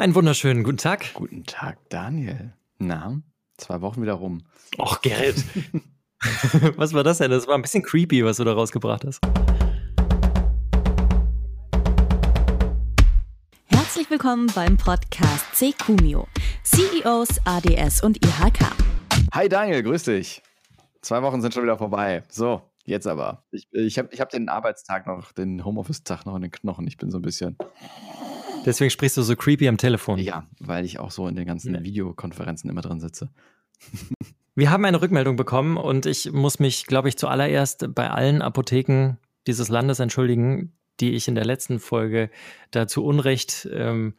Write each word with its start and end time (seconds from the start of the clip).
Einen 0.00 0.14
wunderschönen 0.14 0.64
guten 0.64 0.78
Tag. 0.78 1.12
Guten 1.12 1.44
Tag, 1.44 1.76
Daniel. 1.90 2.54
Na, 2.78 3.20
zwei 3.58 3.82
Wochen 3.82 4.00
wieder 4.00 4.14
rum. 4.14 4.46
Och, 4.78 5.02
Gerrit. 5.02 5.44
was 6.78 6.94
war 6.94 7.04
das 7.04 7.18
denn? 7.18 7.30
Das 7.30 7.46
war 7.46 7.54
ein 7.54 7.60
bisschen 7.60 7.82
creepy, 7.82 8.24
was 8.24 8.38
du 8.38 8.44
da 8.44 8.54
rausgebracht 8.54 9.04
hast. 9.04 9.20
Herzlich 13.66 14.08
willkommen 14.08 14.50
beim 14.54 14.78
Podcast 14.78 15.44
CQMio, 15.52 16.26
CEOs, 16.64 17.38
ADS 17.44 18.02
und 18.02 18.24
IHK. 18.24 18.72
Hi 19.34 19.50
Daniel, 19.50 19.82
grüß 19.82 20.04
dich. 20.04 20.40
Zwei 21.02 21.20
Wochen 21.20 21.42
sind 21.42 21.52
schon 21.52 21.64
wieder 21.64 21.76
vorbei. 21.76 22.22
So, 22.30 22.62
jetzt 22.86 23.06
aber. 23.06 23.44
Ich, 23.50 23.68
ich 23.72 23.98
habe 23.98 24.08
ich 24.12 24.22
hab 24.22 24.30
den 24.30 24.48
Arbeitstag 24.48 25.06
noch, 25.06 25.32
den 25.32 25.62
Homeoffice-Tag 25.62 26.24
noch 26.24 26.36
in 26.36 26.40
den 26.40 26.50
Knochen. 26.50 26.86
Ich 26.86 26.96
bin 26.96 27.10
so 27.10 27.18
ein 27.18 27.22
bisschen. 27.22 27.58
Deswegen 28.64 28.90
sprichst 28.90 29.16
du 29.16 29.22
so 29.22 29.36
creepy 29.36 29.68
am 29.68 29.78
Telefon. 29.78 30.18
Ja, 30.18 30.46
weil 30.58 30.84
ich 30.84 30.98
auch 30.98 31.10
so 31.10 31.26
in 31.26 31.34
den 31.34 31.46
ganzen 31.46 31.74
ja. 31.74 31.82
Videokonferenzen 31.82 32.68
immer 32.68 32.82
drin 32.82 33.00
sitze. 33.00 33.30
Wir 34.54 34.70
haben 34.70 34.84
eine 34.84 35.00
Rückmeldung 35.00 35.36
bekommen 35.36 35.76
und 35.76 36.06
ich 36.06 36.32
muss 36.32 36.58
mich, 36.58 36.86
glaube 36.86 37.08
ich, 37.08 37.16
zuallererst 37.16 37.94
bei 37.94 38.10
allen 38.10 38.42
Apotheken 38.42 39.16
dieses 39.46 39.68
Landes 39.68 40.00
entschuldigen, 40.00 40.72
die 40.98 41.12
ich 41.12 41.28
in 41.28 41.34
der 41.34 41.46
letzten 41.46 41.78
Folge 41.78 42.30
da 42.70 42.86
zu 42.86 43.04
Unrecht 43.04 43.68
ähm, 43.72 44.14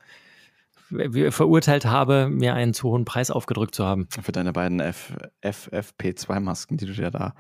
verurteilt 1.29 1.85
habe, 1.85 2.27
mir 2.29 2.53
einen 2.53 2.73
zu 2.73 2.89
hohen 2.89 3.05
Preis 3.05 3.31
aufgedrückt 3.31 3.75
zu 3.75 3.85
haben. 3.85 4.07
Für 4.21 4.31
deine 4.31 4.53
beiden 4.53 4.81
FFP2-Masken, 4.81 6.77
die 6.77 6.85
du 6.85 6.93
dir 6.93 7.11
da 7.11 7.33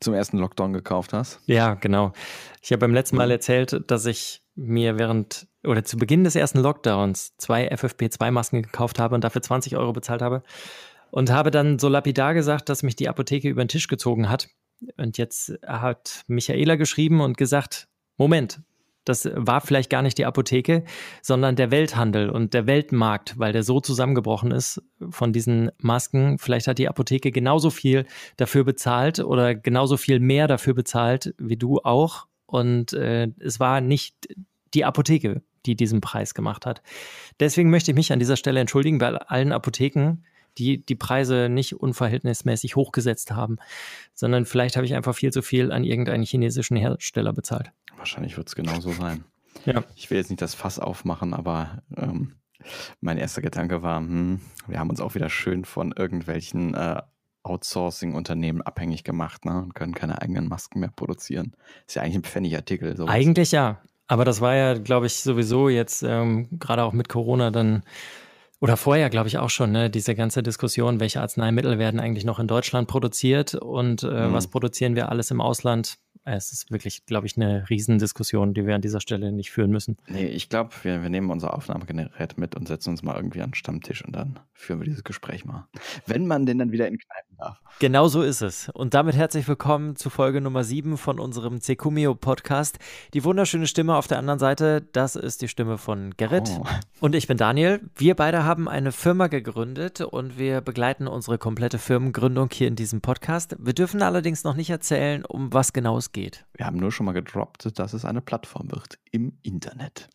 zum 0.00 0.14
ersten 0.14 0.38
Lockdown 0.38 0.72
gekauft 0.72 1.12
hast. 1.12 1.40
Ja, 1.46 1.74
genau. 1.74 2.12
Ich 2.62 2.72
habe 2.72 2.80
beim 2.80 2.94
letzten 2.94 3.16
Mal 3.16 3.30
erzählt, 3.30 3.84
dass 3.88 4.06
ich 4.06 4.42
mir 4.54 4.98
während 4.98 5.46
oder 5.64 5.84
zu 5.84 5.96
Beginn 5.96 6.24
des 6.24 6.36
ersten 6.36 6.58
Lockdowns 6.60 7.36
zwei 7.36 7.72
FFP2-Masken 7.72 8.62
gekauft 8.62 8.98
habe 8.98 9.14
und 9.14 9.24
dafür 9.24 9.42
20 9.42 9.76
Euro 9.76 9.92
bezahlt 9.92 10.22
habe. 10.22 10.42
Und 11.10 11.30
habe 11.30 11.50
dann 11.50 11.78
so 11.78 11.88
lapidar 11.88 12.34
gesagt, 12.34 12.68
dass 12.68 12.82
mich 12.82 12.96
die 12.96 13.08
Apotheke 13.08 13.48
über 13.48 13.62
den 13.64 13.68
Tisch 13.68 13.86
gezogen 13.86 14.28
hat. 14.28 14.48
Und 14.96 15.16
jetzt 15.16 15.54
hat 15.64 16.24
Michaela 16.26 16.74
geschrieben 16.74 17.20
und 17.20 17.36
gesagt, 17.36 17.88
Moment, 18.16 18.60
das 19.04 19.28
war 19.34 19.60
vielleicht 19.60 19.90
gar 19.90 20.02
nicht 20.02 20.18
die 20.18 20.24
Apotheke, 20.24 20.84
sondern 21.22 21.56
der 21.56 21.70
Welthandel 21.70 22.30
und 22.30 22.54
der 22.54 22.66
Weltmarkt, 22.66 23.38
weil 23.38 23.52
der 23.52 23.62
so 23.62 23.80
zusammengebrochen 23.80 24.50
ist 24.50 24.82
von 25.10 25.32
diesen 25.32 25.70
Masken. 25.78 26.38
Vielleicht 26.38 26.66
hat 26.66 26.78
die 26.78 26.88
Apotheke 26.88 27.30
genauso 27.30 27.70
viel 27.70 28.06
dafür 28.36 28.64
bezahlt 28.64 29.20
oder 29.20 29.54
genauso 29.54 29.96
viel 29.96 30.20
mehr 30.20 30.48
dafür 30.48 30.74
bezahlt 30.74 31.34
wie 31.38 31.56
du 31.56 31.78
auch. 31.78 32.26
Und 32.46 32.92
äh, 32.92 33.28
es 33.40 33.60
war 33.60 33.80
nicht 33.80 34.28
die 34.74 34.84
Apotheke, 34.84 35.42
die 35.66 35.76
diesen 35.76 36.00
Preis 36.00 36.34
gemacht 36.34 36.66
hat. 36.66 36.82
Deswegen 37.40 37.70
möchte 37.70 37.90
ich 37.90 37.96
mich 37.96 38.12
an 38.12 38.18
dieser 38.18 38.36
Stelle 38.36 38.60
entschuldigen 38.60 38.98
bei 38.98 39.08
allen 39.08 39.52
Apotheken, 39.52 40.18
die 40.58 40.84
die 40.84 40.94
Preise 40.94 41.48
nicht 41.48 41.74
unverhältnismäßig 41.74 42.76
hochgesetzt 42.76 43.32
haben, 43.32 43.56
sondern 44.14 44.46
vielleicht 44.46 44.76
habe 44.76 44.86
ich 44.86 44.94
einfach 44.94 45.14
viel 45.14 45.32
zu 45.32 45.42
viel 45.42 45.72
an 45.72 45.84
irgendeinen 45.84 46.24
chinesischen 46.24 46.76
Hersteller 46.76 47.32
bezahlt. 47.32 47.72
Wahrscheinlich 47.96 48.36
wird 48.36 48.48
es 48.48 48.54
genauso 48.54 48.92
sein. 48.92 49.24
Ja. 49.66 49.84
Ich 49.94 50.10
will 50.10 50.18
jetzt 50.18 50.30
nicht 50.30 50.42
das 50.42 50.54
Fass 50.54 50.78
aufmachen, 50.78 51.32
aber 51.32 51.82
ähm, 51.96 52.34
mein 53.00 53.18
erster 53.18 53.42
Gedanke 53.42 53.82
war, 53.82 53.98
hm, 53.98 54.40
wir 54.66 54.78
haben 54.78 54.90
uns 54.90 55.00
auch 55.00 55.14
wieder 55.14 55.30
schön 55.30 55.64
von 55.64 55.92
irgendwelchen 55.92 56.74
äh, 56.74 57.00
Outsourcing-Unternehmen 57.42 58.62
abhängig 58.62 59.04
gemacht 59.04 59.44
ne, 59.44 59.62
und 59.62 59.74
können 59.74 59.94
keine 59.94 60.20
eigenen 60.20 60.48
Masken 60.48 60.80
mehr 60.80 60.90
produzieren. 60.94 61.54
Ist 61.86 61.94
ja 61.94 62.02
eigentlich 62.02 62.16
ein 62.16 62.24
Pfennigartikel. 62.24 62.96
Sowas. 62.96 63.12
Eigentlich 63.12 63.52
ja. 63.52 63.80
Aber 64.06 64.24
das 64.24 64.40
war 64.40 64.54
ja, 64.54 64.74
glaube 64.74 65.06
ich, 65.06 65.14
sowieso 65.14 65.68
jetzt 65.68 66.02
ähm, 66.02 66.48
gerade 66.58 66.84
auch 66.84 66.92
mit 66.92 67.08
Corona 67.08 67.50
dann 67.50 67.84
oder 68.64 68.78
vorher, 68.78 69.10
glaube 69.10 69.28
ich, 69.28 69.36
auch 69.36 69.50
schon, 69.50 69.72
ne, 69.72 69.90
diese 69.90 70.14
ganze 70.14 70.42
Diskussion, 70.42 70.98
welche 70.98 71.20
Arzneimittel 71.20 71.78
werden 71.78 72.00
eigentlich 72.00 72.24
noch 72.24 72.38
in 72.38 72.46
Deutschland 72.46 72.88
produziert 72.88 73.54
und 73.54 74.04
äh, 74.04 74.06
mhm. 74.06 74.32
was 74.32 74.46
produzieren 74.46 74.96
wir 74.96 75.10
alles 75.10 75.30
im 75.30 75.42
Ausland? 75.42 75.98
Es 76.24 76.50
ist 76.50 76.70
wirklich, 76.70 77.04
glaube 77.04 77.26
ich, 77.26 77.36
eine 77.36 77.68
Riesendiskussion, 77.68 78.54
die 78.54 78.66
wir 78.66 78.74
an 78.74 78.80
dieser 78.80 79.02
Stelle 79.02 79.32
nicht 79.32 79.50
führen 79.50 79.70
müssen. 79.70 79.98
Nee, 80.08 80.24
ich 80.24 80.48
glaube, 80.48 80.70
wir, 80.82 81.02
wir 81.02 81.10
nehmen 81.10 81.28
unser 81.28 81.52
Aufnahmegerät 81.52 82.38
mit 82.38 82.54
und 82.54 82.66
setzen 82.66 82.90
uns 82.90 83.02
mal 83.02 83.16
irgendwie 83.16 83.42
an 83.42 83.50
den 83.50 83.54
Stammtisch 83.54 84.02
und 84.02 84.16
dann 84.16 84.40
führen 84.54 84.80
wir 84.80 84.86
dieses 84.86 85.04
Gespräch 85.04 85.44
mal. 85.44 85.68
Wenn 86.06 86.26
man 86.26 86.46
denn 86.46 86.56
dann 86.58 86.72
wieder 86.72 86.88
in 86.88 86.96
Kneipen 86.96 87.36
darf. 87.36 87.60
Genau 87.80 88.08
so 88.08 88.22
ist 88.22 88.40
es. 88.40 88.70
Und 88.70 88.94
damit 88.94 89.16
herzlich 89.16 89.46
willkommen 89.48 89.96
zu 89.96 90.08
Folge 90.08 90.40
Nummer 90.40 90.64
7 90.64 90.96
von 90.96 91.18
unserem 91.18 91.60
Cecumio 91.60 92.14
Podcast. 92.14 92.78
Die 93.12 93.24
wunderschöne 93.24 93.66
Stimme 93.66 93.96
auf 93.96 94.06
der 94.06 94.18
anderen 94.18 94.38
Seite, 94.38 94.80
das 94.92 95.16
ist 95.16 95.42
die 95.42 95.48
Stimme 95.48 95.76
von 95.76 96.14
Gerrit. 96.16 96.48
Oh. 96.58 96.64
Und 97.00 97.14
ich 97.14 97.26
bin 97.26 97.36
Daniel. 97.36 97.80
Wir 97.96 98.14
beide 98.14 98.44
haben 98.44 98.53
eine 98.68 98.92
Firma 98.92 99.26
gegründet 99.26 100.00
und 100.00 100.38
wir 100.38 100.60
begleiten 100.60 101.06
unsere 101.06 101.38
komplette 101.38 101.78
Firmengründung 101.78 102.48
hier 102.52 102.68
in 102.68 102.76
diesem 102.76 103.00
Podcast. 103.00 103.56
Wir 103.58 103.72
dürfen 103.72 104.02
allerdings 104.02 104.44
noch 104.44 104.54
nicht 104.54 104.70
erzählen, 104.70 105.24
um 105.24 105.52
was 105.52 105.72
genau 105.72 105.98
es 105.98 106.12
geht. 106.12 106.46
Wir 106.54 106.66
haben 106.66 106.78
nur 106.78 106.92
schon 106.92 107.06
mal 107.06 107.12
gedroppt, 107.12 107.78
dass 107.78 107.92
es 107.92 108.04
eine 108.04 108.20
Plattform 108.20 108.70
wird 108.70 108.98
im 109.10 109.32
Internet. 109.42 110.08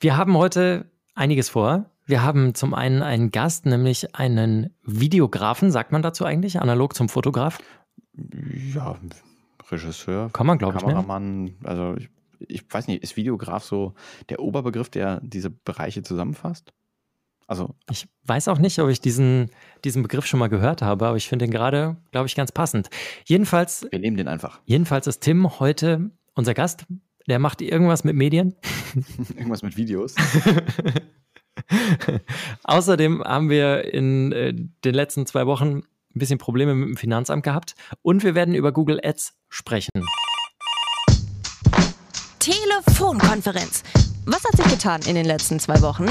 Wir 0.00 0.16
haben 0.16 0.36
heute 0.36 0.90
einiges 1.14 1.48
vor. 1.48 1.90
Wir 2.04 2.22
haben 2.22 2.54
zum 2.54 2.74
einen 2.74 3.02
einen 3.02 3.30
Gast, 3.30 3.66
nämlich 3.66 4.14
einen 4.14 4.74
Videografen, 4.82 5.70
sagt 5.70 5.92
man 5.92 6.02
dazu 6.02 6.24
eigentlich, 6.24 6.60
analog 6.60 6.94
zum 6.94 7.08
Fotograf? 7.08 7.58
Ja, 8.74 8.98
Regisseur. 9.70 10.30
Kann 10.32 10.46
man, 10.46 10.58
glaube 10.58 10.76
ich. 10.76 10.82
Kameramann, 10.82 11.56
also 11.64 11.96
ich, 11.96 12.10
ich 12.40 12.64
weiß 12.68 12.86
nicht, 12.88 13.02
ist 13.02 13.16
Videograf 13.16 13.64
so 13.64 13.94
der 14.28 14.40
Oberbegriff, 14.40 14.88
der 14.88 15.20
diese 15.22 15.50
Bereiche 15.50 16.02
zusammenfasst? 16.02 16.72
Also 17.46 17.74
ich 17.90 18.08
weiß 18.24 18.48
auch 18.48 18.58
nicht, 18.58 18.78
ob 18.80 18.88
ich 18.88 19.00
diesen, 19.00 19.50
diesen 19.84 20.02
Begriff 20.02 20.26
schon 20.26 20.40
mal 20.40 20.48
gehört 20.48 20.82
habe, 20.82 21.06
aber 21.06 21.16
ich 21.16 21.28
finde 21.28 21.44
den 21.44 21.52
gerade, 21.52 21.96
glaube 22.10 22.26
ich, 22.26 22.34
ganz 22.34 22.50
passend. 22.50 22.90
Jedenfalls. 23.24 23.86
Wir 23.90 24.00
nehmen 24.00 24.16
den 24.16 24.28
einfach. 24.28 24.60
Jedenfalls 24.64 25.06
ist 25.06 25.20
Tim 25.20 25.60
heute 25.60 26.10
unser 26.34 26.54
Gast. 26.54 26.86
Der 27.28 27.38
macht 27.38 27.60
irgendwas 27.60 28.04
mit 28.04 28.16
Medien. 28.16 28.54
irgendwas 29.36 29.62
mit 29.62 29.76
Videos. 29.76 30.14
Außerdem 32.64 33.22
haben 33.22 33.48
wir 33.48 33.92
in 33.92 34.32
äh, 34.32 34.54
den 34.84 34.94
letzten 34.94 35.26
zwei 35.26 35.46
Wochen 35.46 35.76
ein 35.76 36.18
bisschen 36.18 36.38
Probleme 36.38 36.74
mit 36.74 36.88
dem 36.88 36.96
Finanzamt 36.96 37.44
gehabt 37.44 37.74
und 38.02 38.24
wir 38.24 38.34
werden 38.34 38.54
über 38.54 38.72
Google 38.72 39.00
Ads 39.02 39.34
sprechen. 39.48 39.90
Telefonkonferenz. 42.38 43.82
Was 44.24 44.44
hat 44.44 44.56
sich 44.56 44.66
getan 44.66 45.02
in 45.06 45.14
den 45.14 45.26
letzten 45.26 45.60
zwei 45.60 45.80
Wochen? 45.82 46.06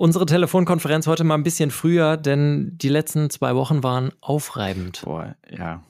Unsere 0.00 0.24
Telefonkonferenz 0.24 1.06
heute 1.06 1.24
mal 1.24 1.34
ein 1.34 1.42
bisschen 1.42 1.70
früher, 1.70 2.16
denn 2.16 2.72
die 2.78 2.88
letzten 2.88 3.28
zwei 3.28 3.54
Wochen 3.54 3.82
waren 3.82 4.12
aufreibend. 4.22 5.02
Boah, 5.04 5.36
ja, 5.50 5.84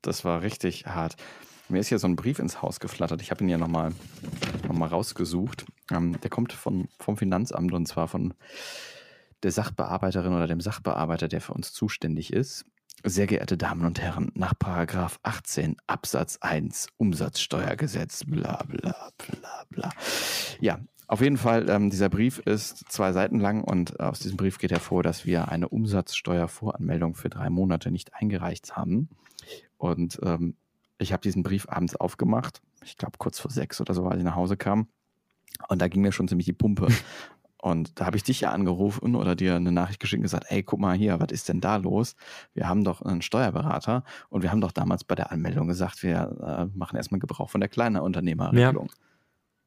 das 0.00 0.24
war 0.24 0.42
richtig 0.42 0.86
hart. 0.86 1.16
Mir 1.68 1.80
ist 1.80 1.88
hier 1.88 1.98
so 1.98 2.06
ein 2.06 2.14
Brief 2.14 2.38
ins 2.38 2.62
Haus 2.62 2.78
geflattert. 2.78 3.20
Ich 3.20 3.32
habe 3.32 3.42
ihn 3.42 3.48
ja 3.48 3.58
nochmal 3.58 3.90
noch 4.68 4.76
mal 4.76 4.86
rausgesucht. 4.86 5.64
Ähm, 5.90 6.20
der 6.20 6.30
kommt 6.30 6.52
von, 6.52 6.86
vom 7.00 7.16
Finanzamt 7.16 7.72
und 7.72 7.88
zwar 7.88 8.06
von 8.06 8.32
der 9.42 9.50
Sachbearbeiterin 9.50 10.34
oder 10.34 10.46
dem 10.46 10.60
Sachbearbeiter, 10.60 11.26
der 11.26 11.40
für 11.40 11.52
uns 11.52 11.72
zuständig 11.72 12.32
ist. 12.32 12.64
Sehr 13.02 13.26
geehrte 13.26 13.56
Damen 13.56 13.84
und 13.84 14.00
Herren, 14.00 14.30
nach 14.36 14.56
Paragraph 14.56 15.18
18 15.24 15.74
Absatz 15.88 16.38
1 16.42 16.90
Umsatzsteuergesetz, 16.96 18.22
bla 18.24 18.62
bla 18.68 19.10
bla 19.18 19.64
bla. 19.68 19.90
Ja, 20.60 20.78
auf 21.08 21.22
jeden 21.22 21.38
Fall, 21.38 21.70
ähm, 21.70 21.88
dieser 21.88 22.10
Brief 22.10 22.38
ist 22.40 22.84
zwei 22.92 23.12
Seiten 23.12 23.40
lang 23.40 23.64
und 23.64 23.98
aus 23.98 24.20
diesem 24.20 24.36
Brief 24.36 24.58
geht 24.58 24.72
hervor, 24.72 25.02
dass 25.02 25.24
wir 25.24 25.48
eine 25.48 25.68
Umsatzsteuervoranmeldung 25.70 27.14
für 27.14 27.30
drei 27.30 27.48
Monate 27.48 27.90
nicht 27.90 28.14
eingereicht 28.14 28.76
haben. 28.76 29.08
Und 29.78 30.20
ähm, 30.22 30.54
ich 30.98 31.14
habe 31.14 31.22
diesen 31.22 31.42
Brief 31.42 31.66
abends 31.66 31.96
aufgemacht, 31.96 32.60
ich 32.84 32.98
glaube 32.98 33.16
kurz 33.16 33.38
vor 33.38 33.50
sechs 33.50 33.80
oder 33.80 33.94
so, 33.94 34.06
als 34.06 34.18
ich 34.18 34.24
nach 34.24 34.36
Hause 34.36 34.58
kam. 34.58 34.88
Und 35.68 35.80
da 35.80 35.88
ging 35.88 36.02
mir 36.02 36.12
schon 36.12 36.28
ziemlich 36.28 36.44
die 36.44 36.52
Pumpe. 36.52 36.88
Und 37.60 37.98
da 37.98 38.06
habe 38.06 38.16
ich 38.16 38.22
dich 38.22 38.42
ja 38.42 38.52
angerufen 38.52 39.16
oder 39.16 39.34
dir 39.34 39.56
eine 39.56 39.72
Nachricht 39.72 39.98
geschickt 39.98 40.20
und 40.20 40.22
gesagt, 40.22 40.44
ey, 40.48 40.62
guck 40.62 40.78
mal 40.78 40.96
hier, 40.96 41.18
was 41.18 41.32
ist 41.32 41.48
denn 41.48 41.60
da 41.60 41.74
los? 41.74 42.14
Wir 42.54 42.68
haben 42.68 42.84
doch 42.84 43.02
einen 43.02 43.20
Steuerberater 43.20 44.04
und 44.28 44.42
wir 44.44 44.52
haben 44.52 44.60
doch 44.60 44.70
damals 44.70 45.02
bei 45.02 45.16
der 45.16 45.32
Anmeldung 45.32 45.66
gesagt, 45.66 46.04
wir 46.04 46.68
äh, 46.72 46.78
machen 46.78 46.96
erstmal 46.96 47.18
Gebrauch 47.18 47.50
von 47.50 47.60
der 47.60 47.68
kleinen 47.68 47.96
Unternehmerregelung. 47.96 48.86
Ja 48.86 49.07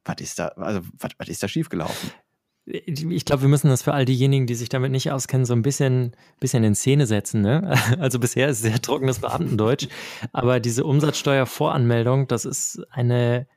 was 0.04 0.16
ist 0.20 0.38
da, 0.38 0.48
also 0.48 0.80
was, 0.98 1.12
was 1.18 1.28
ist 1.28 1.42
da 1.42 1.48
schiefgelaufen? 1.48 2.10
Ich 2.64 3.24
glaube, 3.24 3.42
wir 3.42 3.48
müssen 3.48 3.68
das 3.68 3.82
für 3.82 3.92
all 3.92 4.04
diejenigen, 4.04 4.46
die 4.46 4.54
sich 4.54 4.68
damit 4.68 4.92
nicht 4.92 5.10
auskennen, 5.10 5.44
so 5.44 5.52
ein 5.52 5.62
bisschen, 5.62 6.14
bisschen 6.38 6.62
in 6.62 6.76
Szene 6.76 7.06
setzen. 7.06 7.40
Ne? 7.40 7.76
Also 7.98 8.20
bisher 8.20 8.48
ist 8.48 8.58
es 8.58 8.62
sehr 8.62 8.80
trockenes 8.80 9.18
Beamtendeutsch, 9.18 9.88
aber 10.32 10.60
diese 10.60 10.84
Umsatzsteuervoranmeldung, 10.84 12.28
das 12.28 12.44
ist 12.44 12.80
eine 12.90 13.48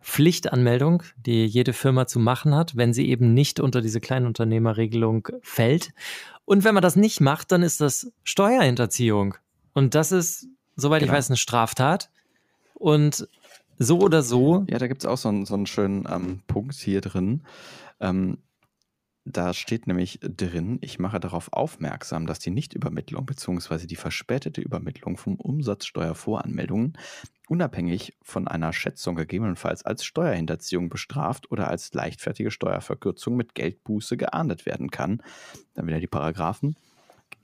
Pflichtanmeldung, 0.00 1.02
die 1.16 1.46
jede 1.46 1.72
Firma 1.72 2.06
zu 2.06 2.20
machen 2.20 2.54
hat, 2.54 2.76
wenn 2.76 2.92
sie 2.92 3.08
eben 3.08 3.34
nicht 3.34 3.58
unter 3.58 3.80
diese 3.80 4.00
Kleinunternehmerregelung 4.00 5.28
fällt. 5.42 5.92
Und 6.44 6.62
wenn 6.62 6.74
man 6.74 6.82
das 6.82 6.94
nicht 6.94 7.20
macht, 7.20 7.50
dann 7.50 7.62
ist 7.62 7.80
das 7.80 8.12
Steuerhinterziehung. 8.22 9.34
Und 9.72 9.94
das 9.94 10.12
ist, 10.12 10.46
soweit 10.76 11.00
genau. 11.00 11.12
ich 11.12 11.16
weiß, 11.16 11.30
eine 11.30 11.38
Straftat. 11.38 12.10
Und 12.74 13.28
so 13.78 14.00
oder 14.00 14.22
so. 14.22 14.64
Ja, 14.68 14.78
da 14.78 14.86
gibt 14.86 15.02
es 15.02 15.06
auch 15.06 15.18
so 15.18 15.28
einen, 15.28 15.46
so 15.46 15.54
einen 15.54 15.66
schönen 15.66 16.06
ähm, 16.10 16.42
Punkt 16.46 16.74
hier 16.74 17.00
drin. 17.00 17.42
Ähm, 18.00 18.38
Da 19.26 19.54
steht 19.54 19.86
nämlich 19.86 20.20
drin, 20.20 20.78
ich 20.82 20.98
mache 20.98 21.18
darauf 21.18 21.50
aufmerksam, 21.50 22.26
dass 22.26 22.40
die 22.40 22.50
Nichtübermittlung 22.50 23.24
bzw. 23.24 23.86
die 23.86 23.96
verspätete 23.96 24.60
Übermittlung 24.60 25.16
von 25.16 25.36
Umsatzsteuervoranmeldungen 25.36 26.98
unabhängig 27.48 28.18
von 28.22 28.48
einer 28.48 28.74
Schätzung 28.74 29.16
gegebenenfalls 29.16 29.82
als 29.84 30.04
Steuerhinterziehung 30.04 30.90
bestraft 30.90 31.50
oder 31.50 31.68
als 31.68 31.94
leichtfertige 31.94 32.50
Steuerverkürzung 32.50 33.34
mit 33.34 33.54
Geldbuße 33.54 34.18
geahndet 34.18 34.66
werden 34.66 34.90
kann. 34.90 35.22
Dann 35.72 35.86
wieder 35.86 36.00
die 36.00 36.06
Paragraphen. 36.06 36.76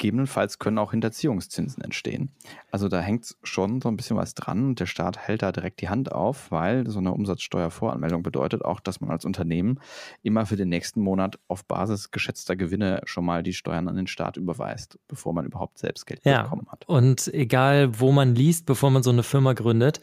Gegebenenfalls 0.01 0.59
können 0.59 0.79
auch 0.79 0.93
Hinterziehungszinsen 0.93 1.85
entstehen. 1.85 2.31
Also 2.71 2.89
da 2.89 3.01
hängt 3.01 3.37
schon 3.43 3.83
so 3.83 3.89
ein 3.91 3.99
bisschen 3.99 4.17
was 4.17 4.33
dran 4.33 4.69
und 4.69 4.81
der 4.81 4.87
Staat 4.87 5.19
hält 5.19 5.43
da 5.43 5.53
direkt 5.53 5.83
die 5.83 5.91
Hand 5.91 6.11
auf, 6.11 6.51
weil 6.51 6.89
so 6.89 7.01
eine 7.01 7.13
Umsatzsteuervoranmeldung 7.13 8.23
bedeutet 8.23 8.65
auch, 8.65 8.81
dass 8.81 9.03
man 9.03 9.11
als 9.11 9.27
Unternehmen 9.27 9.79
immer 10.23 10.47
für 10.47 10.57
den 10.57 10.71
nächsten 10.71 11.03
Monat 11.03 11.39
auf 11.49 11.67
Basis 11.67 12.13
geschätzter 12.13 12.57
Gewinne 12.57 13.03
schon 13.05 13.27
mal 13.27 13.43
die 13.43 13.53
Steuern 13.53 13.89
an 13.89 13.97
den 13.97 14.07
Staat 14.07 14.39
überweist, 14.39 14.99
bevor 15.07 15.35
man 15.35 15.45
überhaupt 15.45 15.77
selbst 15.77 16.07
Geld 16.07 16.25
ja. 16.25 16.45
bekommen 16.45 16.67
hat. 16.73 16.89
Und 16.89 17.29
egal, 17.35 18.01
wo 18.01 18.11
man 18.11 18.35
liest, 18.35 18.65
bevor 18.65 18.91
man 18.91 19.03
so 19.03 19.11
eine 19.11 19.23
Firma 19.23 19.53
gründet, 19.53 20.01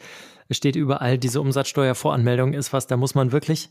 steht 0.48 0.76
überall, 0.76 1.18
diese 1.18 1.40
Umsatzsteuervoranmeldung 1.40 2.52
ist 2.52 2.72
was, 2.72 2.86
da 2.86 2.96
muss 2.96 3.16
man 3.16 3.32
wirklich 3.32 3.70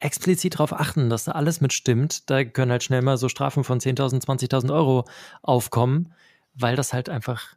explizit 0.00 0.54
darauf 0.54 0.72
achten, 0.72 1.08
dass 1.08 1.24
da 1.24 1.32
alles 1.32 1.60
mitstimmt. 1.60 2.28
Da 2.30 2.44
können 2.44 2.70
halt 2.70 2.82
schnell 2.82 3.02
mal 3.02 3.16
so 3.16 3.28
Strafen 3.28 3.64
von 3.64 3.80
10.000, 3.80 4.24
20.000 4.24 4.72
Euro 4.72 5.04
aufkommen, 5.42 6.12
weil 6.54 6.76
das 6.76 6.92
halt 6.92 7.08
einfach, 7.08 7.56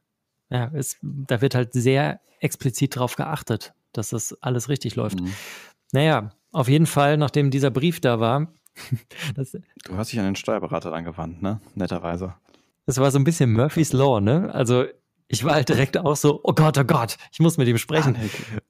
ja, 0.50 0.66
ist, 0.66 0.98
da 1.02 1.42
wird 1.42 1.56
halt 1.56 1.74
sehr 1.74 2.22
explizit 2.40 2.96
darauf 2.96 3.16
geachtet, 3.16 3.74
dass 3.92 4.10
das 4.10 4.34
alles 4.42 4.70
richtig 4.70 4.96
läuft. 4.96 5.20
Mhm. 5.20 5.34
Naja, 5.92 6.30
auf 6.52 6.68
jeden 6.68 6.86
Fall, 6.86 7.18
nachdem 7.18 7.52
dieser 7.52 7.72
Brief 7.72 8.00
da 8.00 8.20
war. 8.20 8.48
du 9.36 9.98
hast 9.98 10.12
dich 10.12 10.20
an 10.20 10.26
den 10.26 10.36
Steuerberater 10.36 10.94
angewandt, 10.94 11.42
ne? 11.42 11.60
Netterweise. 11.76 12.36
Das 12.86 12.98
war 12.98 13.12
so 13.12 13.20
ein 13.20 13.24
bisschen 13.24 13.52
Murphy's 13.52 13.94
Law, 13.94 14.22
ne? 14.22 14.54
Also 14.54 14.86
ich 15.28 15.44
war 15.44 15.54
halt 15.54 15.70
direkt 15.70 15.98
auch 15.98 16.16
so, 16.16 16.40
oh 16.44 16.54
Gott, 16.54 16.78
oh 16.78 16.84
Gott, 16.84 17.18
ich 17.32 17.40
muss 17.40 17.58
mit 17.58 17.68
ihm 17.68 17.78
sprechen. 17.78 18.18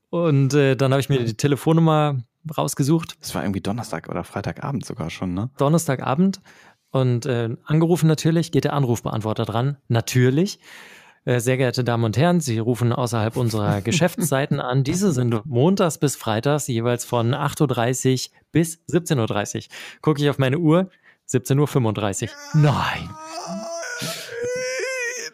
Und 0.10 0.54
äh, 0.54 0.76
dann 0.76 0.92
habe 0.92 1.00
ich 1.00 1.08
mir 1.08 1.24
die 1.24 1.36
Telefonnummer 1.36 2.22
rausgesucht. 2.58 3.18
Das 3.22 3.36
war 3.36 3.44
irgendwie 3.44 3.62
Donnerstag 3.62 4.10
oder 4.10 4.24
Freitagabend 4.24 4.86
sogar 4.86 5.10
schon, 5.10 5.34
ne? 5.34 5.50
Donnerstagabend. 5.58 6.42
Und 6.92 7.26
äh, 7.26 7.50
angerufen 7.66 8.08
natürlich, 8.08 8.52
geht 8.52 8.64
der 8.64 8.74
Anrufbeantworter 8.74 9.46
dran. 9.46 9.78
Natürlich. 9.88 10.60
Äh, 11.26 11.40
sehr 11.40 11.58
geehrte 11.58 11.84
Damen 11.84 12.06
und 12.06 12.18
Herren, 12.18 12.40
Sie 12.40 12.58
rufen 12.58 12.92
außerhalb 12.94 13.38
unserer 13.38 13.82
Geschäftszeiten 13.84 14.60
an. 14.60 14.84
Diese 14.84 15.12
sind 15.12 15.46
montags 15.46 15.98
bis 15.98 16.16
freitags 16.16 16.68
jeweils 16.68 17.06
von 17.06 17.36
8.30 17.36 18.30
Uhr 18.30 18.36
bis 18.52 18.80
17.30 18.90 19.56
Uhr. 19.58 19.64
Gucke 20.02 20.22
ich 20.22 20.30
auf 20.30 20.40
meine 20.40 20.58
Uhr, 20.58 20.90
17.35 21.30 22.24
Uhr. 22.24 22.30
Nein! 22.54 23.10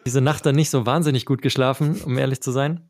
Diese 0.04 0.20
Nacht 0.20 0.44
dann 0.44 0.54
nicht 0.54 0.70
so 0.70 0.86
wahnsinnig 0.86 1.24
gut 1.24 1.40
geschlafen, 1.40 2.00
um 2.04 2.18
ehrlich 2.18 2.42
zu 2.42 2.52
sein 2.52 2.88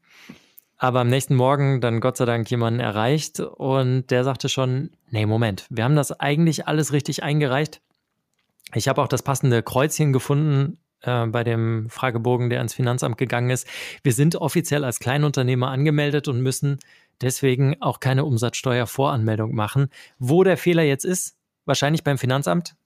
aber 0.78 1.00
am 1.00 1.08
nächsten 1.08 1.34
Morgen 1.34 1.80
dann 1.80 2.00
Gott 2.00 2.16
sei 2.16 2.24
Dank 2.24 2.50
jemanden 2.50 2.80
erreicht 2.80 3.40
und 3.40 4.10
der 4.10 4.24
sagte 4.24 4.48
schon, 4.48 4.90
nee, 5.10 5.26
Moment, 5.26 5.66
wir 5.70 5.84
haben 5.84 5.96
das 5.96 6.12
eigentlich 6.12 6.66
alles 6.66 6.92
richtig 6.92 7.22
eingereicht. 7.22 7.80
Ich 8.74 8.88
habe 8.88 9.00
auch 9.02 9.08
das 9.08 9.22
passende 9.22 9.62
Kreuzchen 9.62 10.12
gefunden 10.12 10.78
äh, 11.02 11.26
bei 11.26 11.44
dem 11.44 11.88
Fragebogen, 11.88 12.50
der 12.50 12.58
ans 12.58 12.74
Finanzamt 12.74 13.16
gegangen 13.16 13.50
ist. 13.50 13.66
Wir 14.02 14.12
sind 14.12 14.36
offiziell 14.36 14.84
als 14.84 14.98
Kleinunternehmer 14.98 15.68
angemeldet 15.68 16.28
und 16.28 16.42
müssen 16.42 16.78
deswegen 17.22 17.80
auch 17.80 18.00
keine 18.00 18.24
Umsatzsteuervoranmeldung 18.24 19.54
machen. 19.54 19.88
Wo 20.18 20.44
der 20.44 20.56
Fehler 20.56 20.82
jetzt 20.82 21.04
ist, 21.04 21.36
wahrscheinlich 21.64 22.04
beim 22.04 22.18
Finanzamt, 22.18 22.76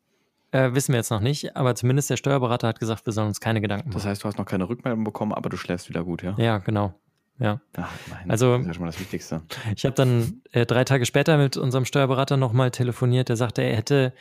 äh, 0.52 0.74
wissen 0.74 0.92
wir 0.92 0.98
jetzt 0.98 1.10
noch 1.10 1.20
nicht, 1.20 1.56
aber 1.56 1.74
zumindest 1.74 2.10
der 2.10 2.16
Steuerberater 2.16 2.68
hat 2.68 2.78
gesagt, 2.78 3.06
wir 3.06 3.12
sollen 3.12 3.28
uns 3.28 3.40
keine 3.40 3.60
Gedanken 3.60 3.88
machen. 3.88 3.98
Das 3.98 4.06
heißt, 4.06 4.22
du 4.22 4.28
hast 4.28 4.38
noch 4.38 4.46
keine 4.46 4.68
Rückmeldung 4.68 5.04
bekommen, 5.04 5.32
aber 5.32 5.48
du 5.48 5.56
schläfst 5.56 5.88
wieder 5.88 6.04
gut, 6.04 6.22
ja? 6.22 6.34
Ja, 6.38 6.58
genau. 6.58 6.94
Ja. 7.40 7.60
Ach, 7.76 7.90
nein, 8.10 8.30
also, 8.30 8.52
das 8.52 8.60
ist 8.60 8.66
ja 8.66 8.74
schon 8.74 8.82
mal 8.82 8.86
das 8.88 9.00
Wichtigste. 9.00 9.42
Ich 9.74 9.84
habe 9.84 9.94
dann 9.94 10.42
äh, 10.52 10.66
drei 10.66 10.84
Tage 10.84 11.06
später 11.06 11.38
mit 11.38 11.56
unserem 11.56 11.86
Steuerberater 11.86 12.36
nochmal 12.36 12.70
telefoniert. 12.70 13.30
Der 13.30 13.36
sagte, 13.36 13.62
er 13.62 13.76
hätte 13.76 14.12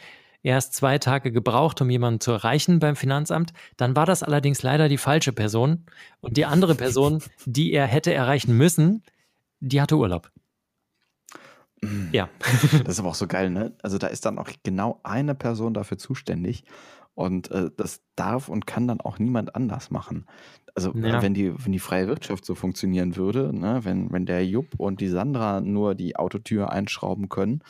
erst 0.41 0.73
zwei 0.73 0.97
Tage 0.99 1.31
gebraucht, 1.31 1.81
um 1.81 1.89
jemanden 1.89 2.21
zu 2.21 2.31
erreichen 2.31 2.79
beim 2.79 2.95
Finanzamt. 2.95 3.51
Dann 3.75 3.95
war 3.95 4.05
das 4.05 4.23
allerdings 4.23 4.63
leider 4.63 4.87
die 4.87 4.97
falsche 4.97 5.33
Person. 5.33 5.85
Und 6.21 6.37
die 6.37 6.45
andere 6.45 6.75
Person, 6.75 7.21
die 7.45 7.73
er 7.73 7.85
hätte 7.85 8.13
erreichen 8.13 8.55
müssen, 8.55 9.03
die 9.59 9.81
hatte 9.81 9.97
Urlaub. 9.97 10.31
Ja. 12.11 12.29
Das 12.83 12.95
ist 12.95 12.99
aber 12.99 13.09
auch 13.09 13.15
so 13.15 13.27
geil, 13.27 13.49
ne? 13.49 13.73
Also 13.81 13.97
da 13.97 14.07
ist 14.07 14.25
dann 14.25 14.39
auch 14.39 14.49
genau 14.63 14.99
eine 15.03 15.35
Person 15.35 15.73
dafür 15.73 15.97
zuständig. 15.97 16.63
Und 17.15 17.51
äh, 17.51 17.69
das 17.75 18.01
darf 18.15 18.47
und 18.47 18.65
kann 18.65 18.87
dann 18.87 19.01
auch 19.01 19.19
niemand 19.19 19.53
anders 19.55 19.91
machen. 19.91 20.25
Also 20.85 20.97
ja. 20.97 21.21
wenn, 21.21 21.33
die, 21.33 21.53
wenn 21.53 21.73
die 21.73 21.79
freie 21.79 22.07
Wirtschaft 22.07 22.45
so 22.45 22.55
funktionieren 22.55 23.17
würde, 23.17 23.51
ne, 23.53 23.81
wenn, 23.83 24.11
wenn 24.13 24.25
der 24.25 24.45
Jupp 24.45 24.79
und 24.79 25.01
die 25.01 25.09
Sandra 25.09 25.59
nur 25.59 25.93
die 25.93 26.15
Autotür 26.15 26.71
einschrauben 26.71 27.27
können, 27.27 27.61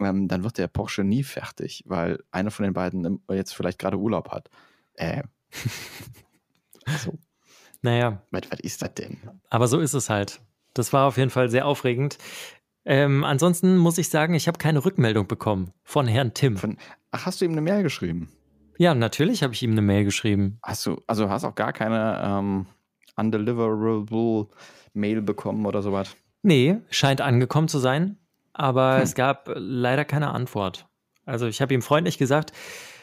ähm, 0.00 0.26
dann 0.26 0.42
wird 0.42 0.58
der 0.58 0.66
Porsche 0.66 1.04
nie 1.04 1.22
fertig, 1.22 1.84
weil 1.86 2.18
einer 2.32 2.50
von 2.50 2.64
den 2.64 2.72
beiden 2.72 3.20
jetzt 3.30 3.54
vielleicht 3.54 3.78
gerade 3.78 3.98
Urlaub 3.98 4.30
hat. 4.30 4.50
Äh. 4.94 5.22
so. 6.98 7.16
Naja. 7.82 8.20
Was, 8.32 8.42
was 8.50 8.60
ist 8.60 8.82
das 8.82 8.94
denn? 8.94 9.18
Aber 9.48 9.68
so 9.68 9.78
ist 9.78 9.94
es 9.94 10.10
halt. 10.10 10.40
Das 10.74 10.92
war 10.92 11.06
auf 11.06 11.16
jeden 11.16 11.30
Fall 11.30 11.50
sehr 11.50 11.66
aufregend. 11.66 12.18
Ähm, 12.84 13.22
ansonsten 13.22 13.76
muss 13.76 13.98
ich 13.98 14.08
sagen, 14.08 14.34
ich 14.34 14.48
habe 14.48 14.58
keine 14.58 14.84
Rückmeldung 14.84 15.28
bekommen 15.28 15.72
von 15.84 16.08
Herrn 16.08 16.34
Tim. 16.34 16.56
Von, 16.56 16.78
ach, 17.12 17.26
hast 17.26 17.40
du 17.40 17.44
ihm 17.44 17.52
eine 17.52 17.60
Mail 17.60 17.84
geschrieben? 17.84 18.28
Ja, 18.80 18.94
natürlich 18.94 19.42
habe 19.42 19.52
ich 19.52 19.62
ihm 19.62 19.72
eine 19.72 19.82
Mail 19.82 20.04
geschrieben. 20.04 20.58
Hast 20.62 20.86
du, 20.86 21.02
also 21.06 21.28
hast 21.28 21.44
auch 21.44 21.54
gar 21.54 21.74
keine 21.74 22.18
ähm, 22.24 22.66
undeliverable 23.14 24.46
Mail 24.94 25.20
bekommen 25.20 25.66
oder 25.66 25.82
sowas? 25.82 26.16
Nee, 26.42 26.78
scheint 26.88 27.20
angekommen 27.20 27.68
zu 27.68 27.78
sein, 27.78 28.16
aber 28.54 28.96
hm. 28.96 29.02
es 29.02 29.14
gab 29.14 29.50
leider 29.54 30.06
keine 30.06 30.30
Antwort. 30.30 30.86
Also 31.26 31.46
ich 31.46 31.60
habe 31.60 31.74
ihm 31.74 31.82
freundlich 31.82 32.16
gesagt, 32.16 32.54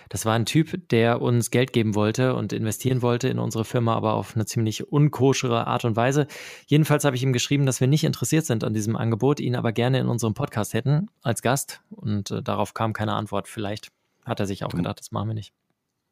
das 0.09 0.25
war 0.25 0.33
ein 0.33 0.47
Typ, 0.47 0.89
der 0.89 1.21
uns 1.21 1.51
Geld 1.51 1.74
geben 1.74 1.94
wollte 1.94 2.33
und 2.33 2.53
investieren 2.53 3.03
wollte 3.03 3.27
in 3.27 3.38
unsere 3.38 3.63
Firma, 3.63 3.94
aber 3.94 4.15
auf 4.15 4.33
eine 4.33 4.47
ziemlich 4.47 4.91
unkoschere 4.91 5.68
Art 5.68 5.85
und 5.85 5.95
Weise. 5.95 6.25
Jedenfalls 6.65 7.03
habe 7.03 7.15
ich 7.15 7.21
ihm 7.21 7.33
geschrieben, 7.33 7.68
dass 7.68 7.81
wir 7.81 7.88
nicht 7.88 8.03
interessiert 8.03 8.47
sind 8.47 8.63
an 8.63 8.73
diesem 8.73 8.95
Angebot, 8.95 9.39
ihn 9.39 9.56
aber 9.56 9.73
gerne 9.73 10.00
in 10.00 10.07
unserem 10.07 10.33
Podcast 10.33 10.73
hätten 10.73 11.12
als 11.21 11.44
Gast. 11.44 11.81
Und 11.91 12.31
äh, 12.31 12.41
darauf 12.41 12.73
kam 12.73 12.94
keine 12.94 13.13
Antwort. 13.13 13.47
Vielleicht 13.47 13.89
hat 14.25 14.39
er 14.39 14.47
sich 14.47 14.63
auch 14.63 14.69
gedacht, 14.69 15.00
das 15.00 15.12
machen 15.12 15.27
wir 15.27 15.35
nicht. 15.35 15.53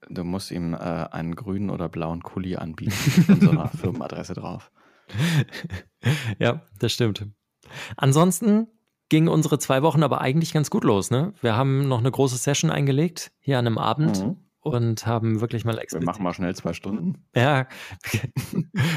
Du 0.09 0.23
musst 0.23 0.51
ihm 0.51 0.73
äh, 0.73 0.77
einen 0.77 1.35
grünen 1.35 1.69
oder 1.69 1.89
blauen 1.89 2.23
Kuli 2.23 2.55
anbieten 2.55 3.25
mit 3.27 3.41
so 3.41 3.49
einer 3.51 3.67
Firmenadresse 3.81 4.33
drauf. 4.33 4.71
ja, 6.39 6.61
das 6.79 6.93
stimmt. 6.93 7.27
Ansonsten 7.97 8.67
gingen 9.09 9.27
unsere 9.27 9.59
zwei 9.59 9.83
Wochen 9.83 10.03
aber 10.03 10.21
eigentlich 10.21 10.53
ganz 10.53 10.69
gut 10.69 10.83
los. 10.83 11.11
Ne? 11.11 11.33
Wir 11.41 11.55
haben 11.55 11.87
noch 11.87 11.99
eine 11.99 12.11
große 12.11 12.37
Session 12.37 12.71
eingelegt, 12.71 13.31
hier 13.39 13.59
an 13.59 13.67
einem 13.67 13.77
Abend. 13.77 14.23
Mhm. 14.23 14.37
Und 14.61 15.05
haben 15.05 15.41
wirklich 15.41 15.63
mal 15.63 15.77
explizit. 15.77 16.01
Wir 16.01 16.05
machen 16.07 16.23
mal 16.23 16.33
schnell 16.33 16.55
zwei 16.55 16.73
Stunden. 16.73 17.23
Ja, 17.35 17.67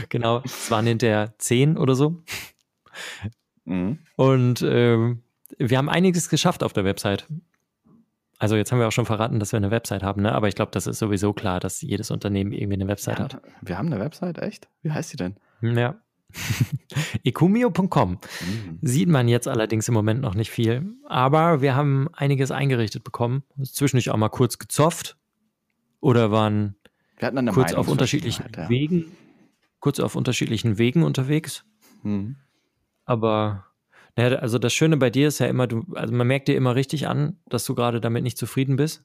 genau. 0.08 0.40
Es 0.42 0.70
waren 0.70 0.86
hinterher 0.86 1.34
zehn 1.36 1.76
oder 1.76 1.94
so. 1.94 2.22
Mhm. 3.66 3.98
Und 4.16 4.62
äh, 4.62 5.14
wir 5.58 5.78
haben 5.78 5.90
einiges 5.90 6.30
geschafft 6.30 6.62
auf 6.62 6.72
der 6.72 6.84
Website. 6.84 7.26
Also 8.38 8.56
jetzt 8.56 8.70
haben 8.70 8.78
wir 8.78 8.86
auch 8.86 8.92
schon 8.92 9.06
verraten, 9.06 9.40
dass 9.40 9.52
wir 9.52 9.56
eine 9.56 9.72
Website 9.72 10.04
haben, 10.04 10.22
ne? 10.22 10.32
aber 10.32 10.46
ich 10.46 10.54
glaube, 10.54 10.70
das 10.70 10.86
ist 10.86 11.00
sowieso 11.00 11.32
klar, 11.32 11.58
dass 11.58 11.82
jedes 11.82 12.10
Unternehmen 12.12 12.52
irgendwie 12.52 12.74
eine 12.74 12.86
Website 12.86 13.18
ja, 13.18 13.24
hat. 13.24 13.42
Wir 13.62 13.78
haben 13.78 13.86
eine 13.92 13.98
Website, 13.98 14.38
echt? 14.38 14.68
Wie 14.82 14.92
heißt 14.92 15.10
sie 15.10 15.16
denn? 15.16 15.36
Ja. 15.60 15.96
Ekumio.com. 17.24 18.10
Mhm. 18.12 18.78
Sieht 18.82 19.08
man 19.08 19.26
jetzt 19.28 19.48
allerdings 19.48 19.88
im 19.88 19.94
Moment 19.94 20.20
noch 20.20 20.34
nicht 20.34 20.50
viel, 20.50 20.94
aber 21.08 21.62
wir 21.62 21.74
haben 21.74 22.08
einiges 22.12 22.50
eingerichtet 22.50 23.02
bekommen. 23.02 23.42
Zwischendurch 23.62 24.10
auch 24.10 24.16
mal 24.16 24.28
kurz 24.28 24.58
gezofft 24.58 25.16
oder 26.00 26.30
waren 26.30 26.76
kurz 27.52 27.72
auf 27.74 27.88
unterschiedlichen 27.88 28.44
ja. 28.54 28.68
Wegen, 28.68 29.06
kurz 29.80 29.98
auf 29.98 30.14
unterschiedlichen 30.14 30.78
Wegen 30.78 31.02
unterwegs. 31.02 31.64
Mhm. 32.02 32.36
Aber 33.04 33.64
naja, 34.18 34.38
also 34.38 34.58
das 34.58 34.74
Schöne 34.74 34.96
bei 34.96 35.10
dir 35.10 35.28
ist 35.28 35.38
ja 35.38 35.46
immer, 35.46 35.68
du, 35.68 35.86
also 35.94 36.12
man 36.12 36.26
merkt 36.26 36.48
dir 36.48 36.56
immer 36.56 36.74
richtig 36.74 37.06
an, 37.06 37.36
dass 37.48 37.64
du 37.64 37.76
gerade 37.76 38.00
damit 38.00 38.24
nicht 38.24 38.36
zufrieden 38.36 38.74
bist. 38.74 39.04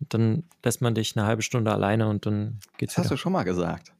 Dann 0.00 0.42
lässt 0.64 0.82
man 0.82 0.96
dich 0.96 1.16
eine 1.16 1.24
halbe 1.24 1.42
Stunde 1.42 1.72
alleine 1.72 2.08
und 2.08 2.26
dann 2.26 2.58
geht's. 2.76 2.94
Das 2.94 3.04
wieder. 3.04 3.04
hast 3.04 3.10
du 3.12 3.16
schon 3.16 3.32
mal 3.32 3.44
gesagt. 3.44 3.92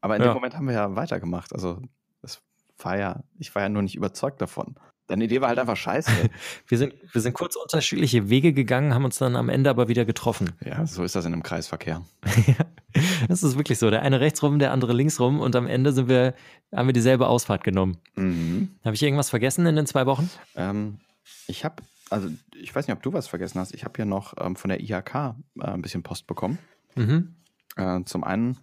Aber 0.00 0.16
in 0.16 0.22
ja. 0.22 0.30
dem 0.30 0.34
Moment 0.34 0.56
haben 0.56 0.66
wir 0.66 0.74
ja 0.74 0.96
weitergemacht. 0.96 1.52
Also 1.52 1.80
das 2.22 2.42
war 2.78 2.98
ja, 2.98 3.22
ich 3.38 3.54
war 3.54 3.62
ja 3.62 3.68
nur 3.68 3.82
nicht 3.82 3.94
überzeugt 3.94 4.42
davon. 4.42 4.74
Deine 5.06 5.24
Idee 5.24 5.40
war 5.40 5.48
halt 5.48 5.60
einfach 5.60 5.76
scheiße. 5.76 6.10
wir, 6.66 6.78
sind, 6.78 6.94
wir 7.12 7.20
sind 7.20 7.32
kurz 7.32 7.54
unterschiedliche 7.54 8.28
Wege 8.28 8.52
gegangen, 8.52 8.92
haben 8.94 9.04
uns 9.04 9.18
dann 9.18 9.36
am 9.36 9.48
Ende 9.48 9.70
aber 9.70 9.86
wieder 9.86 10.04
getroffen. 10.04 10.50
Ja, 10.64 10.84
so 10.86 11.04
ist 11.04 11.14
das 11.14 11.24
in 11.24 11.34
einem 11.34 11.44
Kreisverkehr. 11.44 12.02
das 13.28 13.42
ist 13.42 13.56
wirklich 13.56 13.78
so. 13.78 13.90
Der 13.90 14.02
eine 14.02 14.20
rechts 14.20 14.42
rum, 14.42 14.58
der 14.58 14.72
andere 14.72 14.92
links 14.92 15.20
rum 15.20 15.40
und 15.40 15.56
am 15.56 15.66
Ende 15.66 15.92
sind 15.92 16.08
wir, 16.08 16.34
haben 16.74 16.88
wir 16.88 16.92
dieselbe 16.92 17.26
Ausfahrt 17.26 17.64
genommen. 17.64 17.98
Mhm. 18.16 18.70
Habe 18.84 18.94
ich 18.94 19.02
irgendwas 19.02 19.30
vergessen 19.30 19.66
in 19.66 19.76
den 19.76 19.86
zwei 19.86 20.06
Wochen? 20.06 20.30
Ähm, 20.56 20.98
ich 21.46 21.64
habe 21.64 21.82
also 22.12 22.28
ich 22.54 22.74
weiß 22.74 22.86
nicht, 22.86 22.96
ob 22.96 23.02
du 23.02 23.12
was 23.12 23.26
vergessen 23.26 23.58
hast. 23.58 23.74
Ich 23.74 23.84
habe 23.84 23.98
ja 23.98 24.04
noch 24.04 24.34
ähm, 24.38 24.54
von 24.54 24.68
der 24.68 24.80
IHK 24.80 25.14
äh, 25.14 25.32
ein 25.62 25.82
bisschen 25.82 26.02
Post 26.02 26.26
bekommen. 26.26 26.58
Mhm. 26.94 27.34
Äh, 27.76 28.04
zum 28.04 28.22
einen 28.22 28.58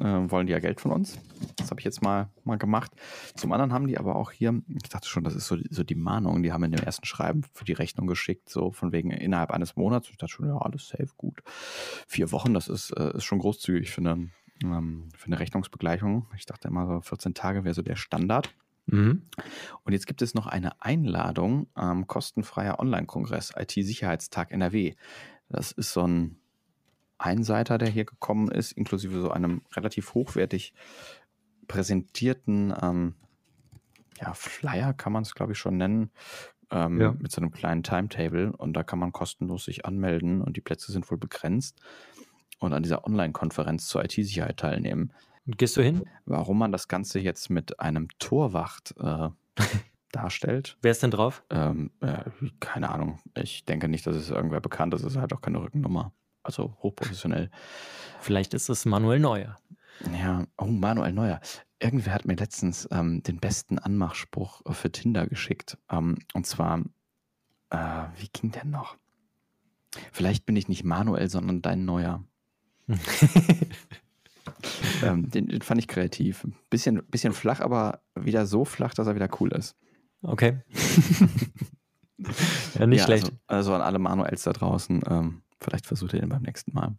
äh, 0.00 0.04
wollen 0.04 0.46
die 0.46 0.52
ja 0.52 0.58
Geld 0.58 0.80
von 0.80 0.90
uns. 0.90 1.18
Das 1.56 1.70
habe 1.70 1.80
ich 1.80 1.84
jetzt 1.84 2.02
mal, 2.02 2.30
mal 2.44 2.58
gemacht. 2.58 2.92
Zum 3.36 3.52
anderen 3.52 3.72
haben 3.72 3.86
die 3.86 3.98
aber 3.98 4.16
auch 4.16 4.32
hier, 4.32 4.60
ich 4.68 4.88
dachte 4.88 5.08
schon, 5.08 5.24
das 5.24 5.34
ist 5.34 5.46
so, 5.46 5.56
so 5.70 5.84
die 5.84 5.94
Mahnung, 5.94 6.42
die 6.42 6.52
haben 6.52 6.64
in 6.64 6.72
dem 6.72 6.84
ersten 6.84 7.06
Schreiben 7.06 7.42
für 7.52 7.64
die 7.64 7.72
Rechnung 7.72 8.06
geschickt, 8.06 8.48
so 8.48 8.72
von 8.72 8.92
wegen 8.92 9.10
innerhalb 9.10 9.50
eines 9.50 9.76
Monats. 9.76 10.08
Ich 10.10 10.16
dachte 10.16 10.32
schon, 10.32 10.48
ja, 10.48 10.58
alles 10.58 10.88
safe, 10.88 11.10
gut. 11.16 11.42
Vier 12.08 12.32
Wochen, 12.32 12.54
das 12.54 12.68
ist, 12.68 12.90
äh, 12.90 13.16
ist 13.16 13.24
schon 13.24 13.38
großzügig 13.38 13.90
für 13.90 14.00
eine, 14.00 14.30
ähm, 14.62 15.08
für 15.16 15.26
eine 15.26 15.38
Rechnungsbegleichung. 15.38 16.26
Ich 16.36 16.46
dachte 16.46 16.68
immer 16.68 16.86
so 16.86 17.00
14 17.00 17.34
Tage 17.34 17.64
wäre 17.64 17.74
so 17.74 17.82
der 17.82 17.96
Standard. 17.96 18.52
Mhm. 18.86 19.22
Und 19.84 19.92
jetzt 19.92 20.06
gibt 20.06 20.22
es 20.22 20.34
noch 20.34 20.46
eine 20.46 20.82
Einladung 20.82 21.68
am 21.74 22.06
kostenfreier 22.06 22.78
Online-Kongress 22.80 23.52
IT-Sicherheitstag 23.56 24.50
NRW. 24.50 24.94
Das 25.48 25.72
ist 25.72 25.92
so 25.92 26.06
ein 26.06 26.40
Einseiter, 27.24 27.78
der 27.78 27.88
hier 27.88 28.04
gekommen 28.04 28.50
ist, 28.50 28.72
inklusive 28.72 29.20
so 29.20 29.30
einem 29.30 29.62
relativ 29.74 30.14
hochwertig 30.14 30.74
präsentierten 31.68 32.74
ähm, 32.82 33.14
ja, 34.20 34.32
Flyer, 34.34 34.92
kann 34.92 35.12
man 35.12 35.22
es 35.22 35.34
glaube 35.34 35.52
ich 35.52 35.58
schon 35.58 35.76
nennen, 35.76 36.10
ähm, 36.70 37.00
Ja. 37.00 37.12
mit 37.18 37.32
so 37.32 37.40
einem 37.40 37.50
kleinen 37.50 37.82
Timetable. 37.82 38.52
Und 38.56 38.74
da 38.74 38.82
kann 38.82 38.98
man 38.98 39.12
kostenlos 39.12 39.64
sich 39.64 39.84
anmelden 39.86 40.40
und 40.42 40.56
die 40.56 40.60
Plätze 40.60 40.92
sind 40.92 41.10
wohl 41.10 41.18
begrenzt 41.18 41.80
und 42.60 42.72
an 42.72 42.82
dieser 42.82 43.04
Online-Konferenz 43.06 43.86
zur 43.88 44.04
IT-Sicherheit 44.04 44.58
teilnehmen. 44.58 45.12
Und 45.46 45.58
gehst 45.58 45.76
du 45.76 45.82
hin? 45.82 46.04
Warum 46.26 46.58
man 46.58 46.72
das 46.72 46.88
Ganze 46.88 47.18
jetzt 47.20 47.50
mit 47.50 47.80
einem 47.80 48.08
Torwacht 48.18 48.94
äh, 48.98 49.28
darstellt, 50.12 50.78
Wer 50.80 50.92
ist 50.92 51.02
denn 51.02 51.10
drauf? 51.10 51.42
ähm, 51.50 51.90
äh, 52.00 52.24
keine 52.60 52.90
Ahnung. 52.90 53.18
Ich 53.36 53.64
denke 53.64 53.88
nicht, 53.88 54.06
dass 54.06 54.14
es 54.16 54.30
irgendwer 54.30 54.60
bekannt 54.60 54.94
ist. 54.94 55.02
Es 55.02 55.14
ist 55.14 55.18
halt 55.20 55.32
auch 55.32 55.40
keine 55.40 55.60
Rückennummer. 55.60 56.12
Also 56.44 56.76
hochprofessionell. 56.82 57.50
Vielleicht 58.20 58.54
ist 58.54 58.68
es 58.68 58.84
Manuel 58.84 59.18
Neuer. 59.18 59.58
Ja, 60.12 60.44
oh, 60.58 60.66
Manuel 60.66 61.12
Neuer. 61.12 61.40
Irgendwer 61.80 62.14
hat 62.14 62.24
mir 62.24 62.36
letztens 62.36 62.88
ähm, 62.90 63.22
den 63.22 63.40
besten 63.40 63.78
Anmachspruch 63.78 64.62
für 64.72 64.92
Tinder 64.92 65.26
geschickt. 65.26 65.78
Ähm, 65.90 66.18
und 66.34 66.46
zwar, 66.46 66.80
äh, 67.70 68.04
wie 68.16 68.28
ging 68.32 68.52
der 68.52 68.64
noch? 68.64 68.96
Vielleicht 70.12 70.46
bin 70.46 70.56
ich 70.56 70.68
nicht 70.68 70.84
Manuel, 70.84 71.28
sondern 71.28 71.62
dein 71.62 71.84
Neuer. 71.84 72.24
ähm, 75.02 75.30
den, 75.30 75.46
den 75.48 75.62
fand 75.62 75.80
ich 75.80 75.88
kreativ. 75.88 76.46
Bisschen, 76.70 77.04
bisschen 77.06 77.32
flach, 77.32 77.60
aber 77.60 78.00
wieder 78.14 78.46
so 78.46 78.64
flach, 78.64 78.94
dass 78.94 79.06
er 79.06 79.14
wieder 79.14 79.28
cool 79.40 79.52
ist. 79.52 79.76
Okay. 80.22 80.60
ja, 82.78 82.86
nicht 82.86 83.00
ja, 83.00 83.04
schlecht. 83.04 83.26
Also, 83.46 83.72
also 83.72 83.74
an 83.74 83.82
alle 83.82 83.98
Manuels 83.98 84.42
da 84.42 84.52
draußen, 84.52 85.02
ähm, 85.08 85.42
vielleicht 85.64 85.86
versucht 85.86 86.12
ihr 86.14 86.20
den 86.20 86.28
beim 86.28 86.42
nächsten 86.42 86.72
Mal. 86.72 86.94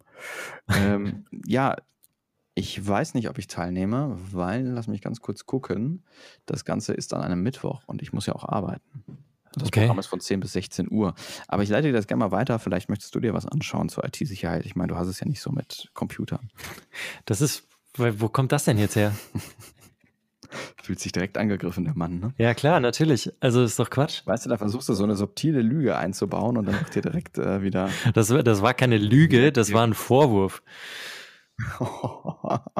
ähm, 0.74 1.24
ja, 1.46 1.76
ich 2.54 2.86
weiß 2.86 3.14
nicht, 3.14 3.28
ob 3.28 3.38
ich 3.38 3.48
teilnehme, 3.48 4.16
weil, 4.32 4.64
lass 4.64 4.86
mich 4.88 5.02
ganz 5.02 5.20
kurz 5.20 5.44
gucken, 5.46 6.04
das 6.46 6.64
Ganze 6.64 6.94
ist 6.94 7.12
an 7.14 7.22
einem 7.22 7.42
Mittwoch 7.42 7.82
und 7.86 8.00
ich 8.02 8.12
muss 8.12 8.26
ja 8.26 8.34
auch 8.34 8.44
arbeiten. 8.48 9.02
Das 9.54 9.68
Okay. 9.68 9.80
Programm 9.80 9.98
ist 9.98 10.06
von 10.06 10.20
10 10.20 10.40
bis 10.40 10.52
16 10.52 10.90
Uhr. 10.90 11.14
Aber 11.48 11.62
ich 11.62 11.68
leite 11.70 11.88
dir 11.88 11.92
das 11.94 12.06
gerne 12.06 12.24
mal 12.24 12.30
weiter. 12.30 12.58
Vielleicht 12.58 12.88
möchtest 12.88 13.14
du 13.14 13.20
dir 13.20 13.32
was 13.34 13.46
anschauen 13.46 13.88
zur 13.88 14.04
IT-Sicherheit. 14.04 14.66
Ich 14.66 14.76
meine, 14.76 14.88
du 14.88 14.96
hast 14.96 15.08
es 15.08 15.20
ja 15.20 15.26
nicht 15.26 15.40
so 15.40 15.50
mit 15.50 15.90
Computern. 15.94 16.50
Das 17.24 17.40
ist, 17.40 17.66
wo 17.94 18.04
wo 18.20 18.28
kommt 18.28 18.52
das 18.52 18.64
denn 18.64 18.78
jetzt 18.78 18.96
her? 18.96 19.14
Fühlt 20.82 21.00
sich 21.00 21.12
direkt 21.12 21.38
angegriffen, 21.38 21.84
der 21.84 21.94
Mann, 21.96 22.18
ne? 22.20 22.34
Ja, 22.38 22.54
klar, 22.54 22.80
natürlich. 22.80 23.32
Also 23.40 23.62
ist 23.62 23.78
doch 23.78 23.90
Quatsch. 23.90 24.22
Weißt 24.26 24.44
du, 24.46 24.50
da 24.50 24.56
versuchst 24.56 24.88
du 24.88 24.94
so 24.94 25.04
eine 25.04 25.16
subtile 25.16 25.60
Lüge 25.62 25.96
einzubauen 25.96 26.56
und 26.56 26.66
dann 26.66 26.74
wird 26.78 26.94
dir 26.94 27.02
direkt 27.02 27.38
äh, 27.38 27.62
wieder. 27.62 27.90
Das, 28.14 28.30
war- 28.32 28.42
das 28.42 28.62
war 28.62 28.74
keine 28.74 28.98
Lüge, 28.98 29.52
das 29.52 29.72
war 29.72 29.86
ein 29.86 29.94
Vorwurf. 29.94 30.62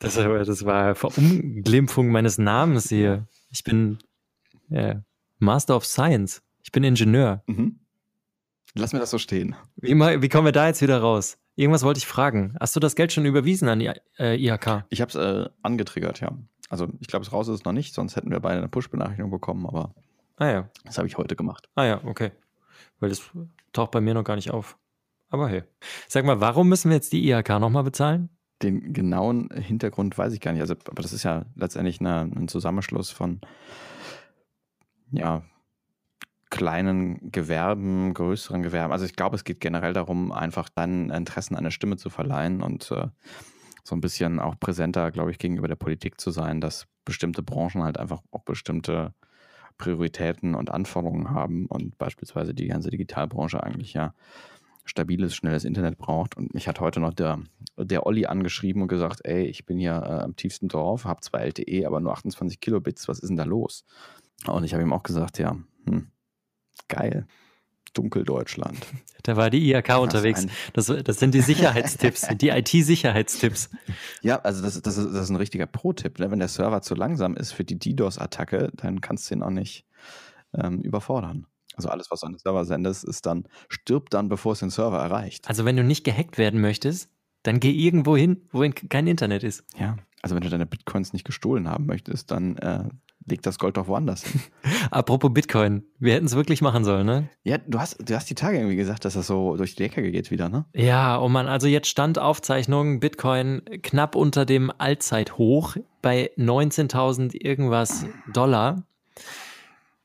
Das, 0.00 0.16
war- 0.16 0.44
das 0.44 0.64
war 0.64 0.94
Verunglimpfung 0.94 2.08
meines 2.10 2.38
Namens 2.38 2.88
hier. 2.88 3.26
Ich 3.50 3.64
bin 3.64 3.98
äh, 4.70 4.94
Master 5.40 5.74
of 5.76 5.84
Science. 5.84 6.40
Ich 6.62 6.70
bin 6.72 6.84
Ingenieur. 6.84 7.42
mhm. 7.46 7.80
Lass 8.74 8.92
mir 8.92 9.00
das 9.00 9.10
so 9.10 9.18
stehen. 9.18 9.56
Wie, 9.76 9.94
wie 9.98 10.28
kommen 10.28 10.44
wir 10.44 10.52
da 10.52 10.68
jetzt 10.68 10.82
wieder 10.82 11.00
raus? 11.00 11.38
Irgendwas 11.56 11.82
wollte 11.82 11.98
ich 11.98 12.06
fragen. 12.06 12.54
Hast 12.60 12.76
du 12.76 12.80
das 12.80 12.94
Geld 12.94 13.12
schon 13.12 13.24
überwiesen 13.24 13.66
an 13.68 13.80
die 13.80 13.90
äh, 14.20 14.36
IHK? 14.36 14.84
Ich 14.90 15.00
habe 15.00 15.08
es 15.08 15.14
äh, 15.16 15.48
angetriggert, 15.62 16.20
ja. 16.20 16.30
Also 16.68 16.88
ich 17.00 17.08
glaube, 17.08 17.24
es 17.24 17.32
raus 17.32 17.48
ist 17.48 17.60
es 17.60 17.64
noch 17.64 17.72
nicht, 17.72 17.94
sonst 17.94 18.16
hätten 18.16 18.30
wir 18.30 18.40
beide 18.40 18.58
eine 18.58 18.68
Push-Benachrichtigung 18.68 19.30
bekommen, 19.30 19.66
aber 19.66 19.94
Ah 20.38 20.50
ja. 20.50 20.70
das 20.84 20.98
habe 20.98 21.08
ich 21.08 21.18
heute 21.18 21.36
gemacht. 21.36 21.68
Ah 21.74 21.84
ja, 21.84 22.00
okay. 22.04 22.30
Weil 23.00 23.08
das 23.10 23.22
taucht 23.72 23.90
bei 23.90 24.00
mir 24.00 24.14
noch 24.14 24.24
gar 24.24 24.36
nicht 24.36 24.50
auf. 24.50 24.78
Aber 25.30 25.48
hey. 25.48 25.64
Sag 26.06 26.24
mal, 26.24 26.40
warum 26.40 26.68
müssen 26.68 26.90
wir 26.90 26.96
jetzt 26.96 27.12
die 27.12 27.28
IHK 27.28 27.60
nochmal 27.60 27.82
bezahlen? 27.82 28.30
Den 28.62 28.92
genauen 28.92 29.50
Hintergrund 29.50 30.16
weiß 30.16 30.32
ich 30.32 30.40
gar 30.40 30.52
nicht. 30.52 30.60
Also, 30.60 30.74
aber 30.88 31.02
das 31.02 31.12
ist 31.12 31.22
ja 31.22 31.44
letztendlich 31.54 32.00
eine, 32.00 32.22
ein 32.22 32.48
Zusammenschluss 32.48 33.10
von 33.10 33.40
ja, 35.10 35.42
kleinen 36.50 37.30
Gewerben, 37.30 38.14
größeren 38.14 38.62
Gewerben. 38.62 38.92
Also 38.92 39.04
ich 39.04 39.16
glaube, 39.16 39.36
es 39.36 39.44
geht 39.44 39.60
generell 39.60 39.92
darum, 39.92 40.32
einfach 40.32 40.68
deinen 40.68 41.10
Interessen 41.10 41.56
eine 41.56 41.70
Stimme 41.70 41.96
zu 41.96 42.10
verleihen 42.10 42.62
und 42.62 42.90
äh, 42.90 43.08
so 43.84 43.94
ein 43.96 44.00
bisschen 44.00 44.38
auch 44.40 44.58
präsenter, 44.58 45.10
glaube 45.10 45.30
ich, 45.30 45.38
gegenüber 45.38 45.68
der 45.68 45.76
Politik 45.76 46.20
zu 46.20 46.30
sein, 46.30 46.60
dass 46.60 46.86
bestimmte 47.04 47.42
Branchen 47.42 47.82
halt 47.82 47.98
einfach 47.98 48.20
auch 48.30 48.42
bestimmte 48.44 49.14
Prioritäten 49.78 50.54
und 50.54 50.70
Anforderungen 50.70 51.30
haben 51.30 51.66
und 51.66 51.96
beispielsweise 51.98 52.52
die 52.52 52.66
ganze 52.66 52.90
Digitalbranche 52.90 53.62
eigentlich 53.62 53.94
ja 53.94 54.12
stabiles, 54.84 55.34
schnelles 55.34 55.64
Internet 55.64 55.98
braucht. 55.98 56.36
Und 56.36 56.54
mich 56.54 56.66
hat 56.66 56.80
heute 56.80 57.00
noch 57.00 57.14
der, 57.14 57.40
der 57.76 58.06
Olli 58.06 58.26
angeschrieben 58.26 58.82
und 58.82 58.88
gesagt, 58.88 59.20
ey, 59.24 59.44
ich 59.44 59.66
bin 59.66 59.78
hier 59.78 59.92
äh, 59.92 60.22
am 60.22 60.34
tiefsten 60.34 60.68
Dorf, 60.68 61.04
habe 61.04 61.20
zwar 61.20 61.42
LTE, 61.42 61.86
aber 61.86 62.00
nur 62.00 62.12
28 62.12 62.60
Kilobits, 62.60 63.08
was 63.08 63.20
ist 63.20 63.28
denn 63.28 63.36
da 63.36 63.44
los? 63.44 63.84
Und 64.46 64.64
ich 64.64 64.72
habe 64.72 64.82
ihm 64.82 64.92
auch 64.92 65.02
gesagt, 65.02 65.38
ja, 65.38 65.56
hm, 65.86 66.10
geil, 66.88 67.26
Dunkeldeutschland. 67.92 68.78
Da 69.24 69.36
war 69.36 69.50
die 69.50 69.70
IHK 69.70 69.88
Was 69.90 69.98
unterwegs. 69.98 70.46
Das, 70.72 70.86
das 70.86 71.18
sind 71.18 71.34
die 71.34 71.42
Sicherheitstipps, 71.42 72.28
die 72.40 72.48
IT-Sicherheitstipps. 72.48 73.68
Ja, 74.22 74.36
also 74.40 74.62
das, 74.62 74.80
das, 74.80 74.96
ist, 74.96 75.06
das 75.12 75.24
ist 75.24 75.28
ein 75.30 75.36
richtiger 75.36 75.66
Pro-Tipp. 75.66 76.18
Ne? 76.18 76.30
Wenn 76.30 76.38
der 76.38 76.48
Server 76.48 76.80
zu 76.80 76.94
langsam 76.94 77.36
ist 77.36 77.52
für 77.52 77.64
die 77.64 77.78
DDoS-Attacke, 77.78 78.70
dann 78.76 79.02
kannst 79.02 79.28
du 79.30 79.34
ihn 79.34 79.42
auch 79.42 79.50
nicht 79.50 79.84
ähm, 80.54 80.80
überfordern. 80.80 81.46
Also 81.76 81.90
alles, 81.90 82.10
was 82.10 82.20
du 82.20 82.26
an 82.26 82.32
den 82.32 82.38
Server 82.38 82.64
sendest, 82.64 83.04
ist 83.04 83.26
dann, 83.26 83.44
stirbt 83.68 84.14
dann, 84.14 84.30
bevor 84.30 84.52
es 84.52 84.60
den 84.60 84.70
Server 84.70 84.98
erreicht. 84.98 85.46
Also 85.46 85.66
wenn 85.66 85.76
du 85.76 85.84
nicht 85.84 86.04
gehackt 86.04 86.38
werden 86.38 86.60
möchtest, 86.62 87.10
dann 87.42 87.60
geh 87.60 87.70
irgendwo 87.72 88.16
hin, 88.16 88.48
wo 88.50 88.62
in- 88.62 88.74
kein 88.74 89.06
Internet 89.06 89.42
ist. 89.44 89.64
Ja, 89.78 89.96
also 90.22 90.34
wenn 90.36 90.42
du 90.42 90.48
deine 90.48 90.64
Bitcoins 90.66 91.12
nicht 91.12 91.24
gestohlen 91.26 91.68
haben 91.68 91.84
möchtest, 91.84 92.30
dann 92.30 92.56
äh, 92.56 92.84
leg 93.28 93.42
das 93.42 93.58
Gold 93.58 93.76
doch 93.76 93.88
woanders 93.88 94.24
hin. 94.24 94.40
Apropos 94.90 95.32
Bitcoin, 95.32 95.84
wir 95.98 96.14
hätten 96.14 96.26
es 96.26 96.34
wirklich 96.34 96.62
machen 96.62 96.84
sollen, 96.84 97.06
ne? 97.06 97.28
Ja, 97.44 97.58
du 97.58 97.78
hast, 97.78 97.96
du 97.98 98.14
hast 98.14 98.28
die 98.30 98.34
Tage 98.34 98.58
irgendwie 98.58 98.76
gesagt, 98.76 99.04
dass 99.04 99.14
das 99.14 99.26
so 99.26 99.56
durch 99.56 99.74
die 99.74 99.82
Decke 99.82 100.10
geht 100.10 100.30
wieder, 100.30 100.48
ne? 100.48 100.64
Ja, 100.74 101.20
oh 101.20 101.28
Mann, 101.28 101.46
also 101.46 101.66
jetzt 101.66 101.88
stand 101.88 102.18
Aufzeichnung 102.18 103.00
Bitcoin 103.00 103.62
knapp 103.82 104.14
unter 104.14 104.44
dem 104.44 104.72
Allzeithoch 104.76 105.76
bei 106.02 106.30
19.000 106.36 107.34
irgendwas 107.34 108.06
Dollar. 108.32 108.82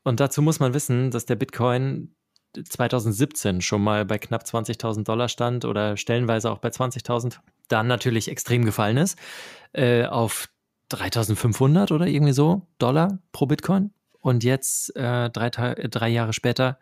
Und 0.02 0.20
dazu 0.20 0.42
muss 0.42 0.60
man 0.60 0.74
wissen, 0.74 1.10
dass 1.10 1.26
der 1.26 1.36
Bitcoin 1.36 2.14
2017 2.62 3.60
schon 3.62 3.82
mal 3.82 4.04
bei 4.04 4.18
knapp 4.18 4.44
20.000 4.44 5.04
Dollar 5.04 5.28
stand 5.28 5.64
oder 5.64 5.96
stellenweise 5.96 6.50
auch 6.50 6.58
bei 6.58 6.68
20.000, 6.68 7.38
dann 7.68 7.86
natürlich 7.86 8.28
extrem 8.28 8.64
gefallen 8.64 8.98
ist 8.98 9.18
äh, 9.72 10.04
auf 10.04 10.48
3.500 10.90 11.92
oder 11.92 12.06
irgendwie 12.06 12.32
so 12.32 12.62
Dollar 12.78 13.18
pro 13.32 13.46
Bitcoin. 13.46 13.90
Und 14.20 14.44
jetzt, 14.44 14.94
äh, 14.96 15.28
drei, 15.30 15.48
äh, 15.48 15.88
drei 15.88 16.08
Jahre 16.08 16.32
später, 16.32 16.78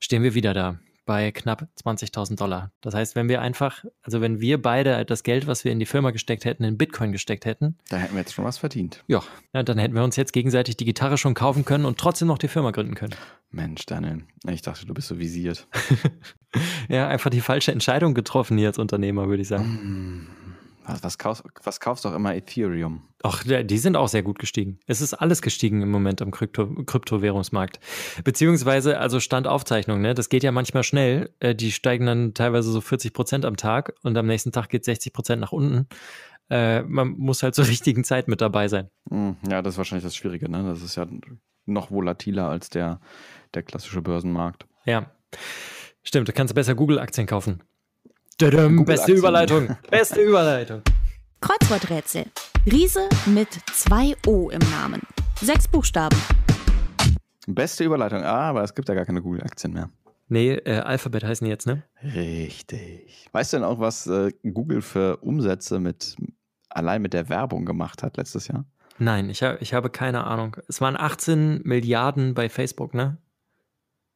stehen 0.00 0.22
wir 0.22 0.34
wieder 0.34 0.52
da 0.54 0.78
bei 1.04 1.32
knapp 1.32 1.66
20.000 1.82 2.36
Dollar. 2.36 2.70
Das 2.80 2.94
heißt, 2.94 3.16
wenn 3.16 3.28
wir 3.28 3.40
einfach, 3.40 3.84
also 4.02 4.20
wenn 4.20 4.40
wir 4.40 4.62
beide 4.62 5.04
das 5.04 5.24
Geld, 5.24 5.46
was 5.48 5.64
wir 5.64 5.72
in 5.72 5.80
die 5.80 5.86
Firma 5.86 6.12
gesteckt 6.12 6.44
hätten, 6.44 6.62
in 6.64 6.78
Bitcoin 6.78 7.10
gesteckt 7.10 7.44
hätten, 7.44 7.76
Da 7.88 7.96
hätten 7.96 8.14
wir 8.14 8.20
jetzt 8.20 8.34
schon 8.34 8.44
was 8.44 8.58
verdient. 8.58 9.02
ja, 9.08 9.22
dann 9.52 9.78
hätten 9.78 9.94
wir 9.94 10.04
uns 10.04 10.16
jetzt 10.16 10.32
gegenseitig 10.32 10.76
die 10.76 10.84
Gitarre 10.84 11.18
schon 11.18 11.34
kaufen 11.34 11.64
können 11.64 11.84
und 11.86 11.98
trotzdem 11.98 12.28
noch 12.28 12.38
die 12.38 12.48
Firma 12.48 12.70
gründen 12.70 12.94
können. 12.94 13.14
Mensch, 13.50 13.84
Daniel, 13.86 14.22
ich 14.48 14.62
dachte, 14.62 14.86
du 14.86 14.94
bist 14.94 15.08
so 15.08 15.18
visiert. 15.18 15.66
Ja, 16.90 17.08
einfach 17.08 17.30
die 17.30 17.40
falsche 17.40 17.72
Entscheidung 17.72 18.12
getroffen 18.12 18.58
hier 18.58 18.68
als 18.68 18.78
Unternehmer, 18.78 19.26
würde 19.26 19.40
ich 19.40 19.48
sagen. 19.48 19.64
Hm, 19.64 20.26
Was, 20.84 21.02
was, 21.04 21.18
kaufst, 21.18 21.44
was 21.62 21.80
kaufst 21.80 22.04
du 22.04 22.08
auch 22.08 22.14
immer 22.14 22.34
Ethereum? 22.34 23.02
Ach, 23.22 23.44
die 23.44 23.78
sind 23.78 23.96
auch 23.96 24.08
sehr 24.08 24.22
gut 24.22 24.38
gestiegen. 24.38 24.80
Es 24.86 25.00
ist 25.00 25.14
alles 25.14 25.42
gestiegen 25.42 25.80
im 25.80 25.90
Moment 25.90 26.20
am 26.22 26.30
Krypto 26.32 26.66
Kryptowährungsmarkt. 26.84 27.78
Beziehungsweise, 28.24 28.98
also 28.98 29.20
Standaufzeichnung, 29.20 30.00
ne? 30.00 30.14
Das 30.14 30.28
geht 30.28 30.42
ja 30.42 30.50
manchmal 30.50 30.82
schnell. 30.82 31.30
Äh, 31.38 31.54
die 31.54 31.70
steigen 31.70 32.06
dann 32.06 32.34
teilweise 32.34 32.72
so 32.72 32.80
40 32.80 33.12
Prozent 33.12 33.44
am 33.44 33.56
Tag 33.56 33.94
und 34.02 34.16
am 34.16 34.26
nächsten 34.26 34.50
Tag 34.50 34.68
geht 34.70 34.84
60 34.84 35.12
Prozent 35.12 35.40
nach 35.40 35.52
unten. 35.52 35.86
Äh, 36.50 36.82
man 36.82 37.10
muss 37.10 37.42
halt 37.42 37.54
zur 37.54 37.66
richtigen 37.68 38.02
Zeit 38.02 38.26
mit 38.26 38.40
dabei 38.40 38.66
sein. 38.68 38.88
Hm, 39.08 39.36
Ja, 39.48 39.62
das 39.62 39.74
ist 39.74 39.78
wahrscheinlich 39.78 40.04
das 40.04 40.16
Schwierige, 40.16 40.50
ne? 40.50 40.64
Das 40.64 40.82
ist 40.82 40.96
ja 40.96 41.06
noch 41.64 41.92
volatiler 41.92 42.48
als 42.48 42.70
der, 42.70 43.00
der 43.54 43.62
klassische 43.62 44.02
Börsenmarkt. 44.02 44.66
Ja. 44.84 45.12
Stimmt, 46.02 46.26
du 46.26 46.32
kannst 46.32 46.54
besser 46.54 46.74
Google-Aktien 46.74 47.28
kaufen. 47.28 47.62
Google 48.38 48.84
beste 48.84 49.12
Überleitung. 49.12 49.76
Beste 49.90 50.20
Überleitung. 50.20 50.82
Kreuzworträtsel. 51.40 52.24
Riese 52.70 53.08
mit 53.26 53.48
zwei 53.72 54.16
O 54.26 54.50
im 54.50 54.60
Namen. 54.70 55.02
Sechs 55.40 55.68
Buchstaben. 55.68 56.16
Beste 57.46 57.84
Überleitung. 57.84 58.22
Ah, 58.22 58.50
aber 58.50 58.62
es 58.62 58.74
gibt 58.74 58.88
ja 58.88 58.94
gar 58.94 59.04
keine 59.04 59.22
Google-Aktien 59.22 59.72
mehr. 59.72 59.90
Nee, 60.28 60.52
äh, 60.54 60.78
Alphabet 60.78 61.24
heißen 61.24 61.44
die 61.44 61.50
jetzt, 61.50 61.66
ne? 61.66 61.82
Richtig. 62.02 63.28
Weißt 63.32 63.52
du 63.52 63.58
denn 63.58 63.64
auch, 63.64 63.80
was 63.80 64.06
äh, 64.06 64.32
Google 64.42 64.80
für 64.80 65.18
Umsätze 65.18 65.78
mit 65.78 66.16
allein 66.70 67.02
mit 67.02 67.12
der 67.12 67.28
Werbung 67.28 67.66
gemacht 67.66 68.02
hat 68.02 68.16
letztes 68.16 68.48
Jahr? 68.48 68.64
Nein, 68.98 69.28
ich, 69.30 69.42
hab, 69.42 69.60
ich 69.60 69.74
habe 69.74 69.90
keine 69.90 70.24
Ahnung. 70.24 70.56
Es 70.68 70.80
waren 70.80 70.96
18 70.96 71.62
Milliarden 71.64 72.34
bei 72.34 72.48
Facebook, 72.48 72.94
ne? 72.94 73.18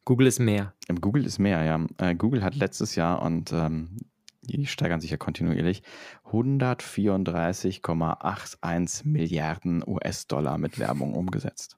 Google 0.06 0.26
ist 0.28 0.38
mehr. 0.38 0.72
Google 1.00 1.26
ist 1.26 1.38
mehr, 1.38 1.62
ja. 1.64 1.84
Äh, 1.98 2.14
Google 2.14 2.42
hat 2.42 2.54
letztes 2.54 2.94
Jahr 2.94 3.20
und 3.20 3.52
ähm, 3.52 3.98
die 4.40 4.64
steigern 4.66 5.00
sich 5.00 5.10
ja 5.10 5.16
kontinuierlich, 5.16 5.82
134,81 6.30 9.06
Milliarden 9.06 9.82
US-Dollar 9.84 10.58
mit 10.58 10.78
Werbung 10.78 11.14
umgesetzt. 11.14 11.76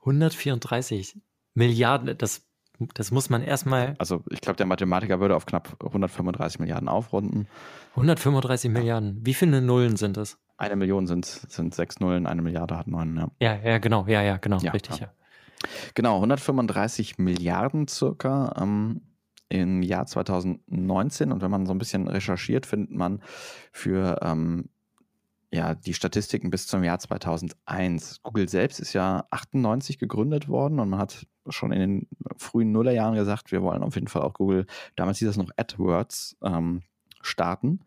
134 0.00 1.20
Milliarden, 1.52 2.16
das, 2.16 2.46
das 2.94 3.10
muss 3.10 3.28
man 3.28 3.42
erstmal. 3.42 3.94
Also 3.98 4.24
ich 4.30 4.40
glaube, 4.40 4.56
der 4.56 4.64
Mathematiker 4.64 5.20
würde 5.20 5.36
auf 5.36 5.44
knapp 5.44 5.76
135 5.84 6.60
Milliarden 6.60 6.88
aufrunden. 6.88 7.46
135 7.90 8.70
Milliarden. 8.70 9.18
Wie 9.20 9.34
viele 9.34 9.60
Nullen 9.60 9.96
sind 9.96 10.16
es? 10.16 10.38
Eine 10.56 10.76
Million 10.76 11.06
sind, 11.06 11.26
sind 11.26 11.74
sechs 11.74 12.00
Nullen, 12.00 12.26
eine 12.26 12.40
Milliarde 12.40 12.78
hat 12.78 12.86
neun, 12.86 13.18
ja. 13.18 13.30
Ja, 13.38 13.56
ja, 13.62 13.76
genau, 13.76 14.06
ja, 14.06 14.22
ja, 14.22 14.38
genau, 14.38 14.60
ja, 14.60 14.72
richtig, 14.72 15.00
ja. 15.00 15.12
Genau, 15.94 16.16
135 16.16 17.18
Milliarden 17.18 17.88
circa. 17.88 18.54
Ähm, 18.60 19.02
im 19.50 19.82
Jahr 19.82 20.06
2019. 20.06 21.32
Und 21.32 21.42
wenn 21.42 21.50
man 21.50 21.66
so 21.66 21.72
ein 21.72 21.78
bisschen 21.78 22.08
recherchiert, 22.08 22.66
findet 22.66 22.92
man 22.92 23.20
für 23.72 24.20
ähm, 24.22 24.70
ja, 25.52 25.74
die 25.74 25.94
Statistiken 25.94 26.50
bis 26.50 26.66
zum 26.68 26.84
Jahr 26.84 26.98
2001. 27.00 28.22
Google 28.22 28.48
selbst 28.48 28.78
ist 28.78 28.92
ja 28.92 29.26
98 29.30 29.98
gegründet 29.98 30.48
worden 30.48 30.78
und 30.78 30.88
man 30.88 31.00
hat 31.00 31.26
schon 31.48 31.72
in 31.72 31.80
den 31.80 32.08
frühen 32.36 32.70
Nullerjahren 32.70 33.16
gesagt, 33.16 33.50
wir 33.50 33.60
wollen 33.62 33.82
auf 33.82 33.96
jeden 33.96 34.06
Fall 34.06 34.22
auch 34.22 34.34
Google, 34.34 34.66
damals 34.94 35.18
hieß 35.18 35.28
das 35.28 35.36
noch 35.36 35.50
AdWords, 35.56 36.36
ähm, 36.44 36.82
starten. 37.20 37.80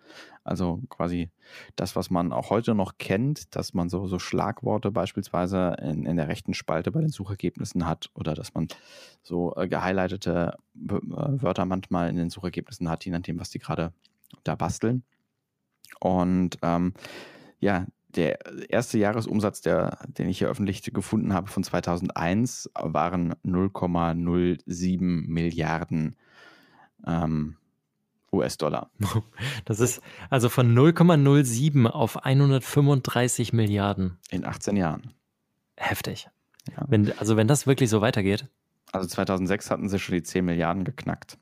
Also 0.43 0.81
quasi 0.89 1.29
das, 1.75 1.95
was 1.95 2.09
man 2.09 2.33
auch 2.33 2.49
heute 2.49 2.75
noch 2.75 2.97
kennt, 2.97 3.55
dass 3.55 3.73
man 3.73 3.89
so, 3.89 4.07
so 4.07 4.19
Schlagworte 4.19 4.91
beispielsweise 4.91 5.75
in, 5.81 6.05
in 6.05 6.17
der 6.17 6.27
rechten 6.27 6.53
Spalte 6.53 6.91
bei 6.91 6.99
den 6.99 7.09
Suchergebnissen 7.09 7.87
hat 7.87 8.09
oder 8.13 8.33
dass 8.33 8.53
man 8.53 8.67
so 9.21 9.55
äh, 9.55 9.67
gehighlightete 9.67 10.57
äh, 10.75 10.89
Wörter 10.89 11.65
manchmal 11.65 12.09
in 12.09 12.17
den 12.17 12.29
Suchergebnissen 12.29 12.89
hat, 12.89 13.05
je 13.05 13.11
nachdem, 13.11 13.39
was 13.39 13.51
die 13.51 13.59
gerade 13.59 13.93
da 14.43 14.55
basteln. 14.55 15.03
Und 15.99 16.57
ähm, 16.61 16.93
ja, 17.59 17.85
der 18.15 18.69
erste 18.69 18.97
Jahresumsatz, 18.97 19.61
der, 19.61 19.97
den 20.07 20.29
ich 20.29 20.39
hier 20.39 20.49
öffentlich 20.49 20.83
gefunden 20.93 21.33
habe 21.33 21.47
von 21.47 21.63
2001, 21.63 22.69
waren 22.75 23.33
0,07 23.45 24.99
Milliarden 24.99 26.15
ähm, 27.07 27.57
US-Dollar. 28.33 28.89
Das 29.65 29.79
ist 29.79 30.01
also 30.29 30.49
von 30.49 30.75
0,07 30.75 31.87
auf 31.87 32.25
135 32.25 33.53
Milliarden. 33.53 34.19
In 34.29 34.45
18 34.45 34.75
Jahren. 34.75 35.13
Heftig. 35.77 36.27
Ja. 36.69 36.85
Wenn, 36.87 37.17
also 37.17 37.37
wenn 37.37 37.47
das 37.47 37.67
wirklich 37.67 37.89
so 37.89 38.01
weitergeht. 38.01 38.47
Also 38.91 39.07
2006 39.07 39.71
hatten 39.71 39.89
sie 39.89 39.99
schon 39.99 40.15
die 40.15 40.23
10 40.23 40.45
Milliarden 40.45 40.83
geknackt. 40.83 41.37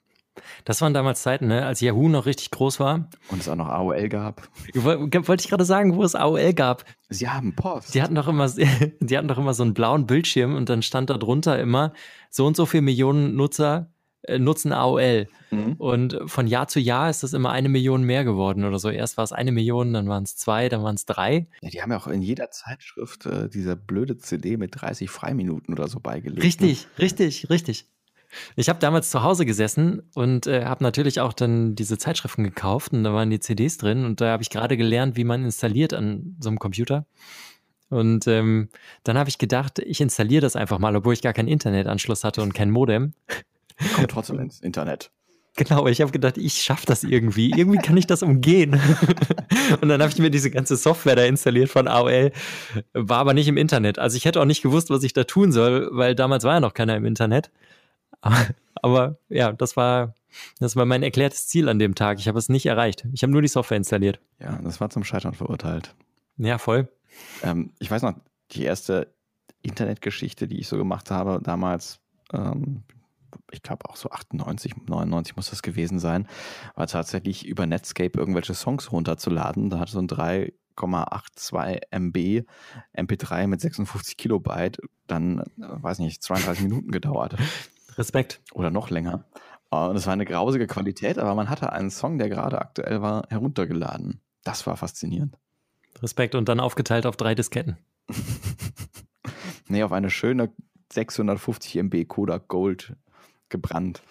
Das 0.63 0.81
waren 0.81 0.93
damals 0.93 1.21
Zeiten, 1.21 1.47
ne, 1.47 1.65
als 1.65 1.81
Yahoo 1.81 2.07
noch 2.07 2.25
richtig 2.25 2.51
groß 2.51 2.79
war. 2.79 3.09
Und 3.29 3.41
es 3.41 3.49
auch 3.49 3.55
noch 3.55 3.67
AOL 3.67 4.07
gab. 4.09 4.47
Wollte 4.73 5.43
ich 5.43 5.49
gerade 5.49 5.65
sagen, 5.65 5.95
wo 5.95 6.03
es 6.03 6.15
AOL 6.15 6.53
gab. 6.53 6.85
Sie 7.09 7.29
haben 7.29 7.55
Post. 7.55 7.93
Die 7.93 8.01
hatten 8.01 8.15
doch 8.15 8.27
immer, 8.27 8.47
die 8.99 9.17
hatten 9.17 9.27
doch 9.27 9.37
immer 9.37 9.53
so 9.53 9.63
einen 9.63 9.73
blauen 9.73 10.07
Bildschirm 10.07 10.55
und 10.55 10.69
dann 10.69 10.81
stand 10.81 11.09
da 11.09 11.17
drunter 11.17 11.59
immer 11.59 11.93
so 12.29 12.45
und 12.45 12.55
so 12.55 12.65
viele 12.65 12.83
Millionen 12.83 13.35
Nutzer 13.35 13.91
nutzen 14.37 14.71
AOL. 14.71 15.27
Mhm. 15.51 15.73
Und 15.73 16.19
von 16.25 16.47
Jahr 16.47 16.67
zu 16.67 16.79
Jahr 16.79 17.09
ist 17.09 17.23
das 17.23 17.33
immer 17.33 17.51
eine 17.51 17.69
Million 17.69 18.03
mehr 18.03 18.23
geworden 18.23 18.63
oder 18.63 18.79
so. 18.79 18.89
Erst 18.89 19.17
war 19.17 19.23
es 19.23 19.31
eine 19.31 19.51
Million, 19.51 19.93
dann 19.93 20.07
waren 20.07 20.23
es 20.23 20.35
zwei, 20.37 20.69
dann 20.69 20.83
waren 20.83 20.95
es 20.95 21.05
drei. 21.05 21.47
Ja, 21.61 21.69
die 21.69 21.81
haben 21.81 21.91
ja 21.91 21.97
auch 21.97 22.07
in 22.07 22.21
jeder 22.21 22.51
Zeitschrift 22.51 23.25
äh, 23.25 23.49
diese 23.49 23.75
blöde 23.75 24.17
CD 24.17 24.57
mit 24.57 24.81
30 24.81 25.09
Freiminuten 25.09 25.73
oder 25.73 25.87
so 25.87 25.99
beigelegt. 25.99 26.43
Richtig, 26.43 26.85
ne? 26.85 27.03
richtig, 27.03 27.49
richtig. 27.49 27.87
Ich 28.55 28.69
habe 28.69 28.79
damals 28.79 29.09
zu 29.09 29.23
Hause 29.23 29.45
gesessen 29.45 30.03
und 30.13 30.47
äh, 30.47 30.63
habe 30.63 30.83
natürlich 30.83 31.19
auch 31.19 31.33
dann 31.33 31.75
diese 31.75 31.97
Zeitschriften 31.97 32.45
gekauft 32.45 32.93
und 32.93 33.03
da 33.03 33.13
waren 33.13 33.29
die 33.29 33.41
CDs 33.41 33.77
drin 33.77 34.05
und 34.05 34.21
da 34.21 34.31
habe 34.31 34.43
ich 34.43 34.49
gerade 34.49 34.77
gelernt, 34.77 35.17
wie 35.17 35.25
man 35.25 35.43
installiert 35.43 35.93
an 35.93 36.37
so 36.39 36.47
einem 36.47 36.59
Computer. 36.59 37.05
Und 37.89 38.25
ähm, 38.27 38.69
dann 39.03 39.17
habe 39.17 39.29
ich 39.29 39.37
gedacht, 39.37 39.79
ich 39.79 39.99
installiere 39.99 40.41
das 40.41 40.55
einfach 40.55 40.79
mal, 40.79 40.95
obwohl 40.95 41.13
ich 41.13 41.21
gar 41.21 41.33
keinen 41.33 41.49
Internetanschluss 41.49 42.23
hatte 42.23 42.41
und 42.41 42.53
kein 42.53 42.71
Modem. 42.71 43.13
Kommt 43.95 44.11
trotzdem 44.11 44.39
ins 44.39 44.59
Internet. 44.59 45.11
Genau, 45.57 45.85
ich 45.87 45.99
habe 45.99 46.11
gedacht, 46.11 46.37
ich 46.37 46.61
schaffe 46.61 46.85
das 46.85 47.03
irgendwie. 47.03 47.51
Irgendwie 47.51 47.77
kann 47.77 47.97
ich 47.97 48.07
das 48.07 48.23
umgehen. 48.23 48.79
und 49.81 49.89
dann 49.89 50.01
habe 50.01 50.11
ich 50.11 50.17
mir 50.17 50.31
diese 50.31 50.49
ganze 50.49 50.77
Software 50.77 51.17
da 51.17 51.25
installiert 51.25 51.69
von 51.69 51.89
AOL, 51.89 52.31
war 52.93 53.19
aber 53.19 53.33
nicht 53.33 53.49
im 53.49 53.57
Internet. 53.57 53.99
Also 53.99 54.15
ich 54.15 54.23
hätte 54.23 54.39
auch 54.39 54.45
nicht 54.45 54.61
gewusst, 54.61 54.89
was 54.89 55.03
ich 55.03 55.11
da 55.11 55.25
tun 55.25 55.51
soll, 55.51 55.89
weil 55.91 56.15
damals 56.15 56.45
war 56.45 56.53
ja 56.53 56.59
noch 56.61 56.73
keiner 56.73 56.95
im 56.95 57.05
Internet. 57.05 57.51
Aber, 58.21 58.37
aber 58.81 59.17
ja, 59.27 59.51
das 59.51 59.75
war, 59.75 60.15
das 60.59 60.77
war 60.77 60.85
mein 60.85 61.03
erklärtes 61.03 61.47
Ziel 61.47 61.67
an 61.67 61.79
dem 61.79 61.95
Tag. 61.95 62.19
Ich 62.19 62.29
habe 62.29 62.39
es 62.39 62.47
nicht 62.47 62.65
erreicht. 62.65 63.05
Ich 63.11 63.21
habe 63.23 63.33
nur 63.33 63.41
die 63.41 63.49
Software 63.49 63.77
installiert. 63.77 64.21
Ja, 64.39 64.57
das 64.63 64.79
war 64.79 64.89
zum 64.89 65.03
Scheitern 65.03 65.33
verurteilt. 65.33 65.93
Ja, 66.37 66.59
voll. 66.59 66.87
Ähm, 67.43 67.71
ich 67.79 67.91
weiß 67.91 68.03
noch, 68.03 68.15
die 68.51 68.63
erste 68.63 69.13
Internetgeschichte, 69.63 70.47
die 70.47 70.59
ich 70.59 70.67
so 70.67 70.77
gemacht 70.77 71.11
habe, 71.11 71.41
damals, 71.43 71.99
ähm, 72.33 72.83
ich 73.51 73.61
glaube 73.61 73.89
auch 73.89 73.95
so 73.95 74.09
98, 74.09 74.75
99 74.87 75.35
muss 75.35 75.49
das 75.49 75.61
gewesen 75.61 75.99
sein, 75.99 76.27
war 76.75 76.87
tatsächlich 76.87 77.45
über 77.45 77.65
Netscape 77.65 78.17
irgendwelche 78.17 78.53
Songs 78.53 78.91
runterzuladen. 78.91 79.69
Da 79.69 79.79
hatte 79.79 79.91
so 79.93 79.99
ein 79.99 80.07
3,82 80.07 81.81
MB 81.91 82.43
MP3 82.95 83.47
mit 83.47 83.61
56 83.61 84.17
Kilobyte 84.17 84.79
dann, 85.07 85.39
äh, 85.39 85.43
weiß 85.57 85.99
nicht, 85.99 86.23
32 86.23 86.63
Minuten 86.63 86.91
gedauert. 86.91 87.35
Respekt. 87.97 88.41
Oder 88.53 88.71
noch 88.71 88.89
länger. 88.89 89.25
Und 89.69 89.95
es 89.95 90.05
war 90.05 90.13
eine 90.13 90.25
grausige 90.25 90.67
Qualität, 90.67 91.17
aber 91.17 91.33
man 91.33 91.49
hatte 91.49 91.71
einen 91.71 91.91
Song, 91.91 92.17
der 92.17 92.29
gerade 92.29 92.59
aktuell 92.59 93.01
war, 93.01 93.23
heruntergeladen. 93.29 94.19
Das 94.43 94.67
war 94.67 94.75
faszinierend. 94.75 95.37
Respekt 96.01 96.35
und 96.35 96.49
dann 96.49 96.59
aufgeteilt 96.59 97.05
auf 97.05 97.15
drei 97.15 97.35
Disketten. 97.35 97.77
nee, 99.67 99.83
auf 99.83 99.91
eine 99.91 100.09
schöne 100.09 100.51
650 100.91 101.77
MB 101.77 102.05
Kodak 102.07 102.47
Gold 102.47 102.95
gebrannt. 103.51 104.01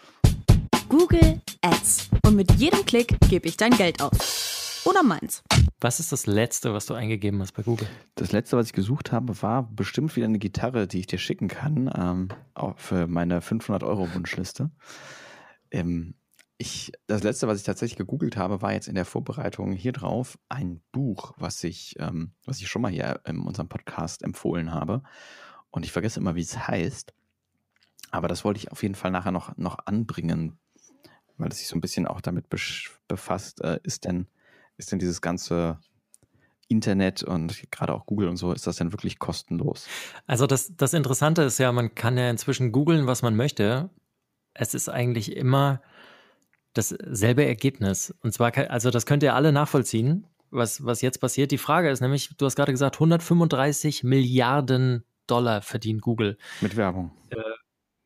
Google 0.88 1.40
Ads. 1.62 2.10
Und 2.24 2.36
mit 2.36 2.52
jedem 2.52 2.84
Klick 2.84 3.18
gebe 3.28 3.48
ich 3.48 3.56
dein 3.56 3.72
Geld 3.72 4.00
aus. 4.00 4.82
Oder 4.84 5.02
meins. 5.02 5.42
Was 5.80 6.00
ist 6.00 6.12
das 6.12 6.26
Letzte, 6.26 6.72
was 6.72 6.86
du 6.86 6.94
eingegeben 6.94 7.40
hast 7.40 7.52
bei 7.52 7.62
Google? 7.62 7.88
Das 8.14 8.32
Letzte, 8.32 8.56
was 8.56 8.66
ich 8.66 8.72
gesucht 8.72 9.12
habe, 9.12 9.40
war 9.42 9.64
bestimmt 9.70 10.14
wieder 10.16 10.26
eine 10.26 10.38
Gitarre, 10.38 10.86
die 10.86 11.00
ich 11.00 11.06
dir 11.06 11.18
schicken 11.18 11.48
kann, 11.48 11.90
ähm, 11.94 12.28
für 12.76 13.06
meine 13.06 13.40
500-Euro-Wunschliste. 13.40 14.70
Ähm, 15.70 16.14
ich, 16.58 16.92
das 17.06 17.22
Letzte, 17.22 17.48
was 17.48 17.58
ich 17.58 17.64
tatsächlich 17.64 17.96
gegoogelt 17.96 18.36
habe, 18.36 18.60
war 18.60 18.72
jetzt 18.72 18.88
in 18.88 18.94
der 18.94 19.06
Vorbereitung 19.06 19.72
hier 19.72 19.92
drauf 19.92 20.38
ein 20.50 20.82
Buch, 20.92 21.32
was 21.38 21.64
ich, 21.64 21.94
ähm, 21.98 22.32
was 22.44 22.60
ich 22.60 22.68
schon 22.68 22.82
mal 22.82 22.90
hier 22.90 23.20
in 23.24 23.40
unserem 23.40 23.68
Podcast 23.68 24.22
empfohlen 24.22 24.72
habe. 24.72 25.02
Und 25.70 25.86
ich 25.86 25.92
vergesse 25.92 26.20
immer, 26.20 26.34
wie 26.34 26.42
es 26.42 26.68
heißt. 26.68 27.14
Aber 28.10 28.28
das 28.28 28.44
wollte 28.44 28.58
ich 28.58 28.72
auf 28.72 28.82
jeden 28.82 28.94
Fall 28.94 29.10
nachher 29.10 29.32
noch, 29.32 29.56
noch 29.56 29.78
anbringen, 29.86 30.58
weil 31.36 31.48
es 31.48 31.58
sich 31.58 31.68
so 31.68 31.76
ein 31.76 31.80
bisschen 31.80 32.06
auch 32.06 32.20
damit 32.20 32.46
befasst, 33.08 33.62
äh, 33.62 33.80
ist 33.82 34.04
denn, 34.04 34.26
ist 34.76 34.92
denn 34.92 34.98
dieses 34.98 35.20
ganze 35.20 35.78
Internet 36.68 37.22
und 37.22 37.70
gerade 37.70 37.92
auch 37.92 38.06
Google 38.06 38.28
und 38.28 38.36
so, 38.36 38.52
ist 38.52 38.66
das 38.66 38.76
denn 38.76 38.92
wirklich 38.92 39.18
kostenlos? 39.18 39.88
Also 40.26 40.46
das, 40.46 40.76
das 40.76 40.94
Interessante 40.94 41.42
ist 41.42 41.58
ja, 41.58 41.72
man 41.72 41.94
kann 41.94 42.16
ja 42.16 42.30
inzwischen 42.30 42.72
googeln, 42.72 43.06
was 43.06 43.22
man 43.22 43.34
möchte. 43.34 43.90
Es 44.54 44.74
ist 44.74 44.88
eigentlich 44.88 45.36
immer 45.36 45.82
dasselbe 46.72 47.44
Ergebnis. 47.44 48.14
Und 48.22 48.32
zwar, 48.32 48.56
also 48.70 48.90
das 48.90 49.06
könnt 49.06 49.22
ihr 49.22 49.34
alle 49.34 49.52
nachvollziehen, 49.52 50.26
was, 50.50 50.84
was 50.84 51.02
jetzt 51.02 51.20
passiert. 51.20 51.50
Die 51.50 51.58
Frage 51.58 51.90
ist 51.90 52.00
nämlich, 52.00 52.36
du 52.36 52.46
hast 52.46 52.56
gerade 52.56 52.72
gesagt, 52.72 52.96
135 52.96 54.04
Milliarden 54.04 55.04
Dollar 55.26 55.62
verdient 55.62 56.02
Google. 56.02 56.38
Mit 56.60 56.76
Werbung. 56.76 57.12
Äh, 57.30 57.36
äh, 57.36 57.42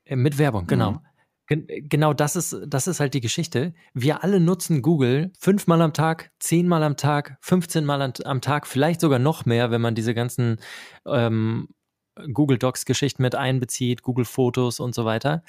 mit 0.09 0.38
Werbung, 0.38 0.67
genau. 0.67 0.93
Mhm. 0.93 1.01
Gen 1.47 1.67
genau 1.90 2.14
das 2.14 2.37
ist, 2.37 2.57
das 2.67 2.87
ist 2.87 3.01
halt 3.01 3.12
die 3.12 3.21
Geschichte. 3.21 3.75
Wir 3.93 4.25
alle 4.25 4.40
nutzen 4.40 4.81
Google 4.81 5.31
fünfmal 5.38 5.83
am 5.83 5.93
Tag, 5.93 6.31
zehnmal 6.38 6.83
am 6.83 6.97
Tag, 6.97 7.37
15 7.43 7.85
Mal 7.85 8.14
am 8.25 8.40
Tag, 8.40 8.67
vielleicht 8.67 9.01
sogar 9.01 9.19
noch 9.19 9.45
mehr, 9.45 9.71
wenn 9.71 9.83
man 9.83 9.95
diese 9.95 10.14
ganzen 10.14 10.59
ähm, 11.05 11.69
Google 12.33 12.59
Docs-Geschichten 12.59 13.23
mit 13.23 13.35
einbezieht, 13.35 14.03
Google 14.03 14.25
Fotos 14.25 14.81
und 14.81 14.95
so 14.95 15.05
weiter. 15.05 15.43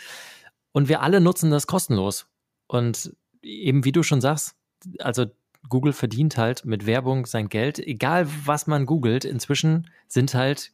Und 0.74 0.90
wir 0.90 1.02
alle 1.02 1.22
nutzen 1.22 1.50
das 1.52 1.68
kostenlos. 1.68 2.28
Und 2.68 3.16
eben 3.42 3.86
wie 3.86 3.92
du 3.94 4.04
schon 4.04 4.20
sagst, 4.20 4.56
also 5.00 5.28
Google 5.70 5.94
verdient 5.94 6.38
halt 6.38 6.66
mit 6.66 6.86
Werbung 6.86 7.26
sein 7.26 7.50
Geld. 7.50 7.80
Egal 7.80 8.28
was 8.46 8.68
man 8.68 8.86
googelt, 8.86 9.26
inzwischen 9.26 9.90
sind 10.08 10.34
halt 10.34 10.74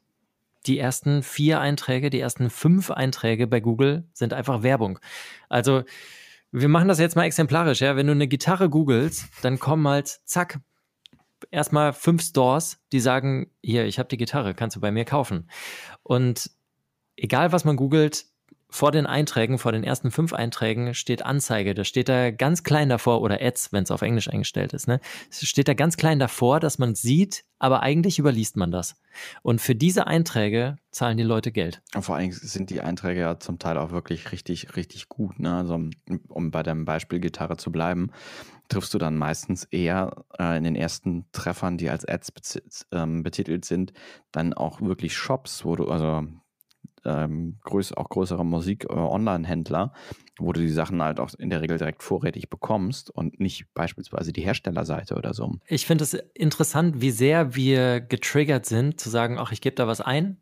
die 0.66 0.80
ersten 0.80 1.24
vier 1.24 1.60
Einträge, 1.60 2.10
die 2.10 2.20
ersten 2.20 2.50
fünf 2.50 2.92
Einträge 2.92 3.48
bei 3.48 3.60
Google 3.60 4.08
sind 4.14 4.34
einfach 4.34 4.64
Werbung. 4.64 5.00
Also 5.50 5.84
wir 6.52 6.68
machen 6.68 6.88
das 6.88 7.00
jetzt 7.00 7.16
mal 7.16 7.24
exemplarisch, 7.24 7.82
ja. 7.82 7.96
Wenn 7.96 8.08
du 8.08 8.12
eine 8.12 8.28
Gitarre 8.28 8.70
googelst, 8.70 9.30
dann 9.42 9.60
kommen 9.60 9.88
halt, 9.88 10.20
zack, 10.26 10.60
erstmal 11.50 11.94
fünf 11.94 12.22
Stores, 12.22 12.80
die 12.92 13.00
sagen, 13.00 13.50
hier, 13.62 13.86
ich 13.86 14.00
habe 14.00 14.10
die 14.10 14.18
Gitarre, 14.18 14.54
kannst 14.54 14.76
du 14.76 14.82
bei 14.82 14.92
mir 14.92 15.06
kaufen. 15.06 15.50
Und 16.04 16.52
egal 17.16 17.52
was 17.52 17.66
man 17.66 17.78
googelt, 17.78 18.26
vor 18.72 18.92
den 18.92 19.06
Einträgen, 19.06 19.58
vor 19.58 19.74
den 19.74 19.84
ersten 19.84 20.12
fünf 20.12 20.32
Einträgen 20.32 20.94
steht 20.94 21.26
Anzeige. 21.26 21.76
Da 21.76 21.84
steht 21.84 22.08
da 22.08 22.32
ganz 22.32 22.64
klein 22.64 22.88
davor, 22.88 23.22
oder 23.22 23.42
Ads, 23.42 23.74
wenn 23.74 23.84
es 23.84 23.92
auf 23.92 24.02
Englisch 24.02 24.30
eingestellt 24.30 24.72
ist, 24.74 24.88
ne? 24.88 25.02
Steht 25.30 25.68
da 25.68 25.74
ganz 25.74 25.98
klein 25.98 26.20
davor, 26.20 26.62
dass 26.62 26.80
man 26.80 26.96
sieht, 26.96 27.44
aber 27.60 27.84
eigentlich 27.84 28.18
überliest 28.18 28.56
man 28.56 28.72
das. 28.72 28.96
Und 29.44 29.60
für 29.60 29.76
diese 29.76 30.08
Einträge 30.08 30.78
zahlen 30.90 31.18
die 31.18 31.24
Leute 31.24 31.52
Geld. 31.52 31.82
Und 31.94 32.04
vor 32.04 32.16
allem 32.16 32.32
sind 32.32 32.70
die 32.70 32.80
Einträge 32.80 33.20
ja 33.20 33.40
zum 33.40 33.60
Teil 33.60 33.78
auch 33.78 33.92
wirklich 33.92 34.32
richtig, 34.32 34.78
richtig 34.78 35.10
gut. 35.10 35.38
Ne? 35.38 35.54
Also, 35.54 35.90
um 36.30 36.52
bei 36.52 36.64
dem 36.64 36.86
Beispiel 36.86 37.20
Gitarre 37.20 37.58
zu 37.58 37.74
bleiben, 37.74 38.10
triffst 38.70 38.94
du 38.94 38.98
dann 38.98 39.18
meistens 39.18 39.66
eher 39.66 40.24
äh, 40.40 40.58
in 40.58 40.64
den 40.64 40.78
ersten 40.78 41.26
Treffern, 41.34 41.78
die 41.78 41.90
als 41.90 42.08
Ads 42.08 42.62
ähm, 42.94 43.22
betitelt 43.22 43.66
sind, 43.66 43.92
dann 44.32 44.54
auch 44.54 44.82
wirklich 44.82 45.16
Shops, 45.16 45.66
wo 45.66 45.76
du, 45.76 45.90
also 45.90 46.24
ähm, 47.06 47.58
größ, 47.64 47.94
auch 47.94 48.10
größere 48.10 48.46
Musik-Online-Händler, 48.46 49.94
äh, 49.94 50.18
wo 50.40 50.54
du 50.54 50.62
die 50.62 50.70
Sachen 50.70 51.02
halt 51.02 51.20
auch 51.20 51.34
in 51.38 51.50
der 51.50 51.62
Regel 51.62 51.78
direkt 51.78 52.04
vorrätig 52.04 52.50
bekommst 52.50 53.10
und 53.10 53.40
nicht 53.40 53.74
beispielsweise 53.74 54.34
die 54.34 54.42
Herstellerseite 54.42 55.16
oder 55.16 55.34
so. 55.34 55.56
Ich 55.68 55.86
finde 55.86 56.04
es 56.04 56.14
interessant, 56.14 57.02
wie 57.02 57.12
sehr 57.12 57.56
wir 57.56 58.02
getriggert 58.02 58.66
sind, 58.66 59.00
zu 59.00 59.10
sagen, 59.10 59.38
ach, 59.40 59.52
ich 59.52 59.62
gebe 59.62 59.76
da 59.76 59.88
was 59.88 60.02
ein 60.02 60.38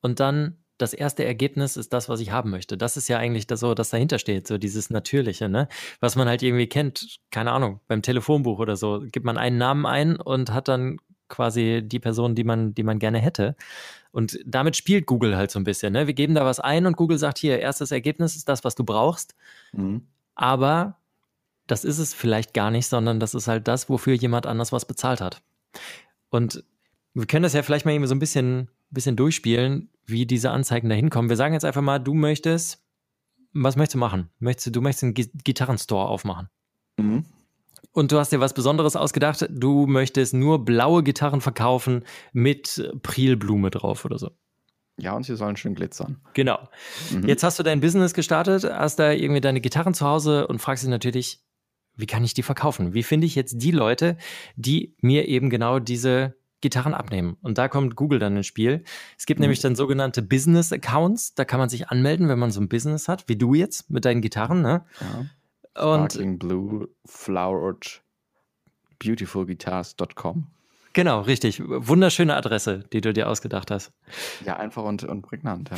und 0.00 0.20
dann 0.20 0.56
das 0.78 0.92
erste 0.92 1.24
Ergebnis 1.24 1.76
ist 1.76 1.92
das, 1.92 2.08
was 2.08 2.20
ich 2.20 2.32
haben 2.32 2.50
möchte. 2.50 2.76
Das 2.76 2.96
ist 2.96 3.08
ja 3.08 3.18
eigentlich 3.18 3.46
das, 3.46 3.60
so, 3.60 3.74
das 3.74 3.90
dahinter 3.90 4.18
steht, 4.18 4.48
so 4.48 4.58
dieses 4.58 4.90
Natürliche, 4.90 5.48
ne? 5.48 5.68
Was 6.00 6.16
man 6.16 6.26
halt 6.28 6.42
irgendwie 6.42 6.66
kennt, 6.66 7.20
keine 7.30 7.52
Ahnung, 7.52 7.80
beim 7.86 8.02
Telefonbuch 8.02 8.58
oder 8.58 8.76
so, 8.76 9.00
gibt 9.00 9.24
man 9.24 9.38
einen 9.38 9.56
Namen 9.56 9.86
ein 9.86 10.16
und 10.16 10.52
hat 10.52 10.66
dann 10.68 10.98
quasi 11.28 11.82
die 11.84 12.00
Person, 12.00 12.34
die 12.34 12.44
man, 12.44 12.74
die 12.74 12.82
man 12.82 12.98
gerne 12.98 13.18
hätte. 13.18 13.56
Und 14.14 14.38
damit 14.46 14.76
spielt 14.76 15.06
Google 15.06 15.36
halt 15.36 15.50
so 15.50 15.58
ein 15.58 15.64
bisschen. 15.64 15.92
Ne? 15.92 16.06
Wir 16.06 16.14
geben 16.14 16.36
da 16.36 16.44
was 16.44 16.60
ein 16.60 16.86
und 16.86 16.96
Google 16.96 17.18
sagt 17.18 17.36
hier, 17.36 17.58
erstes 17.58 17.90
Ergebnis 17.90 18.36
ist 18.36 18.48
das, 18.48 18.62
was 18.62 18.76
du 18.76 18.84
brauchst. 18.84 19.34
Mhm. 19.72 20.02
Aber 20.36 20.98
das 21.66 21.84
ist 21.84 21.98
es 21.98 22.14
vielleicht 22.14 22.54
gar 22.54 22.70
nicht, 22.70 22.86
sondern 22.86 23.18
das 23.18 23.34
ist 23.34 23.48
halt 23.48 23.66
das, 23.66 23.88
wofür 23.88 24.14
jemand 24.14 24.46
anders 24.46 24.70
was 24.70 24.84
bezahlt 24.84 25.20
hat. 25.20 25.42
Und 26.30 26.62
wir 27.12 27.26
können 27.26 27.42
das 27.42 27.54
ja 27.54 27.64
vielleicht 27.64 27.86
mal 27.86 27.90
irgendwie 27.90 28.06
so 28.06 28.14
ein 28.14 28.20
bisschen, 28.20 28.68
bisschen 28.88 29.16
durchspielen, 29.16 29.90
wie 30.06 30.26
diese 30.26 30.52
Anzeigen 30.52 30.88
da 30.88 30.94
hinkommen. 30.94 31.28
Wir 31.28 31.36
sagen 31.36 31.54
jetzt 31.54 31.64
einfach 31.64 31.82
mal, 31.82 31.98
du 31.98 32.14
möchtest, 32.14 32.84
was 33.52 33.74
möchtest 33.74 33.94
du 33.94 33.98
machen? 33.98 34.30
Möchtest 34.38 34.68
du, 34.68 34.70
du 34.70 34.80
möchtest 34.80 35.02
einen 35.02 35.14
Gitarrenstore 35.14 36.06
aufmachen. 36.06 36.48
Mhm. 36.98 37.24
Und 37.94 38.10
du 38.10 38.18
hast 38.18 38.32
dir 38.32 38.40
was 38.40 38.54
Besonderes 38.54 38.96
ausgedacht. 38.96 39.46
Du 39.50 39.86
möchtest 39.86 40.34
nur 40.34 40.64
blaue 40.64 41.04
Gitarren 41.04 41.40
verkaufen 41.40 42.04
mit 42.32 42.92
Prilblume 43.02 43.70
drauf 43.70 44.04
oder 44.04 44.18
so. 44.18 44.30
Ja, 44.96 45.14
und 45.14 45.24
sie 45.24 45.36
sollen 45.36 45.56
schön 45.56 45.76
glitzern. 45.76 46.20
Genau. 46.34 46.58
Mhm. 47.12 47.26
Jetzt 47.28 47.44
hast 47.44 47.58
du 47.58 47.62
dein 47.62 47.80
Business 47.80 48.12
gestartet, 48.12 48.64
hast 48.64 48.98
da 48.98 49.12
irgendwie 49.12 49.40
deine 49.40 49.60
Gitarren 49.60 49.94
zu 49.94 50.06
Hause 50.06 50.48
und 50.48 50.60
fragst 50.60 50.82
dich 50.82 50.90
natürlich, 50.90 51.40
wie 51.96 52.06
kann 52.06 52.24
ich 52.24 52.34
die 52.34 52.42
verkaufen? 52.42 52.94
Wie 52.94 53.04
finde 53.04 53.28
ich 53.28 53.36
jetzt 53.36 53.62
die 53.62 53.70
Leute, 53.70 54.16
die 54.56 54.96
mir 55.00 55.28
eben 55.28 55.48
genau 55.48 55.78
diese 55.78 56.34
Gitarren 56.60 56.94
abnehmen? 56.94 57.36
Und 57.42 57.58
da 57.58 57.68
kommt 57.68 57.94
Google 57.94 58.18
dann 58.18 58.36
ins 58.36 58.46
Spiel. 58.46 58.82
Es 59.16 59.26
gibt 59.26 59.38
mhm. 59.38 59.44
nämlich 59.44 59.60
dann 59.60 59.76
sogenannte 59.76 60.20
Business 60.20 60.72
Accounts. 60.72 61.34
Da 61.34 61.44
kann 61.44 61.60
man 61.60 61.68
sich 61.68 61.90
anmelden, 61.90 62.28
wenn 62.28 62.40
man 62.40 62.50
so 62.50 62.60
ein 62.60 62.68
Business 62.68 63.06
hat, 63.06 63.28
wie 63.28 63.36
du 63.36 63.54
jetzt 63.54 63.88
mit 63.90 64.04
deinen 64.04 64.20
Gitarren. 64.20 64.62
Ne? 64.62 64.84
Ja. 65.00 65.26
Sparkling 65.76 66.38
Blue 66.38 66.88
Flowered 67.04 68.02
beautifulguitars.com. 68.98 70.46
Genau, 70.92 71.20
richtig. 71.22 71.60
Wunderschöne 71.64 72.36
Adresse, 72.36 72.84
die 72.92 73.00
du 73.00 73.12
dir 73.12 73.28
ausgedacht 73.28 73.70
hast. 73.70 73.92
Ja, 74.44 74.56
einfach 74.56 74.84
und, 74.84 75.02
und 75.02 75.22
prägnant. 75.22 75.70
Ja. 75.70 75.76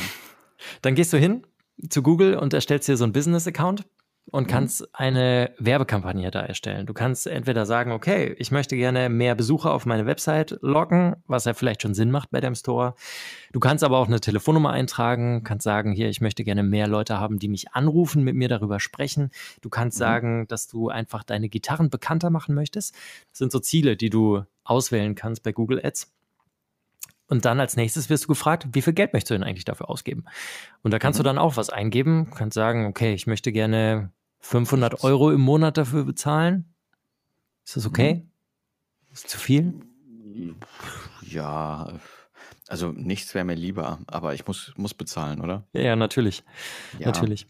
Dann 0.81 0.95
gehst 0.95 1.11
du 1.11 1.17
hin 1.17 1.45
zu 1.89 2.03
Google 2.03 2.35
und 2.35 2.53
erstellst 2.53 2.87
dir 2.87 2.97
so 2.97 3.03
einen 3.03 3.13
Business-Account 3.13 3.85
und 4.31 4.47
mhm. 4.47 4.51
kannst 4.51 4.95
eine 4.95 5.51
Werbekampagne 5.57 6.29
da 6.31 6.41
erstellen. 6.41 6.85
Du 6.85 6.93
kannst 6.93 7.27
entweder 7.27 7.65
sagen, 7.65 7.91
okay, 7.91 8.35
ich 8.37 8.51
möchte 8.51 8.75
gerne 8.75 9.09
mehr 9.09 9.35
Besucher 9.35 9.73
auf 9.73 9.85
meine 9.85 10.05
Website 10.05 10.57
locken, 10.61 11.15
was 11.27 11.45
ja 11.45 11.53
vielleicht 11.53 11.81
schon 11.81 11.93
Sinn 11.93 12.11
macht 12.11 12.31
bei 12.31 12.41
deinem 12.41 12.55
Store. 12.55 12.95
Du 13.53 13.59
kannst 13.59 13.83
aber 13.83 13.97
auch 13.97 14.07
eine 14.07 14.19
Telefonnummer 14.19 14.71
eintragen, 14.71 15.43
kannst 15.43 15.63
sagen, 15.63 15.91
hier, 15.93 16.09
ich 16.09 16.21
möchte 16.21 16.43
gerne 16.43 16.63
mehr 16.63 16.87
Leute 16.87 17.19
haben, 17.19 17.39
die 17.39 17.47
mich 17.47 17.71
anrufen, 17.71 18.23
mit 18.23 18.35
mir 18.35 18.49
darüber 18.49 18.79
sprechen. 18.79 19.31
Du 19.61 19.69
kannst 19.69 19.97
mhm. 19.97 19.99
sagen, 19.99 20.47
dass 20.47 20.67
du 20.67 20.89
einfach 20.89 21.23
deine 21.23 21.49
Gitarren 21.49 21.89
bekannter 21.89 22.29
machen 22.29 22.53
möchtest. 22.53 22.93
Das 23.29 23.39
sind 23.39 23.51
so 23.51 23.59
Ziele, 23.59 23.95
die 23.95 24.09
du 24.09 24.43
auswählen 24.63 25.15
kannst 25.15 25.43
bei 25.43 25.53
Google 25.53 25.83
Ads. 25.83 26.13
Und 27.29 27.43
dann 27.43 27.59
als 27.59 27.75
nächstes 27.75 28.09
wirst 28.09 28.23
du 28.25 28.29
gefragt, 28.29 28.67
wie 28.71 28.81
viel 28.81 28.93
Geld 28.93 29.11
möchtest 29.13 29.31
du 29.31 29.33
denn 29.35 29.43
eigentlich 29.43 29.65
dafür 29.65 29.89
ausgeben? 29.89 30.25
Und 30.81 30.91
da 30.91 30.99
kannst 30.99 31.19
mhm. 31.19 31.23
du 31.23 31.29
dann 31.29 31.37
auch 31.37 31.57
was 31.57 31.69
eingeben, 31.69 32.29
kannst 32.33 32.55
sagen, 32.55 32.85
okay, 32.85 33.13
ich 33.13 33.27
möchte 33.27 33.51
gerne 33.51 34.11
500 34.39 35.03
Euro 35.03 35.31
im 35.31 35.41
Monat 35.41 35.77
dafür 35.77 36.03
bezahlen. 36.03 36.73
Ist 37.65 37.77
das 37.77 37.85
okay? 37.85 38.15
Mhm. 38.15 38.31
Ist 39.11 39.25
das 39.25 39.31
zu 39.31 39.37
viel? 39.37 39.81
Ja, 41.21 41.99
also 42.67 42.91
nichts 42.91 43.33
wäre 43.33 43.45
mir 43.45 43.55
lieber, 43.55 43.99
aber 44.07 44.33
ich 44.33 44.45
muss, 44.47 44.73
muss 44.77 44.93
bezahlen, 44.93 45.41
oder? 45.41 45.67
Ja, 45.73 45.81
ja 45.81 45.95
natürlich. 45.95 46.43
Ja, 46.99 47.07
natürlich. 47.07 47.47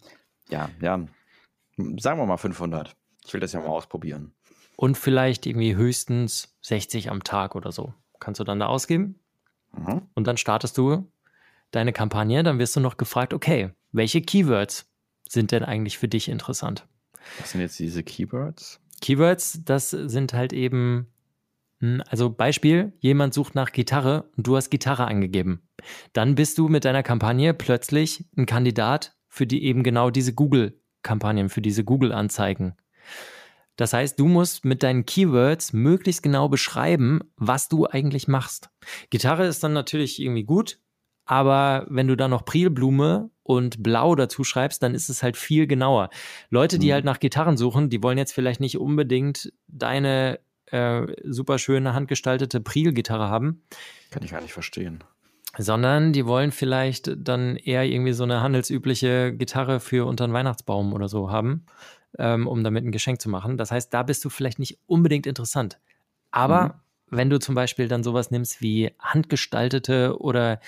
Ja, 0.49 0.69
ja. 0.81 1.05
Sagen 1.77 2.19
wir 2.19 2.25
mal 2.25 2.37
500. 2.37 2.95
Ich 3.25 3.33
will 3.33 3.41
das 3.41 3.53
ja 3.53 3.59
mal 3.59 3.67
ausprobieren. 3.67 4.33
Und 4.75 4.97
vielleicht 4.97 5.45
irgendwie 5.45 5.75
höchstens 5.75 6.55
60 6.61 7.09
am 7.09 7.23
Tag 7.23 7.55
oder 7.55 7.71
so. 7.71 7.93
Kannst 8.19 8.39
du 8.39 8.43
dann 8.43 8.59
da 8.59 8.67
ausgeben? 8.67 9.19
Mhm. 9.73 10.03
Und 10.13 10.27
dann 10.27 10.37
startest 10.37 10.77
du 10.77 11.11
deine 11.71 11.93
Kampagne. 11.93 12.43
Dann 12.43 12.59
wirst 12.59 12.75
du 12.75 12.79
noch 12.79 12.97
gefragt, 12.97 13.33
okay, 13.33 13.71
welche 13.91 14.21
Keywords 14.21 14.89
sind 15.29 15.51
denn 15.51 15.63
eigentlich 15.63 15.97
für 15.97 16.07
dich 16.07 16.29
interessant? 16.29 16.87
Was 17.39 17.51
sind 17.51 17.61
jetzt 17.61 17.79
diese 17.79 18.03
Keywords? 18.03 18.79
Keywords, 19.01 19.61
das 19.63 19.89
sind 19.91 20.33
halt 20.33 20.53
eben, 20.53 21.07
hm, 21.79 22.01
also 22.07 22.29
Beispiel, 22.29 22.93
jemand 22.99 23.33
sucht 23.33 23.55
nach 23.55 23.71
Gitarre 23.71 24.29
und 24.35 24.47
du 24.47 24.55
hast 24.55 24.69
Gitarre 24.69 25.05
angegeben. 25.05 25.61
Dann 26.13 26.35
bist 26.35 26.57
du 26.57 26.67
mit 26.67 26.85
deiner 26.85 27.03
Kampagne 27.03 27.53
plötzlich 27.53 28.25
ein 28.35 28.45
Kandidat 28.45 29.15
für 29.27 29.45
die 29.45 29.63
eben 29.63 29.83
genau 29.83 30.09
diese 30.09 30.33
Google-Kampagnen, 30.33 31.49
für 31.49 31.61
diese 31.61 31.83
Google-Anzeigen. 31.83 32.75
Das 33.75 33.93
heißt, 33.93 34.19
du 34.19 34.27
musst 34.27 34.65
mit 34.65 34.81
deinen 34.81 35.05
Keywords 35.05 35.71
möglichst 35.71 36.23
genau 36.23 36.49
beschreiben, 36.49 37.21
was 37.35 37.69
du 37.69 37.85
eigentlich 37.85 38.27
machst. 38.27 38.69
Gitarre 39.11 39.45
ist 39.45 39.63
dann 39.63 39.73
natürlich 39.73 40.19
irgendwie 40.19 40.43
gut, 40.43 40.79
aber 41.27 41.85
wenn 41.89 42.07
du 42.07 42.15
da 42.15 42.27
noch 42.27 42.45
Prilblume 42.45 43.29
und 43.43 43.83
Blau 43.83 44.15
dazu 44.15 44.43
schreibst, 44.43 44.81
dann 44.81 44.95
ist 44.95 45.09
es 45.09 45.21
halt 45.23 45.37
viel 45.37 45.67
genauer. 45.67 46.09
Leute, 46.49 46.79
die 46.79 46.87
mhm. 46.87 46.93
halt 46.93 47.05
nach 47.05 47.19
Gitarren 47.19 47.57
suchen, 47.57 47.89
die 47.89 48.01
wollen 48.01 48.17
jetzt 48.17 48.33
vielleicht 48.33 48.61
nicht 48.61 48.77
unbedingt 48.77 49.51
deine 49.67 50.39
äh, 50.67 51.05
super 51.23 51.59
schöne 51.59 51.93
handgestaltete 51.93 52.61
Pril-Gitarre 52.61 53.29
haben. 53.29 53.61
Kann 54.09 54.23
ich 54.23 54.31
gar 54.31 54.41
nicht 54.41 54.53
verstehen. 54.53 55.03
Sondern 55.57 56.13
die 56.13 56.25
wollen 56.25 56.51
vielleicht 56.51 57.11
dann 57.17 57.57
eher 57.57 57.83
irgendwie 57.83 58.13
so 58.13 58.23
eine 58.23 58.41
handelsübliche 58.41 59.33
Gitarre 59.33 59.79
für 59.81 60.07
unter 60.07 60.27
den 60.27 60.33
Weihnachtsbaum 60.33 60.93
oder 60.93 61.09
so 61.09 61.29
haben, 61.29 61.65
ähm, 62.17 62.47
um 62.47 62.63
damit 62.63 62.85
ein 62.85 62.91
Geschenk 62.91 63.21
zu 63.21 63.29
machen. 63.29 63.57
Das 63.57 63.71
heißt, 63.71 63.93
da 63.93 64.03
bist 64.03 64.23
du 64.23 64.29
vielleicht 64.29 64.59
nicht 64.59 64.79
unbedingt 64.85 65.27
interessant. 65.27 65.79
Aber 66.31 66.63
mhm. 66.63 66.71
wenn 67.17 67.29
du 67.29 67.39
zum 67.39 67.55
Beispiel 67.55 67.89
dann 67.89 68.03
sowas 68.03 68.31
nimmst 68.31 68.61
wie 68.61 68.91
handgestaltete 68.99 70.19
oder 70.19 70.59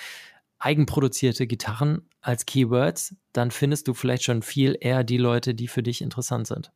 eigenproduzierte 0.60 1.48
Gitarren 1.48 2.08
als 2.22 2.46
Keywords, 2.46 3.16
dann 3.34 3.52
findest 3.52 3.88
du 3.88 3.94
vielleicht 3.94 4.24
schon 4.24 4.42
viel 4.42 4.78
eher 4.80 5.04
die 5.04 5.18
Leute, 5.18 5.56
die 5.56 5.68
für 5.68 5.84
dich 5.84 6.02
interessant 6.02 6.48
sind. 6.48 6.72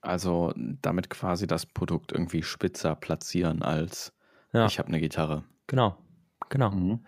Also 0.00 0.52
damit 0.56 1.10
quasi 1.10 1.46
das 1.46 1.66
Produkt 1.66 2.12
irgendwie 2.12 2.42
spitzer 2.42 2.94
platzieren 2.94 3.62
als 3.62 4.12
ja. 4.52 4.66
ich 4.66 4.78
habe 4.78 4.88
eine 4.88 5.00
Gitarre. 5.00 5.44
Genau, 5.66 5.96
genau. 6.48 6.70
Mhm. 6.70 7.00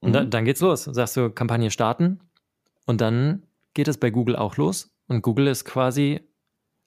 Und 0.00 0.12
dann, 0.12 0.26
mhm. 0.26 0.30
dann 0.30 0.44
geht's 0.44 0.60
los. 0.60 0.84
Sagst 0.84 1.16
du 1.16 1.30
Kampagne 1.30 1.70
starten 1.70 2.20
und 2.86 3.00
dann 3.00 3.42
geht 3.74 3.88
es 3.88 3.98
bei 3.98 4.10
Google 4.10 4.36
auch 4.36 4.56
los. 4.56 4.94
Und 5.08 5.22
Google 5.22 5.48
ist 5.48 5.64
quasi 5.64 6.20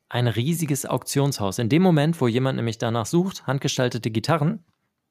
ein 0.10 0.28
riesiges 0.28 0.86
Auktionshaus. 0.86 1.60
In 1.60 1.70
dem 1.70 1.82
Moment, 1.82 2.20
wo 2.22 2.28
jemand 2.28 2.58
nämlich 2.58 2.78
danach 2.78 3.06
sucht, 3.06 3.46
handgestaltete 3.46 4.10
Gitarren, 4.10 4.64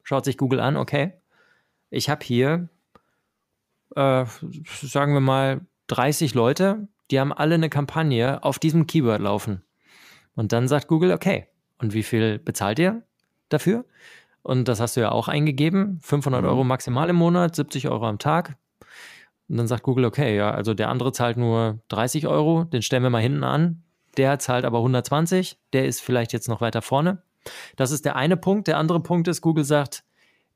schaut 0.03 0.25
sich 0.25 0.37
Google 0.37 0.59
an, 0.59 0.75
okay, 0.75 1.13
ich 1.89 2.09
habe 2.09 2.25
hier 2.25 2.69
äh, 3.95 4.25
sagen 4.81 5.13
wir 5.13 5.21
mal, 5.21 5.61
30 5.87 6.33
Leute, 6.33 6.87
die 7.11 7.19
haben 7.19 7.33
alle 7.33 7.55
eine 7.55 7.69
Kampagne 7.69 8.43
auf 8.43 8.59
diesem 8.59 8.87
Keyword 8.87 9.21
laufen. 9.21 9.63
Und 10.35 10.51
dann 10.51 10.67
sagt 10.67 10.87
Google, 10.87 11.11
okay, 11.11 11.47
und 11.79 11.93
wie 11.93 12.03
viel 12.03 12.39
bezahlt 12.39 12.79
ihr 12.79 13.03
dafür? 13.49 13.85
Und 14.43 14.67
das 14.67 14.79
hast 14.79 14.95
du 14.95 15.01
ja 15.01 15.11
auch 15.11 15.27
eingegeben, 15.27 15.99
500 16.01 16.41
mhm. 16.41 16.47
Euro 16.47 16.63
maximal 16.63 17.09
im 17.09 17.15
Monat, 17.15 17.55
70 17.55 17.89
Euro 17.89 18.07
am 18.07 18.19
Tag. 18.19 18.55
Und 19.49 19.57
dann 19.57 19.67
sagt 19.67 19.83
Google, 19.83 20.05
okay, 20.05 20.35
ja, 20.35 20.51
also 20.51 20.73
der 20.73 20.89
andere 20.89 21.11
zahlt 21.11 21.37
nur 21.37 21.79
30 21.89 22.27
Euro, 22.27 22.65
den 22.65 22.81
stellen 22.81 23.03
wir 23.03 23.09
mal 23.09 23.21
hinten 23.21 23.43
an. 23.43 23.83
Der 24.17 24.39
zahlt 24.39 24.65
aber 24.65 24.79
120, 24.79 25.57
der 25.73 25.85
ist 25.85 26.01
vielleicht 26.01 26.33
jetzt 26.33 26.49
noch 26.49 26.59
weiter 26.59 26.81
vorne. 26.81 27.21
Das 27.75 27.91
ist 27.91 28.03
der 28.03 28.15
eine 28.15 28.35
Punkt. 28.35 28.67
Der 28.67 28.77
andere 28.77 28.99
Punkt 28.99 29.27
ist, 29.27 29.41
Google 29.41 29.63
sagt, 29.63 30.03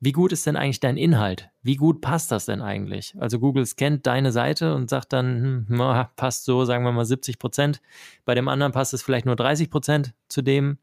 wie 0.02 0.10
gut 0.10 0.32
ist 0.32 0.48
denn 0.48 0.56
eigentlich 0.56 0.80
dein 0.80 0.96
Inhalt? 0.96 1.48
Wie 1.62 1.76
gut 1.76 2.00
passt 2.00 2.32
das 2.32 2.46
denn 2.46 2.60
eigentlich? 2.60 3.14
Also 3.20 3.38
Google 3.38 3.64
scannt 3.64 4.04
deine 4.04 4.32
Seite 4.32 4.74
und 4.74 4.90
sagt 4.90 5.12
dann, 5.12 5.66
hm, 5.68 6.06
passt 6.16 6.44
so, 6.44 6.64
sagen 6.64 6.82
wir 6.84 6.90
mal 6.90 7.04
70 7.04 7.38
Prozent. 7.38 7.80
Bei 8.24 8.34
dem 8.34 8.48
anderen 8.48 8.72
passt 8.72 8.94
es 8.94 9.02
vielleicht 9.02 9.26
nur 9.26 9.36
30 9.36 9.70
Prozent 9.70 10.12
zu 10.26 10.42
dem, 10.42 10.78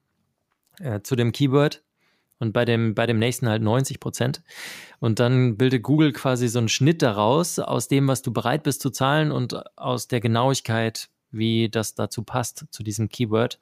äh, 0.80 1.02
zu 1.02 1.18
dem 1.18 1.34
Keyword 1.34 1.84
und 2.40 2.54
bei 2.54 2.64
dem, 2.64 2.96
bei 2.96 3.06
dem 3.08 3.20
nächsten 3.20 3.50
halt 3.50 3.62
90 3.62 4.00
Prozent. 4.00 4.42
Und 5.02 5.20
dann 5.20 5.58
bildet 5.58 5.84
Google 5.84 6.14
quasi 6.14 6.48
so 6.48 6.60
einen 6.60 6.70
Schnitt 6.70 7.02
daraus, 7.02 7.60
aus 7.60 7.90
dem, 7.90 8.08
was 8.08 8.22
du 8.22 8.32
bereit 8.32 8.64
bist 8.64 8.82
zu 8.82 8.90
zahlen 8.90 9.34
und 9.34 9.54
aus 9.78 10.08
der 10.08 10.22
Genauigkeit, 10.22 11.10
wie 11.32 11.68
das 11.68 11.94
dazu 11.94 12.24
passt, 12.24 12.68
zu 12.72 12.84
diesem 12.84 13.10
Keyword. 13.10 13.60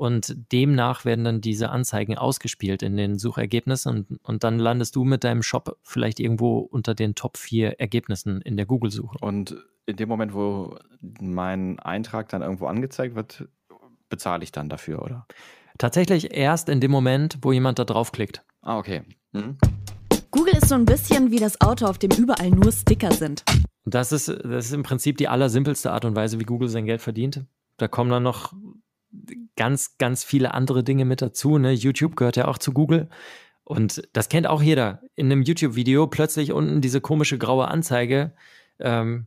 Und 0.00 0.34
demnach 0.50 1.04
werden 1.04 1.26
dann 1.26 1.40
diese 1.42 1.68
Anzeigen 1.68 2.16
ausgespielt 2.16 2.82
in 2.82 2.96
den 2.96 3.18
Suchergebnissen 3.18 4.06
und, 4.08 4.18
und 4.22 4.44
dann 4.44 4.58
landest 4.58 4.96
du 4.96 5.04
mit 5.04 5.24
deinem 5.24 5.42
Shop 5.42 5.76
vielleicht 5.82 6.20
irgendwo 6.20 6.60
unter 6.60 6.94
den 6.94 7.14
Top 7.14 7.36
4 7.36 7.78
Ergebnissen 7.78 8.40
in 8.40 8.56
der 8.56 8.64
Google-Suche. 8.64 9.18
Und 9.20 9.62
in 9.84 9.96
dem 9.96 10.08
Moment, 10.08 10.32
wo 10.32 10.78
mein 11.20 11.78
Eintrag 11.80 12.30
dann 12.30 12.40
irgendwo 12.40 12.64
angezeigt 12.64 13.14
wird, 13.14 13.46
bezahle 14.08 14.42
ich 14.42 14.52
dann 14.52 14.70
dafür, 14.70 15.02
oder? 15.02 15.26
Tatsächlich 15.76 16.34
erst 16.34 16.70
in 16.70 16.80
dem 16.80 16.90
Moment, 16.90 17.36
wo 17.42 17.52
jemand 17.52 17.78
da 17.78 17.84
draufklickt. 17.84 18.42
Ah, 18.62 18.78
okay. 18.78 19.02
Mhm. 19.32 19.58
Google 20.30 20.54
ist 20.54 20.70
so 20.70 20.76
ein 20.76 20.86
bisschen 20.86 21.30
wie 21.30 21.40
das 21.40 21.60
Auto, 21.60 21.84
auf 21.84 21.98
dem 21.98 22.12
überall 22.12 22.48
nur 22.48 22.72
Sticker 22.72 23.12
sind. 23.12 23.44
Das 23.84 24.12
ist, 24.12 24.28
das 24.28 24.64
ist 24.64 24.72
im 24.72 24.82
Prinzip 24.82 25.18
die 25.18 25.28
allersimpelste 25.28 25.92
Art 25.92 26.06
und 26.06 26.16
Weise, 26.16 26.40
wie 26.40 26.44
Google 26.44 26.70
sein 26.70 26.86
Geld 26.86 27.02
verdient. 27.02 27.44
Da 27.76 27.86
kommen 27.86 28.10
dann 28.10 28.22
noch 28.22 28.54
ganz, 29.56 29.98
ganz 29.98 30.24
viele 30.24 30.54
andere 30.54 30.84
Dinge 30.84 31.04
mit 31.04 31.22
dazu. 31.22 31.58
Ne? 31.58 31.72
YouTube 31.72 32.16
gehört 32.16 32.36
ja 32.36 32.48
auch 32.48 32.58
zu 32.58 32.72
Google. 32.72 33.08
Und 33.64 34.02
das 34.12 34.28
kennt 34.28 34.46
auch 34.46 34.62
jeder. 34.62 35.02
In 35.14 35.26
einem 35.26 35.42
YouTube-Video 35.42 36.06
plötzlich 36.08 36.52
unten 36.52 36.80
diese 36.80 37.00
komische 37.00 37.38
graue 37.38 37.68
Anzeige. 37.68 38.34
Ähm, 38.78 39.26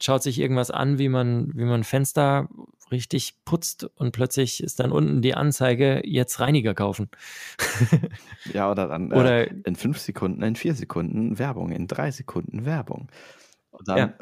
schaut 0.00 0.22
sich 0.22 0.38
irgendwas 0.38 0.70
an, 0.70 0.98
wie 0.98 1.08
man, 1.08 1.50
wie 1.54 1.64
man 1.64 1.84
Fenster 1.84 2.48
richtig 2.90 3.44
putzt 3.44 3.84
und 3.96 4.12
plötzlich 4.12 4.62
ist 4.62 4.80
dann 4.80 4.92
unten 4.92 5.22
die 5.22 5.34
Anzeige, 5.34 6.02
jetzt 6.04 6.40
Reiniger 6.40 6.74
kaufen. 6.74 7.10
ja, 8.52 8.70
oder 8.70 8.86
dann 8.86 9.10
äh, 9.10 9.14
oder, 9.14 9.50
äh, 9.50 9.54
in 9.64 9.76
fünf 9.76 9.98
Sekunden, 9.98 10.42
in 10.42 10.56
vier 10.56 10.74
Sekunden 10.74 11.38
Werbung, 11.38 11.70
in 11.72 11.86
drei 11.86 12.10
Sekunden 12.10 12.64
Werbung. 12.64 13.08
Und 13.70 13.88
dann 13.88 13.98
ja. 13.98 14.14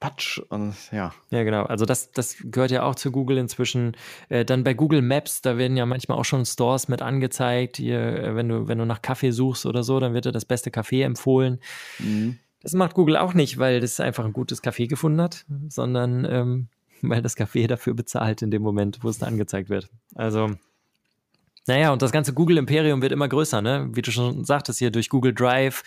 Patsch 0.00 0.38
und 0.48 0.74
ja. 0.92 1.12
Ja, 1.30 1.42
genau. 1.42 1.64
Also 1.64 1.84
das, 1.84 2.12
das 2.12 2.36
gehört 2.42 2.70
ja 2.70 2.84
auch 2.84 2.94
zu 2.94 3.10
Google 3.10 3.38
inzwischen. 3.38 3.96
Äh, 4.28 4.44
dann 4.44 4.62
bei 4.62 4.74
Google 4.74 5.02
Maps, 5.02 5.42
da 5.42 5.58
werden 5.58 5.76
ja 5.76 5.86
manchmal 5.86 6.18
auch 6.18 6.24
schon 6.24 6.44
Stores 6.44 6.88
mit 6.88 7.02
angezeigt. 7.02 7.78
Hier, 7.78 8.00
äh, 8.00 8.36
wenn 8.36 8.48
du, 8.48 8.68
wenn 8.68 8.78
du 8.78 8.84
nach 8.84 9.02
Kaffee 9.02 9.32
suchst 9.32 9.66
oder 9.66 9.82
so, 9.82 9.98
dann 9.98 10.14
wird 10.14 10.24
dir 10.24 10.32
das 10.32 10.44
beste 10.44 10.70
Kaffee 10.70 11.02
empfohlen. 11.02 11.58
Mhm. 11.98 12.38
Das 12.60 12.72
macht 12.72 12.94
Google 12.94 13.16
auch 13.16 13.34
nicht, 13.34 13.58
weil 13.58 13.80
das 13.80 14.00
einfach 14.00 14.24
ein 14.24 14.32
gutes 14.32 14.62
Kaffee 14.62 14.86
gefunden 14.86 15.20
hat, 15.20 15.44
sondern 15.68 16.24
ähm, 16.24 16.68
weil 17.02 17.22
das 17.22 17.36
Kaffee 17.36 17.66
dafür 17.66 17.94
bezahlt 17.94 18.42
in 18.42 18.50
dem 18.50 18.62
Moment, 18.62 19.00
wo 19.02 19.08
es 19.08 19.18
da 19.18 19.26
angezeigt 19.26 19.68
wird. 19.68 19.88
Also 20.14 20.50
naja, 21.68 21.92
und 21.92 22.02
das 22.02 22.10
ganze 22.10 22.34
Google-Imperium 22.34 23.02
wird 23.02 23.12
immer 23.12 23.28
größer, 23.28 23.62
ne? 23.62 23.88
Wie 23.92 24.02
du 24.02 24.10
schon 24.10 24.44
sagtest 24.44 24.78
hier, 24.78 24.90
durch 24.90 25.08
Google 25.08 25.34
Drive, 25.34 25.82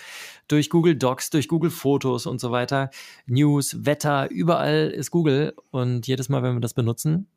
durch 0.48 0.70
Google 0.70 0.96
Docs, 0.96 1.32
durch 1.32 1.48
Google 1.48 1.72
Fotos 1.72 2.26
und 2.26 2.40
so 2.40 2.52
weiter. 2.52 2.90
News, 3.26 3.86
Wetter, 3.86 4.30
überall 4.32 4.90
ist 4.90 5.12
Google. 5.12 5.54
Und 5.72 6.08
jedes 6.08 6.30
Mal, 6.30 6.44
wenn 6.44 6.54
wir 6.54 6.62
das 6.62 6.74
benutzen, 6.74 7.28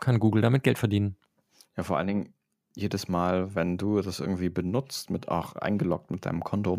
kann 0.00 0.20
Google 0.20 0.42
damit 0.42 0.62
Geld 0.62 0.78
verdienen. 0.78 1.16
Ja, 1.76 1.82
vor 1.82 1.98
allen 1.98 2.06
Dingen 2.06 2.34
jedes 2.76 3.08
Mal, 3.08 3.54
wenn 3.54 3.78
du 3.78 4.00
das 4.00 4.20
irgendwie 4.20 4.48
benutzt, 4.48 5.10
mit 5.10 5.28
auch 5.28 5.56
eingeloggt 5.56 6.10
mit 6.10 6.26
deinem 6.26 6.44
Konto, 6.44 6.78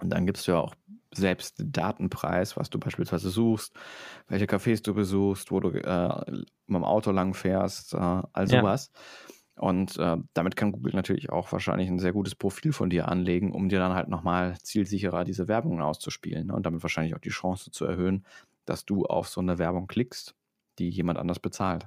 und 0.00 0.10
dann 0.10 0.26
gibst 0.26 0.46
du 0.48 0.52
ja 0.52 0.58
auch 0.58 0.74
selbst 1.12 1.58
den 1.58 1.72
Datenpreis, 1.72 2.56
was 2.56 2.70
du 2.70 2.78
beispielsweise 2.78 3.30
suchst, 3.30 3.74
welche 4.28 4.46
Cafés 4.46 4.82
du 4.82 4.94
besuchst, 4.94 5.52
wo 5.52 5.60
du 5.60 5.68
äh, 5.68 6.30
mit 6.66 6.76
dem 6.76 6.84
Auto 6.84 7.12
lang 7.12 7.34
fährst, 7.34 7.94
äh, 7.94 8.22
all 8.32 8.48
sowas. 8.48 8.90
Ja. 8.92 9.33
Und 9.56 9.98
äh, 9.98 10.16
damit 10.34 10.56
kann 10.56 10.72
Google 10.72 10.94
natürlich 10.94 11.30
auch 11.30 11.52
wahrscheinlich 11.52 11.88
ein 11.88 12.00
sehr 12.00 12.12
gutes 12.12 12.34
Profil 12.34 12.72
von 12.72 12.90
dir 12.90 13.08
anlegen, 13.08 13.52
um 13.52 13.68
dir 13.68 13.78
dann 13.78 13.94
halt 13.94 14.08
nochmal 14.08 14.56
zielsicherer 14.62 15.24
diese 15.24 15.46
Werbungen 15.46 15.80
auszuspielen 15.80 16.48
ne? 16.48 16.54
und 16.54 16.66
damit 16.66 16.82
wahrscheinlich 16.82 17.14
auch 17.14 17.20
die 17.20 17.30
Chance 17.30 17.70
zu 17.70 17.84
erhöhen, 17.84 18.24
dass 18.64 18.84
du 18.84 19.04
auf 19.04 19.28
so 19.28 19.40
eine 19.40 19.58
Werbung 19.58 19.86
klickst, 19.86 20.34
die 20.78 20.88
jemand 20.88 21.18
anders 21.18 21.38
bezahlt. 21.38 21.86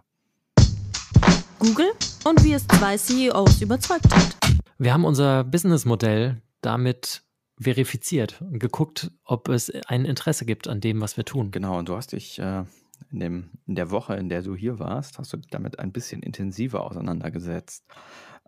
Google 1.59 1.91
und 2.23 2.43
wie 2.43 2.53
es 2.53 2.67
zwei 2.67 2.97
CEOs 2.97 3.61
überzeugt 3.61 4.13
hat. 4.15 4.37
Wir 4.77 4.93
haben 4.93 5.05
unser 5.05 5.43
Businessmodell 5.43 6.41
damit 6.61 7.23
verifiziert 7.59 8.41
und 8.41 8.59
geguckt, 8.59 9.11
ob 9.23 9.49
es 9.49 9.71
ein 9.87 10.05
Interesse 10.05 10.45
gibt 10.45 10.67
an 10.67 10.79
dem, 10.79 11.01
was 11.01 11.17
wir 11.17 11.25
tun. 11.25 11.51
Genau, 11.51 11.79
und 11.79 11.89
du 11.89 11.95
hast 11.95 12.11
dich 12.11 12.37
äh, 12.39 12.63
in, 13.11 13.19
dem, 13.19 13.49
in 13.65 13.75
der 13.75 13.91
Woche, 13.91 14.15
in 14.15 14.29
der 14.29 14.41
du 14.41 14.55
hier 14.55 14.79
warst, 14.79 15.17
hast 15.17 15.33
du 15.33 15.37
dich 15.37 15.49
damit 15.49 15.79
ein 15.79 15.91
bisschen 15.91 16.21
intensiver 16.21 16.83
auseinandergesetzt. 16.83 17.85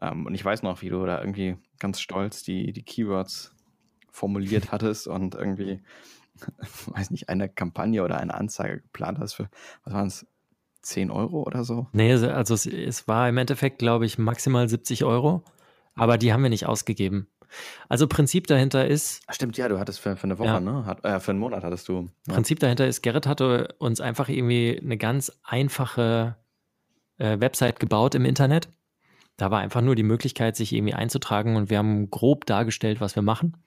Ähm, 0.01 0.25
und 0.25 0.35
ich 0.35 0.43
weiß 0.43 0.63
noch, 0.63 0.81
wie 0.81 0.89
du 0.89 1.05
da 1.05 1.19
irgendwie 1.19 1.57
ganz 1.79 1.99
stolz 1.99 2.43
die, 2.43 2.71
die 2.71 2.83
Keywords 2.83 3.55
formuliert 4.11 4.71
hattest 4.71 5.07
und 5.07 5.35
irgendwie, 5.35 5.81
weiß 6.87 7.11
nicht, 7.11 7.29
eine 7.29 7.49
Kampagne 7.49 8.03
oder 8.03 8.19
eine 8.19 8.33
Anzeige 8.33 8.81
geplant 8.81 9.19
hast 9.19 9.33
für, 9.33 9.49
was 9.83 9.93
waren 9.93 10.07
es, 10.07 10.25
10 10.81 11.11
Euro 11.11 11.43
oder 11.43 11.65
so? 11.65 11.87
Nee, 11.91 12.13
also 12.13 12.53
es, 12.53 12.65
es 12.65 13.05
war 13.05 13.27
im 13.27 13.37
Endeffekt, 13.37 13.79
glaube 13.79 14.05
ich, 14.05 14.17
maximal 14.17 14.69
70 14.69 15.03
Euro, 15.03 15.43
aber 15.95 16.17
die 16.17 16.31
haben 16.31 16.41
wir 16.41 16.49
nicht 16.49 16.67
ausgegeben. 16.67 17.27
Also 17.87 18.07
Prinzip 18.07 18.47
dahinter 18.47 18.87
ist. 18.87 19.21
Stimmt, 19.29 19.57
ja, 19.57 19.67
du 19.67 19.79
hattest 19.79 19.99
für, 19.99 20.15
für 20.15 20.25
eine 20.25 20.37
Woche, 20.39 20.47
ja. 20.47 20.59
ne? 20.59 20.85
Hat, 20.85 21.03
äh, 21.03 21.19
für 21.19 21.31
einen 21.31 21.39
Monat 21.39 21.63
hattest 21.63 21.87
du. 21.87 22.09
Ja. 22.27 22.33
Prinzip 22.33 22.59
dahinter 22.59 22.87
ist, 22.87 23.01
Gerrit 23.01 23.27
hatte 23.27 23.75
uns 23.79 24.01
einfach 24.01 24.29
irgendwie 24.29 24.79
eine 24.81 24.97
ganz 24.97 25.31
einfache 25.43 26.35
äh, 27.17 27.39
Website 27.39 27.79
gebaut 27.79 28.15
im 28.15 28.25
Internet. 28.25 28.69
Da 29.37 29.51
war 29.51 29.59
einfach 29.59 29.81
nur 29.81 29.95
die 29.95 30.03
Möglichkeit, 30.03 30.55
sich 30.55 30.73
irgendwie 30.73 30.93
einzutragen 30.93 31.55
und 31.55 31.69
wir 31.69 31.77
haben 31.77 32.09
grob 32.09 32.45
dargestellt, 32.45 32.99
was 32.99 33.15
wir 33.15 33.23
machen. 33.23 33.57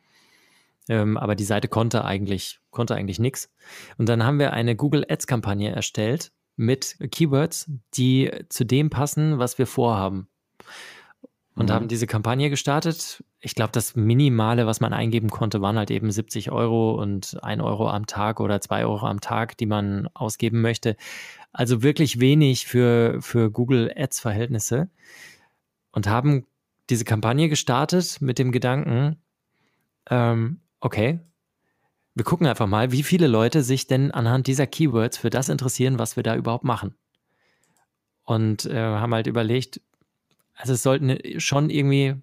Ähm, 0.88 1.16
aber 1.16 1.34
die 1.34 1.44
Seite 1.44 1.68
konnte 1.68 2.04
eigentlich, 2.04 2.60
konnte 2.70 2.94
eigentlich 2.94 3.18
nichts. 3.18 3.50
Und 3.98 4.08
dann 4.08 4.24
haben 4.24 4.38
wir 4.38 4.52
eine 4.52 4.76
Google 4.76 5.06
Ads 5.08 5.26
Kampagne 5.26 5.70
erstellt 5.70 6.32
mit 6.56 6.96
Keywords, 7.10 7.70
die 7.94 8.30
zu 8.48 8.64
dem 8.64 8.90
passen, 8.90 9.38
was 9.38 9.58
wir 9.58 9.66
vorhaben 9.66 10.28
und 11.54 11.68
mhm. 11.68 11.72
haben 11.72 11.88
diese 11.88 12.06
Kampagne 12.06 12.48
gestartet. 12.50 13.22
Ich 13.40 13.54
glaube, 13.54 13.72
das 13.72 13.94
Minimale, 13.94 14.66
was 14.66 14.80
man 14.80 14.92
eingeben 14.92 15.28
konnte, 15.28 15.60
waren 15.60 15.76
halt 15.76 15.90
eben 15.90 16.10
70 16.10 16.50
Euro 16.50 16.94
und 16.94 17.42
1 17.42 17.62
Euro 17.62 17.90
am 17.90 18.06
Tag 18.06 18.40
oder 18.40 18.60
2 18.60 18.86
Euro 18.86 19.06
am 19.06 19.20
Tag, 19.20 19.56
die 19.58 19.66
man 19.66 20.08
ausgeben 20.14 20.62
möchte. 20.62 20.96
Also 21.52 21.82
wirklich 21.82 22.20
wenig 22.20 22.66
für, 22.66 23.20
für 23.20 23.50
Google 23.50 23.92
Ads-Verhältnisse. 23.94 24.88
Und 25.90 26.06
haben 26.06 26.46
diese 26.88 27.04
Kampagne 27.04 27.50
gestartet 27.50 28.22
mit 28.22 28.38
dem 28.38 28.50
Gedanken, 28.50 29.16
ähm, 30.08 30.60
okay, 30.80 31.20
wir 32.14 32.24
gucken 32.24 32.46
einfach 32.46 32.66
mal, 32.66 32.92
wie 32.92 33.02
viele 33.02 33.26
Leute 33.26 33.62
sich 33.62 33.86
denn 33.86 34.10
anhand 34.10 34.46
dieser 34.46 34.66
Keywords 34.66 35.18
für 35.18 35.30
das 35.30 35.48
interessieren, 35.50 35.98
was 35.98 36.16
wir 36.16 36.22
da 36.22 36.34
überhaupt 36.34 36.64
machen. 36.64 36.94
Und 38.24 38.64
äh, 38.66 38.78
haben 38.78 39.14
halt 39.14 39.26
überlegt, 39.26 39.80
also 40.62 40.74
es 40.74 40.82
sollten 40.84 41.18
schon 41.40 41.70
irgendwie, 41.70 42.14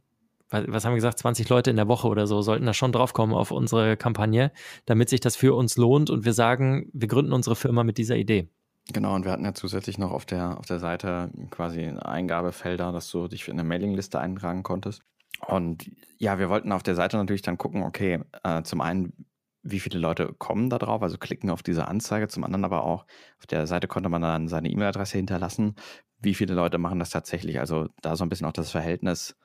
was 0.49 0.86
haben 0.86 0.93
wir 0.93 0.95
gesagt, 0.95 1.19
20 1.19 1.49
Leute 1.49 1.69
in 1.69 1.75
der 1.75 1.89
Woche 1.89 2.08
oder 2.08 2.25
so, 2.25 2.41
sollten 2.41 2.65
da 2.65 2.73
schon 2.73 2.93
draufkommen 2.93 3.36
auf 3.36 3.52
unsere 3.52 3.97
Kampagne, 3.97 4.54
damit 4.86 5.10
sich 5.10 5.19
das 5.19 5.36
für 5.36 5.54
uns 5.54 5.75
lohnt 5.75 6.10
und 6.10 6.23
wir 6.23 6.32
sagen, 6.32 6.89
wir 6.93 7.10
gründen 7.10 7.34
unsere 7.34 7.58
Firma 7.58 7.84
mit 7.84 7.97
dieser 7.97 8.15
Idee. 8.15 8.47
Genau, 8.93 9.13
und 9.13 9.25
wir 9.25 9.34
hatten 9.34 9.43
ja 9.43 9.54
zusätzlich 9.54 9.97
noch 9.97 10.12
auf 10.12 10.25
der, 10.25 10.58
auf 10.58 10.65
der 10.65 10.80
Seite 10.80 11.30
quasi 11.49 11.82
Eingabefelder, 11.89 12.93
dass 12.93 13.12
du 13.12 13.28
dich 13.28 13.43
für 13.43 13.52
eine 13.52 13.65
Mailingliste 13.65 14.17
eintragen 14.17 14.63
konntest. 14.63 15.04
Und 15.45 15.91
ja, 16.17 16.39
wir 16.39 16.49
wollten 16.49 16.71
auf 16.71 16.84
der 16.84 16.95
Seite 16.95 17.17
natürlich 17.17 17.41
dann 17.41 17.58
gucken, 17.58 17.84
okay, 17.84 18.21
äh, 18.43 18.63
zum 18.63 18.80
einen, 18.80 19.13
wie 19.63 19.79
viele 19.79 19.99
Leute 19.99 20.33
kommen 20.37 20.69
da 20.69 20.77
drauf, 20.77 21.01
also 21.01 21.17
klicken 21.17 21.49
auf 21.49 21.63
diese 21.63 21.87
Anzeige, 21.87 22.27
zum 22.27 22.43
anderen 22.43 22.65
aber 22.65 22.83
auch, 22.83 23.05
auf 23.37 23.47
der 23.47 23.67
Seite 23.67 23.87
konnte 23.87 24.09
man 24.09 24.21
dann 24.21 24.47
seine 24.47 24.69
E-Mail-Adresse 24.69 25.17
hinterlassen, 25.17 25.75
wie 26.21 26.33
viele 26.33 26.53
Leute 26.53 26.77
machen 26.77 26.99
das 26.99 27.09
tatsächlich. 27.09 27.59
Also 27.59 27.87
da 28.01 28.15
so 28.15 28.23
ein 28.23 28.29
bisschen 28.29 28.47
auch 28.47 28.53
das 28.53 28.71
Verhältnis 28.71 29.35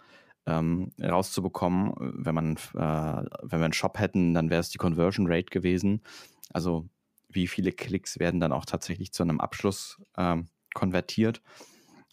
ähm, 0.46 0.92
rauszubekommen. 1.00 1.94
Wenn 1.98 2.34
man, 2.34 2.56
äh, 2.56 3.24
wenn 3.42 3.60
wir 3.60 3.64
einen 3.64 3.72
Shop 3.72 3.98
hätten, 3.98 4.34
dann 4.34 4.50
wäre 4.50 4.60
es 4.60 4.70
die 4.70 4.78
Conversion 4.78 5.26
Rate 5.28 5.50
gewesen. 5.50 6.02
Also 6.52 6.88
wie 7.28 7.46
viele 7.46 7.72
Klicks 7.72 8.18
werden 8.18 8.40
dann 8.40 8.52
auch 8.52 8.64
tatsächlich 8.64 9.12
zu 9.12 9.22
einem 9.22 9.40
Abschluss 9.40 10.00
ähm, 10.16 10.48
konvertiert. 10.74 11.42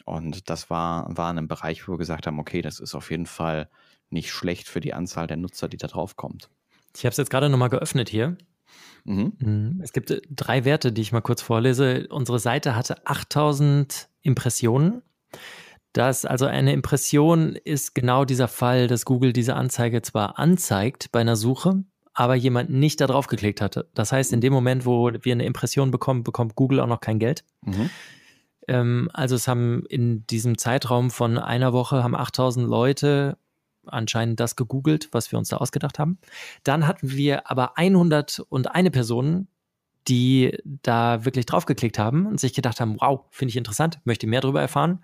Und 0.06 0.50
das 0.50 0.70
war, 0.70 1.06
war 1.16 1.30
in 1.32 1.38
einem 1.38 1.48
Bereich, 1.48 1.88
wo 1.88 1.94
wir 1.94 1.98
gesagt 1.98 2.28
haben, 2.28 2.40
okay, 2.40 2.62
das 2.62 2.80
ist 2.80 2.96
auf 2.96 3.12
jeden 3.12 3.28
Fall 3.28 3.70
nicht 4.10 4.32
schlecht 4.32 4.68
für 4.68 4.80
die 4.80 4.94
Anzahl 4.94 5.28
der 5.28 5.38
Nutzer, 5.38 5.68
die 5.68 5.78
da 5.78 5.88
drauf 5.88 6.16
kommt. 6.16 6.50
Ich 6.96 7.06
habe 7.06 7.12
es 7.12 7.18
jetzt 7.18 7.30
gerade 7.30 7.50
nochmal 7.50 7.70
geöffnet 7.70 8.10
hier. 8.10 8.38
Mhm. 9.04 9.34
mhm. 9.40 9.80
Es 9.84 9.94
gibt 9.94 10.12
äh, 10.12 10.22
drei 10.30 10.66
Werte, 10.66 10.92
die 10.92 11.02
ich 11.02 11.12
mal 11.12 11.22
kurz 11.22 11.42
vorlese. 11.42 12.08
Unsere 12.10 12.40
Seite 12.40 12.76
hatte 12.76 13.06
8000 13.06 14.10
Impressionen. 14.22 15.02
Das 15.94 16.26
also 16.26 16.46
eine 16.46 16.72
Impression 16.72 17.56
ist 17.56 17.96
genau 17.96 18.24
dieser 18.24 18.48
Fall, 18.48 18.88
dass 18.88 19.06
Google 19.06 19.34
diese 19.34 19.56
Anzeige 19.56 20.02
zwar 20.02 20.40
anzeigt 20.40 21.12
bei 21.12 21.20
einer 21.20 21.36
Suche, 21.36 21.84
aber 22.14 22.36
jemand 22.36 22.70
nicht 22.70 23.02
da 23.02 23.08
drauf 23.08 23.28
geklickt 23.28 23.62
hatte. 23.62 23.90
Das 23.94 24.12
heißt, 24.12 24.32
in 24.32 24.40
dem 24.40 24.54
Moment, 24.54 24.86
wo 24.86 25.12
wir 25.12 25.32
eine 25.34 25.46
Impression 25.46 25.92
bekommen, 25.92 26.24
bekommt 26.24 26.56
Google 26.56 26.80
auch 26.80 26.88
noch 26.88 27.02
kein 27.02 27.20
Geld. 27.20 27.44
Mhm. 27.62 27.90
Ähm, 28.68 29.10
also 29.14 29.36
es 29.36 29.48
haben 29.48 29.86
in 29.90 30.26
diesem 30.28 30.58
Zeitraum 30.58 31.12
von 31.12 31.38
einer 31.38 31.74
Woche 31.74 32.04
haben 32.04 32.16
8000 32.16 32.68
Leute 32.68 33.38
anscheinend 33.86 34.40
das 34.40 34.56
gegoogelt, 34.56 35.10
was 35.12 35.32
wir 35.32 35.40
uns 35.40 35.50
da 35.50 35.58
ausgedacht 35.58 36.00
haben. 36.00 36.18
Dann 36.64 36.88
hatten 36.88 37.12
wir 37.12 37.50
aber 37.50 37.78
101 37.78 38.92
Personen, 38.92 39.48
die 40.08 40.58
da 40.64 41.26
wirklich 41.26 41.46
draufgeklickt 41.46 42.00
haben 42.00 42.26
und 42.26 42.40
sich 42.40 42.54
gedacht 42.54 42.80
haben, 42.80 42.98
wow, 43.00 43.22
finde 43.30 43.50
ich 43.50 43.58
interessant, 43.58 44.00
möchte 44.04 44.28
mehr 44.28 44.42
darüber 44.42 44.62
erfahren. 44.62 45.04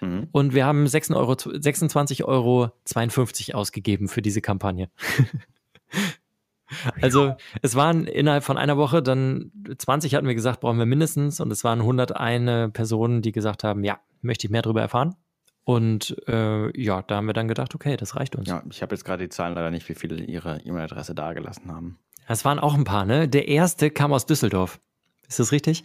Mhm. 0.00 0.28
Und 0.32 0.54
wir 0.54 0.64
haben 0.64 0.86
26,52 0.86 2.24
Euro, 2.24 2.70
26 2.84 3.54
Euro 3.54 3.60
ausgegeben 3.60 4.08
für 4.08 4.22
diese 4.22 4.40
Kampagne. 4.40 4.90
also 7.02 7.34
es 7.62 7.74
waren 7.74 8.06
innerhalb 8.06 8.44
von 8.44 8.56
einer 8.56 8.76
Woche 8.76 9.02
dann 9.02 9.52
20 9.76 10.14
hatten 10.14 10.26
wir 10.26 10.34
gesagt, 10.34 10.60
brauchen 10.60 10.78
wir 10.78 10.86
mindestens 10.86 11.40
und 11.40 11.50
es 11.50 11.64
waren 11.64 11.80
101 11.80 12.72
Personen, 12.72 13.22
die 13.22 13.32
gesagt 13.32 13.64
haben, 13.64 13.84
ja, 13.84 14.00
möchte 14.22 14.46
ich 14.46 14.50
mehr 14.50 14.62
darüber 14.62 14.80
erfahren. 14.80 15.16
Und 15.64 16.16
äh, 16.26 16.80
ja, 16.80 17.02
da 17.02 17.16
haben 17.16 17.26
wir 17.26 17.32
dann 17.32 17.48
gedacht, 17.48 17.74
okay, 17.74 17.96
das 17.96 18.16
reicht 18.16 18.34
uns. 18.36 18.48
Ja, 18.48 18.62
ich 18.70 18.82
habe 18.82 18.94
jetzt 18.94 19.04
gerade 19.04 19.24
die 19.24 19.28
Zahlen 19.28 19.54
leider 19.54 19.70
nicht, 19.70 19.88
wie 19.88 19.94
viele 19.94 20.22
ihre 20.22 20.60
E-Mail-Adresse 20.64 21.14
dagelassen 21.14 21.70
haben. 21.70 21.98
Das 22.26 22.44
waren 22.44 22.58
auch 22.58 22.74
ein 22.74 22.84
paar, 22.84 23.04
ne? 23.04 23.28
Der 23.28 23.48
erste 23.48 23.90
kam 23.90 24.12
aus 24.12 24.26
Düsseldorf. 24.26 24.80
Ist 25.28 25.38
das 25.38 25.52
richtig? 25.52 25.84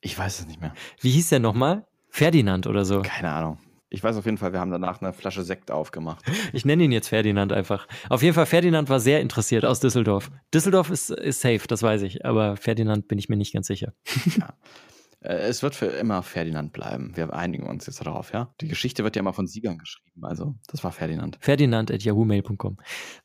Ich 0.00 0.18
weiß 0.18 0.40
es 0.40 0.46
nicht 0.46 0.60
mehr. 0.60 0.74
Wie 1.00 1.10
hieß 1.10 1.30
der 1.30 1.40
nochmal? 1.40 1.86
Ferdinand 2.08 2.66
oder 2.66 2.84
so? 2.84 3.02
Keine 3.02 3.32
Ahnung. 3.32 3.58
Ich 3.88 4.02
weiß 4.02 4.16
auf 4.16 4.24
jeden 4.24 4.36
Fall, 4.36 4.52
wir 4.52 4.60
haben 4.60 4.70
danach 4.70 5.00
eine 5.00 5.12
Flasche 5.12 5.42
Sekt 5.42 5.70
aufgemacht. 5.70 6.24
Ich 6.52 6.64
nenne 6.64 6.84
ihn 6.84 6.92
jetzt 6.92 7.08
Ferdinand 7.08 7.52
einfach. 7.52 7.86
Auf 8.08 8.22
jeden 8.22 8.34
Fall, 8.34 8.46
Ferdinand 8.46 8.88
war 8.88 9.00
sehr 9.00 9.20
interessiert 9.20 9.64
aus 9.64 9.80
Düsseldorf. 9.80 10.30
Düsseldorf 10.52 10.90
ist, 10.90 11.10
ist 11.10 11.40
safe, 11.40 11.62
das 11.68 11.82
weiß 11.82 12.02
ich, 12.02 12.24
aber 12.24 12.56
Ferdinand 12.56 13.08
bin 13.08 13.18
ich 13.18 13.28
mir 13.28 13.36
nicht 13.36 13.52
ganz 13.52 13.66
sicher. 13.66 13.92
Ja. 14.38 14.54
Äh, 15.26 15.48
es 15.48 15.62
wird 15.62 15.74
für 15.74 15.86
immer 15.86 16.22
Ferdinand 16.22 16.72
bleiben. 16.72 17.12
Wir 17.16 17.32
einigen 17.32 17.66
uns 17.66 17.86
jetzt 17.86 18.00
darauf, 18.00 18.32
ja? 18.32 18.54
Die 18.60 18.68
Geschichte 18.68 19.04
wird 19.04 19.16
ja 19.16 19.20
immer 19.20 19.32
von 19.32 19.46
Siegern 19.46 19.78
geschrieben. 19.78 20.24
Also, 20.24 20.54
das 20.68 20.84
war 20.84 20.92
Ferdinand. 20.92 21.38
Ferdinand 21.40 21.90
at 21.90 22.02
yahoomail.com. 22.02 22.76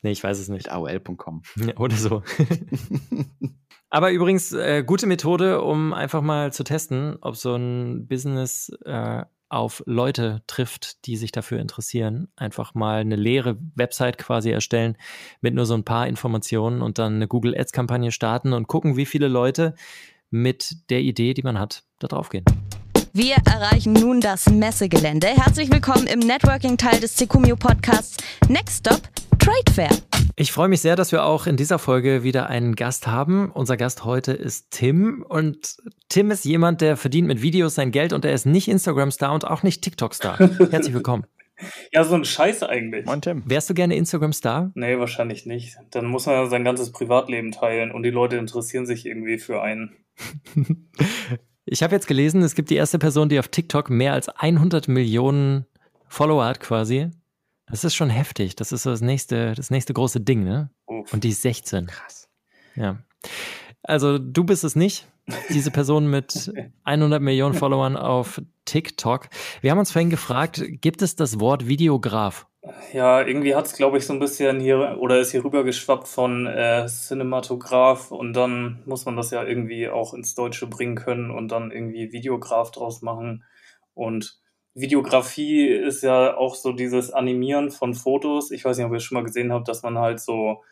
Nee, 0.02 0.12
ich 0.12 0.24
weiß 0.24 0.40
es 0.40 0.50
nicht. 0.50 0.72
Aol.com. 0.72 1.44
oder 1.78 1.96
so. 1.96 2.24
Aber 3.90 4.12
übrigens, 4.12 4.54
äh, 4.54 4.84
gute 4.86 5.06
Methode, 5.06 5.62
um 5.62 5.94
einfach 5.94 6.22
mal 6.22 6.54
zu 6.54 6.64
testen, 6.64 7.18
ob 7.22 7.36
so 7.36 7.56
ein 7.56 8.08
Business 8.08 8.72
äh, 8.86 9.24
auf 9.50 9.84
Leute 9.86 10.44
trifft, 10.48 11.06
die 11.06 11.18
sich 11.18 11.34
dafür 11.34 11.60
interessieren. 11.60 12.30
Einfach 12.38 12.74
mal 12.74 13.02
eine 13.02 13.18
leere 13.18 13.58
Website 13.76 14.18
quasi 14.18 14.50
erstellen 14.50 14.96
mit 15.42 15.54
nur 15.54 15.66
so 15.66 15.74
ein 15.74 15.84
paar 15.84 16.08
Informationen 16.08 16.82
und 16.82 17.00
dann 17.00 17.16
eine 17.16 17.28
Google 17.28 17.54
Ads 17.60 17.74
Kampagne 17.74 18.14
starten 18.14 18.54
und 18.54 18.70
gucken, 18.70 18.96
wie 18.96 19.06
viele 19.06 19.28
Leute 19.28 19.76
mit 20.32 20.90
der 20.90 21.02
Idee, 21.02 21.34
die 21.34 21.44
man 21.44 21.60
hat, 21.60 21.84
da 22.00 22.08
drauf 22.08 22.30
gehen. 22.30 22.46
Wir 23.14 23.36
erreichen 23.46 23.92
nun 23.92 24.22
das 24.22 24.50
Messegelände. 24.50 25.28
Herzlich 25.28 25.70
willkommen 25.70 26.08
im 26.08 26.20
Networking-Teil 26.20 27.02
des 27.02 27.18
Secumio 27.18 27.58
Podcasts. 27.58 28.16
Next 28.48 28.80
Stop, 28.80 29.02
Trade 29.38 29.72
Fair. 29.74 29.90
Ich 30.38 30.54
freue 30.54 30.70
mich 30.70 30.80
sehr, 30.80 30.96
dass 30.96 31.12
wir 31.12 31.26
auch 31.26 31.46
in 31.46 31.58
dieser 31.58 31.78
Folge 31.78 32.24
wieder 32.24 32.48
einen 32.48 32.76
Gast 32.76 33.08
haben. 33.08 33.52
Unser 33.52 33.76
Gast 33.76 34.06
heute 34.06 34.32
ist 34.32 34.72
Tim 34.72 35.26
und 35.28 35.76
Tim 36.08 36.32
ist 36.32 36.46
jemand, 36.46 36.80
der 36.80 36.96
verdient 36.96 37.28
mit 37.28 37.42
Videos 37.42 37.76
sein 37.76 37.92
Geld 37.92 38.14
und 38.14 38.24
er 38.24 38.34
ist 38.34 38.46
nicht 38.46 38.70
Instagram-Star 38.70 39.34
und 39.34 39.46
auch 39.46 39.64
nicht 39.64 39.82
TikTok-Star. 39.82 40.38
Herzlich 40.72 40.94
willkommen. 40.94 41.26
Ja, 41.92 42.04
so 42.04 42.16
ein 42.16 42.26
Scheiß 42.26 42.64
eigentlich. 42.64 43.06
Moin 43.06 43.22
Tim. 43.22 43.44
Wärst 43.46 43.70
du 43.70 43.76
gerne 43.76 43.96
Instagram-Star? 43.96 44.72
Nee, 44.74 44.98
wahrscheinlich 44.98 45.46
nicht. 45.46 45.78
Dann 45.92 46.06
muss 46.06 46.26
man 46.26 46.50
sein 46.50 46.64
ganzes 46.64 46.92
Privatleben 46.92 47.52
teilen 47.52 47.92
und 47.92 48.02
die 48.02 48.10
Leute 48.10 48.38
interessieren 48.38 48.88
sich 48.88 49.06
irgendwie 49.06 49.38
für 49.38 49.62
einen. 49.62 49.96
Ich 51.66 51.84
habe 51.84 51.96
jetzt 51.96 52.08
gelesen, 52.08 52.42
es 52.42 52.56
gibt 52.56 52.70
die 52.70 52.76
erste 52.76 53.00
Person, 53.00 53.30
die 53.30 53.40
auf 53.40 53.48
TikTok 53.48 53.90
mehr 53.90 54.14
als 54.14 54.30
100 54.30 54.88
Millionen 54.88 55.66
Follower 56.08 56.46
hat 56.46 56.60
quasi. 56.60 57.10
Das 57.68 57.84
ist 57.84 57.96
schon 57.96 58.10
heftig. 58.10 58.56
Das 58.56 58.72
ist 58.72 58.84
so 58.84 58.90
das 58.90 59.02
nächste, 59.02 59.56
das 59.56 59.70
nächste 59.72 59.94
große 59.94 60.20
Ding, 60.20 60.44
ne? 60.44 60.70
Uff. 60.86 61.14
Und 61.14 61.24
die 61.24 61.30
ist 61.30 61.42
16. 61.42 61.88
Krass. 61.88 62.28
Ja. 62.76 62.98
Also 63.84 64.18
du 64.18 64.44
bist 64.44 64.64
es 64.64 64.76
nicht, 64.76 65.08
diese 65.50 65.72
Person 65.72 66.10
mit 66.10 66.52
100 66.84 67.22
Millionen 67.22 67.54
Followern 67.54 67.96
auf 67.96 68.42
TikTok. 68.66 69.30
Wir 69.62 69.72
haben 69.72 69.80
uns 69.80 69.92
vorhin 69.92 70.10
gefragt, 70.10 70.64
gibt 70.68 71.02
es 71.02 71.16
das 71.16 71.40
Wort 71.40 71.68
Videograf? 71.68 72.48
Ja, 72.94 73.22
irgendwie 73.26 73.56
hat 73.56 73.66
es, 73.66 73.74
glaube 73.74 73.98
ich, 73.98 74.06
so 74.06 74.14
ein 74.14 74.20
bisschen 74.20 74.60
hier 74.60 74.98
oder 75.00 75.20
ist 75.20 75.32
hier 75.32 75.44
rübergeschwappt 75.44 76.08
von 76.08 76.46
äh, 76.46 76.86
Cinematograph 76.88 78.12
und 78.12 78.34
dann 78.34 78.84
muss 78.86 79.06
man 79.06 79.16
das 79.16 79.32
ja 79.32 79.44
irgendwie 79.44 79.90
auch 79.90 80.14
ins 80.14 80.36
Deutsche 80.36 80.68
bringen 80.68 80.96
können 80.96 81.32
und 81.32 81.48
dann 81.52 81.72
irgendwie 81.72 82.12
Videograf 82.12 82.70
draus 82.70 83.02
machen. 83.02 83.44
Und 83.96 84.40
Videografie 84.76 85.70
ist 85.70 86.04
ja 86.04 86.38
auch 86.38 86.54
so 86.54 86.72
dieses 86.72 87.12
Animieren 87.12 87.72
von 87.72 87.96
Fotos. 87.96 88.52
Ich 88.52 88.64
weiß 88.64 88.78
nicht, 88.78 88.86
ob 88.86 88.94
ihr 88.94 89.00
schon 89.00 89.16
mal 89.16 89.24
gesehen 89.24 89.52
habt, 89.52 89.68
dass 89.68 89.82
man 89.82 89.98
halt 89.98 90.20
so 90.20 90.64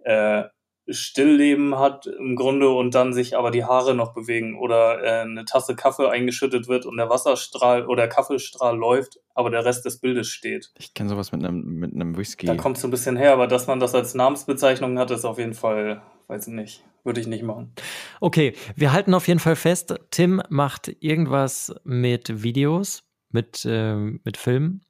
äh, 0.00 0.44
Stillleben 0.90 1.78
hat 1.78 2.06
im 2.06 2.36
Grunde 2.36 2.68
und 2.70 2.94
dann 2.94 3.12
sich 3.12 3.36
aber 3.36 3.50
die 3.50 3.64
Haare 3.64 3.94
noch 3.94 4.12
bewegen 4.12 4.58
oder 4.58 5.02
äh, 5.02 5.20
eine 5.22 5.44
Tasse 5.44 5.74
Kaffee 5.74 6.08
eingeschüttet 6.08 6.68
wird 6.68 6.86
und 6.86 6.96
der 6.96 7.08
Wasserstrahl 7.08 7.86
oder 7.86 8.02
der 8.02 8.08
Kaffeestrahl 8.08 8.76
läuft, 8.76 9.18
aber 9.34 9.50
der 9.50 9.64
Rest 9.64 9.84
des 9.84 10.00
Bildes 10.00 10.28
steht. 10.28 10.72
Ich 10.78 10.94
kenne 10.94 11.10
sowas 11.10 11.32
mit 11.32 11.44
einem, 11.44 11.62
mit 11.62 11.94
einem 11.94 12.16
Whisky. 12.16 12.46
Da 12.46 12.54
kommt 12.54 12.76
es 12.76 12.82
so 12.82 12.88
ein 12.88 12.90
bisschen 12.90 13.16
her, 13.16 13.32
aber 13.32 13.46
dass 13.46 13.66
man 13.66 13.80
das 13.80 13.94
als 13.94 14.14
Namensbezeichnung 14.14 14.98
hat, 14.98 15.10
ist 15.10 15.24
auf 15.24 15.38
jeden 15.38 15.54
Fall, 15.54 16.02
weiß 16.28 16.48
ich 16.48 16.54
nicht, 16.54 16.84
würde 17.04 17.20
ich 17.20 17.26
nicht 17.26 17.42
machen. 17.42 17.72
Okay, 18.20 18.54
wir 18.76 18.92
halten 18.92 19.14
auf 19.14 19.28
jeden 19.28 19.40
Fall 19.40 19.56
fest, 19.56 19.94
Tim 20.10 20.42
macht 20.48 20.90
irgendwas 21.00 21.74
mit 21.84 22.42
Videos, 22.42 23.04
mit, 23.30 23.64
äh, 23.64 23.94
mit 23.94 24.36
Filmen 24.36 24.82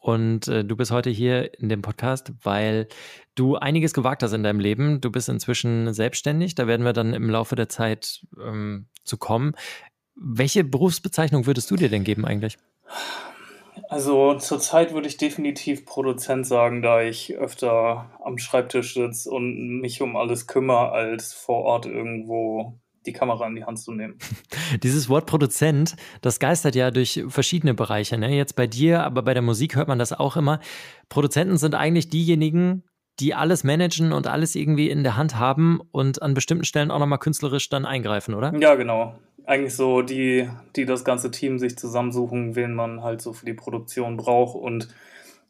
und 0.00 0.48
äh, 0.48 0.64
du 0.64 0.76
bist 0.76 0.90
heute 0.90 1.10
hier 1.10 1.60
in 1.60 1.68
dem 1.68 1.82
Podcast, 1.82 2.32
weil 2.42 2.88
du 3.34 3.56
einiges 3.56 3.92
gewagt 3.92 4.22
hast 4.22 4.32
in 4.32 4.42
deinem 4.42 4.58
Leben. 4.58 5.02
Du 5.02 5.12
bist 5.12 5.28
inzwischen 5.28 5.92
selbstständig. 5.92 6.54
Da 6.54 6.66
werden 6.66 6.86
wir 6.86 6.94
dann 6.94 7.12
im 7.12 7.28
Laufe 7.28 7.54
der 7.54 7.68
Zeit 7.68 8.24
ähm, 8.42 8.88
zu 9.04 9.18
kommen. 9.18 9.52
Welche 10.14 10.64
Berufsbezeichnung 10.64 11.44
würdest 11.46 11.70
du 11.70 11.76
dir 11.76 11.90
denn 11.90 12.04
geben 12.04 12.24
eigentlich? 12.24 12.56
Also 13.90 14.38
zurzeit 14.38 14.94
würde 14.94 15.08
ich 15.08 15.18
definitiv 15.18 15.84
Produzent 15.84 16.46
sagen, 16.46 16.80
da 16.80 17.02
ich 17.02 17.36
öfter 17.36 18.10
am 18.24 18.38
Schreibtisch 18.38 18.94
sitze 18.94 19.30
und 19.30 19.80
mich 19.80 20.00
um 20.00 20.16
alles 20.16 20.46
kümmere, 20.46 20.92
als 20.92 21.34
vor 21.34 21.62
Ort 21.64 21.84
irgendwo 21.84 22.78
die 23.06 23.12
Kamera 23.12 23.46
in 23.46 23.54
die 23.54 23.64
Hand 23.64 23.78
zu 23.78 23.92
nehmen. 23.92 24.18
Dieses 24.82 25.08
Wort 25.08 25.26
Produzent, 25.26 25.96
das 26.20 26.38
geistert 26.38 26.74
ja 26.74 26.90
durch 26.90 27.24
verschiedene 27.28 27.74
Bereiche. 27.74 28.18
Ne? 28.18 28.34
Jetzt 28.36 28.56
bei 28.56 28.66
dir, 28.66 29.04
aber 29.04 29.22
bei 29.22 29.34
der 29.34 29.42
Musik 29.42 29.76
hört 29.76 29.88
man 29.88 29.98
das 29.98 30.12
auch 30.12 30.36
immer. 30.36 30.60
Produzenten 31.08 31.56
sind 31.56 31.74
eigentlich 31.74 32.08
diejenigen, 32.08 32.84
die 33.18 33.34
alles 33.34 33.64
managen 33.64 34.12
und 34.12 34.26
alles 34.26 34.54
irgendwie 34.54 34.88
in 34.88 35.02
der 35.02 35.16
Hand 35.16 35.38
haben 35.38 35.80
und 35.92 36.22
an 36.22 36.34
bestimmten 36.34 36.64
Stellen 36.64 36.90
auch 36.90 36.98
nochmal 36.98 37.18
künstlerisch 37.18 37.68
dann 37.68 37.84
eingreifen, 37.84 38.34
oder? 38.34 38.54
Ja, 38.58 38.74
genau. 38.74 39.14
Eigentlich 39.44 39.74
so 39.74 40.02
die, 40.02 40.48
die 40.76 40.86
das 40.86 41.04
ganze 41.04 41.30
Team 41.30 41.58
sich 41.58 41.76
zusammensuchen, 41.76 42.56
wen 42.56 42.74
man 42.74 43.02
halt 43.02 43.20
so 43.20 43.32
für 43.32 43.46
die 43.46 43.54
Produktion 43.54 44.16
braucht 44.16 44.56
und 44.56 44.88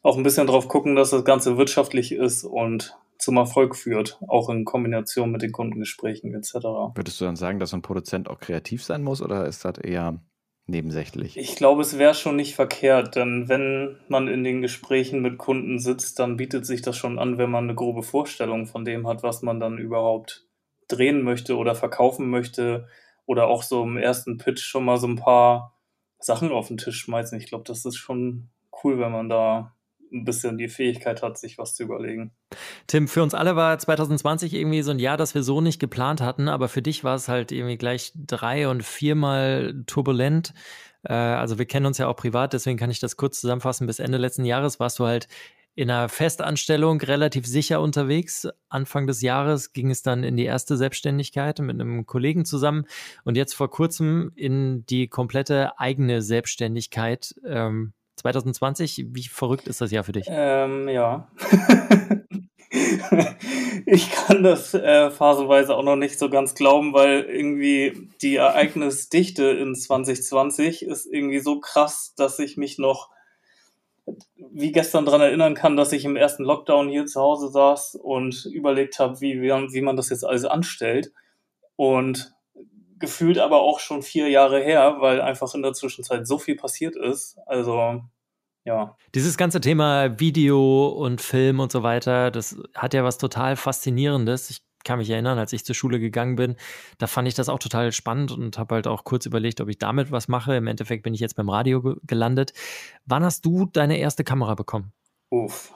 auch 0.01 0.17
ein 0.17 0.23
bisschen 0.23 0.47
drauf 0.47 0.67
gucken, 0.67 0.95
dass 0.95 1.11
das 1.11 1.23
Ganze 1.23 1.57
wirtschaftlich 1.57 2.11
ist 2.11 2.43
und 2.43 2.97
zum 3.21 3.37
Erfolg 3.37 3.75
führt, 3.75 4.19
auch 4.27 4.49
in 4.49 4.65
Kombination 4.65 5.31
mit 5.31 5.41
den 5.41 5.51
Kundengesprächen 5.51 6.33
etc. 6.33 6.55
Würdest 6.95 7.21
du 7.21 7.25
dann 7.25 7.35
sagen, 7.35 7.59
dass 7.59 7.73
ein 7.73 7.81
Produzent 7.81 8.29
auch 8.29 8.39
kreativ 8.39 8.83
sein 8.83 9.03
muss 9.03 9.21
oder 9.21 9.45
ist 9.45 9.63
das 9.63 9.77
eher 9.77 10.19
nebensächlich? 10.65 11.37
Ich 11.37 11.55
glaube, 11.55 11.81
es 11.81 11.97
wäre 11.97 12.13
schon 12.13 12.35
nicht 12.35 12.55
verkehrt, 12.55 13.15
denn 13.15 13.47
wenn 13.47 13.97
man 14.07 14.27
in 14.27 14.43
den 14.43 14.61
Gesprächen 14.61 15.21
mit 15.21 15.37
Kunden 15.37 15.79
sitzt, 15.79 16.19
dann 16.19 16.37
bietet 16.37 16.65
sich 16.65 16.81
das 16.81 16.97
schon 16.97 17.19
an, 17.19 17.37
wenn 17.37 17.51
man 17.51 17.65
eine 17.65 17.75
grobe 17.75 18.03
Vorstellung 18.03 18.65
von 18.65 18.85
dem 18.85 19.07
hat, 19.07 19.23
was 19.23 19.41
man 19.41 19.59
dann 19.59 19.77
überhaupt 19.77 20.47
drehen 20.87 21.21
möchte 21.21 21.55
oder 21.57 21.75
verkaufen 21.75 22.29
möchte 22.29 22.87
oder 23.25 23.47
auch 23.47 23.63
so 23.63 23.83
im 23.83 23.97
ersten 23.97 24.37
Pitch 24.37 24.61
schon 24.61 24.85
mal 24.85 24.97
so 24.97 25.07
ein 25.07 25.15
paar 25.15 25.77
Sachen 26.19 26.51
auf 26.51 26.67
den 26.67 26.77
Tisch 26.77 26.99
schmeißen. 26.99 27.37
Ich 27.37 27.47
glaube, 27.47 27.63
das 27.65 27.85
ist 27.85 27.97
schon 27.97 28.49
cool, 28.83 28.99
wenn 28.99 29.11
man 29.11 29.29
da 29.29 29.75
ein 30.11 30.25
bisschen 30.25 30.57
die 30.57 30.67
Fähigkeit 30.67 31.21
hat, 31.21 31.37
sich 31.37 31.57
was 31.57 31.75
zu 31.75 31.83
überlegen. 31.83 32.31
Tim, 32.87 33.07
für 33.07 33.23
uns 33.23 33.33
alle 33.33 33.55
war 33.55 33.77
2020 33.77 34.53
irgendwie 34.53 34.81
so 34.81 34.91
ein 34.91 34.99
Jahr, 34.99 35.17
das 35.17 35.35
wir 35.35 35.43
so 35.43 35.61
nicht 35.61 35.79
geplant 35.79 36.21
hatten, 36.21 36.47
aber 36.47 36.67
für 36.67 36.81
dich 36.81 37.03
war 37.03 37.15
es 37.15 37.27
halt 37.27 37.51
irgendwie 37.51 37.77
gleich 37.77 38.11
drei- 38.15 38.67
und 38.67 38.83
viermal 38.83 39.83
turbulent. 39.87 40.53
Äh, 41.03 41.13
also 41.13 41.57
wir 41.57 41.65
kennen 41.65 41.85
uns 41.85 41.97
ja 41.97 42.07
auch 42.07 42.15
privat, 42.15 42.53
deswegen 42.53 42.77
kann 42.77 42.91
ich 42.91 42.99
das 42.99 43.17
kurz 43.17 43.39
zusammenfassen. 43.39 43.87
Bis 43.87 43.99
Ende 43.99 44.17
letzten 44.17 44.45
Jahres 44.45 44.79
warst 44.79 44.99
du 44.99 45.05
halt 45.05 45.27
in 45.73 45.89
einer 45.89 46.09
Festanstellung 46.09 46.99
relativ 46.99 47.45
sicher 47.45 47.81
unterwegs. 47.81 48.47
Anfang 48.67 49.07
des 49.07 49.21
Jahres 49.21 49.71
ging 49.71 49.89
es 49.89 50.01
dann 50.01 50.23
in 50.23 50.35
die 50.35 50.43
erste 50.43 50.75
Selbstständigkeit 50.75 51.59
mit 51.59 51.79
einem 51.79 52.05
Kollegen 52.05 52.43
zusammen 52.43 52.85
und 53.23 53.37
jetzt 53.37 53.53
vor 53.53 53.69
kurzem 53.69 54.31
in 54.35 54.85
die 54.85 55.07
komplette 55.07 55.79
eigene 55.79 56.21
Selbstständigkeit. 56.21 57.35
Ähm, 57.45 57.93
2020, 58.21 59.07
wie 59.09 59.23
verrückt 59.23 59.67
ist 59.67 59.81
das 59.81 59.91
Jahr 59.91 60.03
für 60.03 60.11
dich? 60.11 60.27
Ähm, 60.29 60.87
ja. 60.87 61.27
ich 63.85 64.11
kann 64.11 64.43
das 64.43 64.73
äh, 64.73 65.11
phasenweise 65.11 65.75
auch 65.75 65.83
noch 65.83 65.95
nicht 65.95 66.17
so 66.17 66.29
ganz 66.29 66.55
glauben, 66.55 66.93
weil 66.93 67.21
irgendwie 67.21 68.09
die 68.21 68.35
Ereignisdichte 68.35 69.45
in 69.45 69.75
2020 69.75 70.83
ist 70.85 71.05
irgendwie 71.05 71.39
so 71.39 71.59
krass, 71.59 72.13
dass 72.15 72.39
ich 72.39 72.57
mich 72.57 72.77
noch 72.77 73.09
wie 74.35 74.71
gestern 74.71 75.05
daran 75.05 75.21
erinnern 75.21 75.53
kann, 75.53 75.75
dass 75.75 75.91
ich 75.91 76.05
im 76.05 76.15
ersten 76.15 76.43
Lockdown 76.43 76.89
hier 76.89 77.05
zu 77.05 77.21
Hause 77.21 77.49
saß 77.49 77.95
und 77.95 78.45
überlegt 78.45 78.99
habe, 78.99 79.21
wie, 79.21 79.41
wie 79.41 79.81
man 79.81 79.95
das 79.95 80.09
jetzt 80.09 80.25
alles 80.25 80.45
anstellt. 80.45 81.11
Und 81.75 82.33
gefühlt 83.01 83.39
aber 83.39 83.61
auch 83.61 83.79
schon 83.79 84.01
vier 84.01 84.29
Jahre 84.29 84.61
her, 84.61 84.97
weil 84.99 85.19
einfach 85.19 85.53
in 85.53 85.61
der 85.61 85.73
Zwischenzeit 85.73 86.25
so 86.25 86.37
viel 86.37 86.55
passiert 86.55 86.95
ist. 86.95 87.37
Also 87.45 88.01
ja. 88.63 88.95
Dieses 89.15 89.37
ganze 89.37 89.59
Thema 89.59 90.19
Video 90.19 90.87
und 90.87 91.19
Film 91.19 91.59
und 91.59 91.71
so 91.71 91.83
weiter, 91.83 92.31
das 92.31 92.57
hat 92.75 92.93
ja 92.93 93.03
was 93.03 93.17
total 93.17 93.55
Faszinierendes. 93.55 94.51
Ich 94.51 94.61
kann 94.83 94.99
mich 94.99 95.09
erinnern, 95.09 95.39
als 95.39 95.53
ich 95.53 95.63
zur 95.65 95.75
Schule 95.75 95.99
gegangen 95.99 96.35
bin, 96.35 96.55
da 96.97 97.07
fand 97.07 97.27
ich 97.27 97.33
das 97.33 97.49
auch 97.49 97.59
total 97.59 97.91
spannend 97.91 98.31
und 98.31 98.57
habe 98.57 98.75
halt 98.75 98.87
auch 98.87 99.03
kurz 99.03 99.25
überlegt, 99.25 99.59
ob 99.61 99.67
ich 99.69 99.77
damit 99.77 100.11
was 100.11 100.27
mache. 100.27 100.55
Im 100.55 100.67
Endeffekt 100.67 101.03
bin 101.03 101.13
ich 101.13 101.19
jetzt 101.19 101.35
beim 101.35 101.49
Radio 101.49 101.81
ge 101.81 101.95
gelandet. 102.03 102.53
Wann 103.05 103.23
hast 103.23 103.45
du 103.45 103.65
deine 103.65 103.97
erste 103.97 104.23
Kamera 104.23 104.55
bekommen? 104.55 104.93
Uff. 105.29 105.73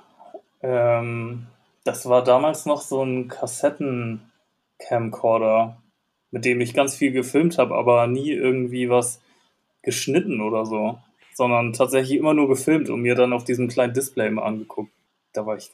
Ähm, 0.62 1.48
das 1.84 2.08
war 2.08 2.24
damals 2.24 2.66
noch 2.66 2.82
so 2.82 3.04
ein 3.04 3.28
Kassetten-Camcorder, 3.28 5.82
mit 6.36 6.44
dem 6.44 6.60
ich 6.60 6.74
ganz 6.74 6.96
viel 6.96 7.14
gefilmt 7.14 7.58
habe, 7.58 7.76
aber 7.76 8.08
nie 8.08 8.30
irgendwie 8.30 8.90
was 8.90 9.22
geschnitten 9.84 10.42
oder 10.42 10.66
so, 10.66 10.98
sondern 11.34 11.72
tatsächlich 11.72 12.20
immer 12.20 12.34
nur 12.34 12.50
gefilmt 12.50 12.90
und 12.90 13.00
mir 13.00 13.16
dann 13.16 13.32
auf 13.32 13.46
diesem 13.46 13.70
kleinen 13.70 13.94
Display 13.94 14.30
mal 14.30 14.44
angeguckt. 14.44 14.92
Da 15.32 15.46
war 15.46 15.56
ich 15.56 15.72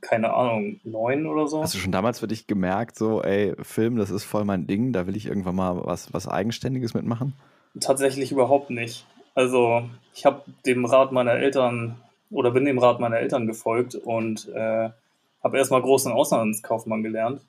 keine 0.00 0.32
Ahnung, 0.32 0.80
neun 0.82 1.26
oder 1.26 1.46
so. 1.46 1.60
Hast 1.60 1.74
du 1.74 1.78
schon 1.78 1.92
damals 1.92 2.20
für 2.20 2.26
dich 2.26 2.46
gemerkt, 2.46 2.96
so, 2.96 3.22
ey, 3.22 3.54
Film, 3.60 3.96
das 3.96 4.08
ist 4.08 4.24
voll 4.24 4.46
mein 4.46 4.66
Ding, 4.66 4.94
da 4.94 5.06
will 5.06 5.14
ich 5.14 5.26
irgendwann 5.26 5.56
mal 5.56 5.84
was, 5.84 6.10
was 6.14 6.26
Eigenständiges 6.26 6.94
mitmachen? 6.94 7.34
Tatsächlich 7.78 8.32
überhaupt 8.32 8.70
nicht. 8.70 9.04
Also, 9.34 9.90
ich 10.14 10.24
habe 10.24 10.40
dem 10.64 10.86
Rat 10.86 11.12
meiner 11.12 11.32
Eltern 11.32 12.00
oder 12.30 12.50
bin 12.52 12.64
dem 12.64 12.78
Rat 12.78 12.98
meiner 12.98 13.18
Eltern 13.18 13.46
gefolgt 13.46 13.94
und 13.94 14.48
äh, 14.48 14.88
habe 15.44 15.58
erstmal 15.58 15.82
großen 15.82 16.12
Auslandskaufmann 16.12 17.02
gelernt 17.02 17.42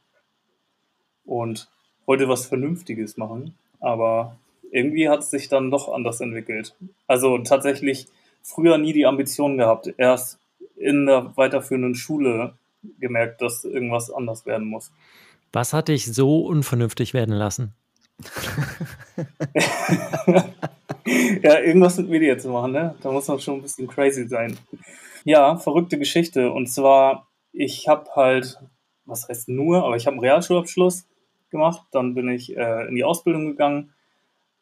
und 1.24 1.70
wollte 2.10 2.28
was 2.28 2.48
Vernünftiges 2.48 3.18
machen, 3.18 3.54
aber 3.80 4.36
irgendwie 4.72 5.08
hat 5.08 5.20
es 5.20 5.30
sich 5.30 5.48
dann 5.48 5.70
doch 5.70 5.94
anders 5.94 6.20
entwickelt. 6.22 6.76
Also 7.06 7.38
tatsächlich 7.38 8.08
früher 8.42 8.80
nie 8.80 8.94
die 8.94 9.06
Ambition 9.06 9.58
gehabt, 9.58 9.94
erst 9.96 10.40
in 10.76 11.06
der 11.06 11.38
weiterführenden 11.38 11.94
Schule 11.94 12.56
gemerkt, 13.00 13.44
dass 13.44 13.64
irgendwas 13.64 14.10
anders 14.10 14.48
werden 14.48 14.68
muss. 14.68 14.92
Was 15.54 15.72
hat 15.72 15.88
dich 15.88 16.12
so 16.12 16.48
unvernünftig 16.48 17.14
werden 17.14 17.36
lassen? 17.36 17.76
ja, 21.44 21.60
irgendwas 21.60 21.98
mit 21.98 22.10
Media 22.10 22.40
zu 22.40 22.50
machen, 22.50 22.72
ne? 22.72 22.96
Da 23.04 23.12
muss 23.12 23.28
man 23.28 23.40
schon 23.40 23.58
ein 23.58 23.62
bisschen 23.62 23.88
crazy 23.88 24.28
sein. 24.28 24.58
Ja, 25.26 25.58
verrückte 25.58 26.00
Geschichte. 26.00 26.52
Und 26.52 26.72
zwar, 26.72 27.28
ich 27.54 27.88
habe 27.88 28.10
halt, 28.16 28.58
was 29.06 29.30
heißt 29.30 29.48
nur, 29.50 29.84
aber 29.86 29.96
ich 29.96 30.08
habe 30.08 30.16
einen 30.16 30.26
Realschulabschluss 30.26 31.06
gemacht. 31.50 31.84
Dann 31.92 32.16
bin 32.16 32.30
ich 32.30 32.56
äh, 32.56 32.88
in 32.88 32.96
die 32.96 33.04
Ausbildung 33.04 33.48
gegangen. 33.48 33.94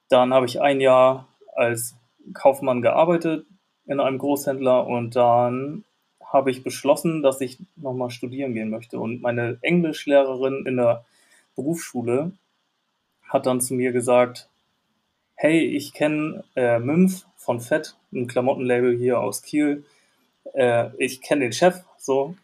Dann 0.09 0.33
habe 0.33 0.45
ich 0.45 0.61
ein 0.61 0.81
Jahr 0.81 1.27
als 1.55 1.95
Kaufmann 2.33 2.81
gearbeitet 2.81 3.45
in 3.85 3.99
einem 3.99 4.17
Großhändler 4.17 4.85
und 4.85 5.15
dann 5.15 5.83
habe 6.23 6.51
ich 6.51 6.63
beschlossen, 6.63 7.23
dass 7.23 7.39
ich 7.41 7.57
nochmal 7.77 8.09
studieren 8.09 8.53
gehen 8.53 8.69
möchte. 8.69 8.99
Und 8.99 9.21
meine 9.21 9.57
Englischlehrerin 9.61 10.65
in 10.65 10.77
der 10.77 11.05
Berufsschule 11.55 12.31
hat 13.27 13.45
dann 13.45 13.61
zu 13.61 13.73
mir 13.73 13.91
gesagt, 13.91 14.49
hey, 15.35 15.59
ich 15.59 15.93
kenne 15.93 16.43
äh, 16.55 16.79
Mymf 16.79 17.25
von 17.35 17.61
Fett, 17.61 17.95
ein 18.11 18.27
Klamottenlabel 18.27 18.97
hier 18.97 19.19
aus 19.19 19.41
Kiel. 19.41 19.85
Äh, 20.53 20.89
ich 20.97 21.21
kenne 21.21 21.45
den 21.45 21.53
Chef 21.53 21.83
so 21.97 22.35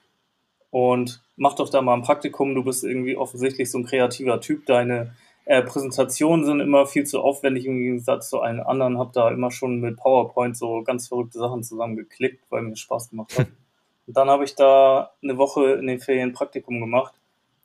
und 0.74 1.22
mach 1.36 1.54
doch 1.54 1.70
da 1.70 1.84
mal 1.84 1.94
ein 1.94 2.02
Praktikum. 2.02 2.56
Du 2.56 2.64
bist 2.64 2.84
irgendwie 2.84 3.16
offensichtlich 3.16 3.70
so 3.70 3.78
ein 3.78 3.86
kreativer 3.86 4.42
Typ. 4.42 4.66
Deine 4.66 5.14
äh, 5.46 5.62
Präsentationen 5.62 6.46
sind 6.46 6.62
immer 6.62 6.88
viel 6.88 7.06
zu 7.06 7.22
aufwendig 7.22 7.68
im 7.68 7.78
Gegensatz 7.78 8.32
zu 8.32 8.42
allen 8.42 8.60
anderen. 8.60 8.98
Hab 8.98 9.14
da 9.14 9.30
immer 9.30 9.52
schon 9.52 9.82
mit 9.82 9.98
PowerPoint 9.98 10.58
so 10.58 10.82
ganz 10.82 11.10
verrückte 11.10 11.38
Sachen 11.38 11.62
zusammengeklickt, 11.62 12.44
weil 12.50 12.64
mir 12.64 12.76
Spaß 12.76 13.12
gemacht 13.12 13.38
hat. 13.38 13.48
Und 14.08 14.18
dann 14.18 14.30
habe 14.32 14.46
ich 14.46 14.56
da 14.56 15.12
eine 15.22 15.38
Woche 15.38 15.74
in 15.74 15.86
den 15.86 16.00
Ferien 16.00 16.34
Praktikum 16.34 16.80
gemacht 16.80 17.14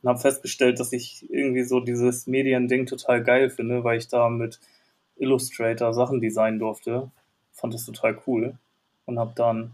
und 0.03 0.11
habe 0.11 0.21
festgestellt, 0.21 0.79
dass 0.79 0.93
ich 0.93 1.29
irgendwie 1.31 1.65
so 1.65 1.81
dieses 1.81 2.27
Mediending 2.27 2.85
total 2.85 3.25
geil 3.25 3.51
finde, 3.51 3.83
weil 3.83 3.99
ich 3.99 4.07
da 4.07 4.29
mit 4.29 4.61
Illustrator 5.17 5.95
Sachen 5.95 6.21
designen 6.21 6.61
durfte. 6.61 7.11
Fand 7.53 7.75
das 7.75 7.87
total 7.87 8.19
cool 8.27 8.57
und 9.07 9.19
habe 9.19 9.33
dann 9.35 9.73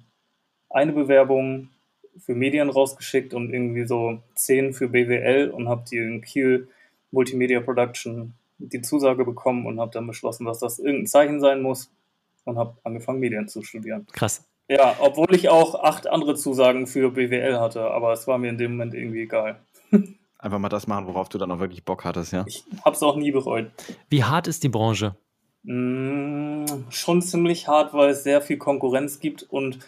eine 0.70 0.92
Bewerbung 0.92 1.68
für 2.18 2.34
Medien 2.34 2.70
rausgeschickt 2.70 3.34
und 3.34 3.52
irgendwie 3.52 3.86
so 3.86 4.20
zehn 4.34 4.72
für 4.72 4.88
BWL 4.88 5.50
und 5.50 5.68
habe 5.68 5.84
die 5.90 5.98
in 5.98 6.20
Kiel 6.20 6.68
Multimedia 7.10 7.60
Production 7.60 8.34
die 8.58 8.82
Zusage 8.82 9.24
bekommen 9.24 9.66
und 9.66 9.80
habe 9.80 9.90
dann 9.92 10.06
beschlossen, 10.06 10.44
dass 10.44 10.58
das 10.58 10.78
irgendein 10.78 11.06
Zeichen 11.06 11.40
sein 11.40 11.62
muss 11.62 11.90
und 12.44 12.58
habe 12.58 12.76
angefangen, 12.84 13.20
Medien 13.20 13.48
zu 13.48 13.62
studieren. 13.62 14.06
Krass. 14.12 14.44
Ja, 14.68 14.96
obwohl 15.00 15.34
ich 15.34 15.48
auch 15.48 15.82
acht 15.82 16.06
andere 16.06 16.34
Zusagen 16.34 16.86
für 16.86 17.10
BWL 17.10 17.58
hatte, 17.58 17.90
aber 17.90 18.12
es 18.12 18.26
war 18.26 18.38
mir 18.38 18.48
in 18.48 18.58
dem 18.58 18.72
Moment 18.72 18.94
irgendwie 18.94 19.22
egal. 19.22 19.60
Einfach 20.38 20.58
mal 20.58 20.68
das 20.68 20.86
machen, 20.86 21.06
worauf 21.06 21.28
du 21.28 21.38
dann 21.38 21.50
auch 21.50 21.58
wirklich 21.58 21.84
Bock 21.84 22.04
hattest, 22.04 22.32
ja? 22.32 22.44
Ich 22.46 22.64
hab's 22.84 23.02
auch 23.02 23.16
nie 23.16 23.30
bereut. 23.30 23.70
Wie 24.10 24.24
hart 24.24 24.46
ist 24.46 24.62
die 24.62 24.68
Branche? 24.68 25.16
Mm, 25.62 26.66
schon 26.90 27.22
ziemlich 27.22 27.66
hart, 27.66 27.94
weil 27.94 28.10
es 28.10 28.24
sehr 28.24 28.42
viel 28.42 28.58
Konkurrenz 28.58 29.20
gibt 29.20 29.42
und 29.44 29.78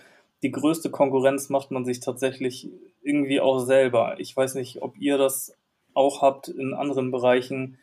die 0.43 0.51
größte 0.51 0.91
Konkurrenz 0.91 1.49
macht 1.49 1.71
man 1.71 1.85
sich 1.85 2.01
tatsächlich 2.01 2.71
irgendwie 3.03 3.41
auch 3.41 3.59
selber. 3.61 4.17
Ich 4.19 4.37
weiß 4.37 4.55
nicht, 4.55 4.83
ob 4.83 4.99
ihr 4.99 5.19
das 5.19 5.57
auch 5.95 6.23
habt 6.23 6.49
in 6.49 6.75
anderen 6.75 7.11
Bereichen. 7.11 7.79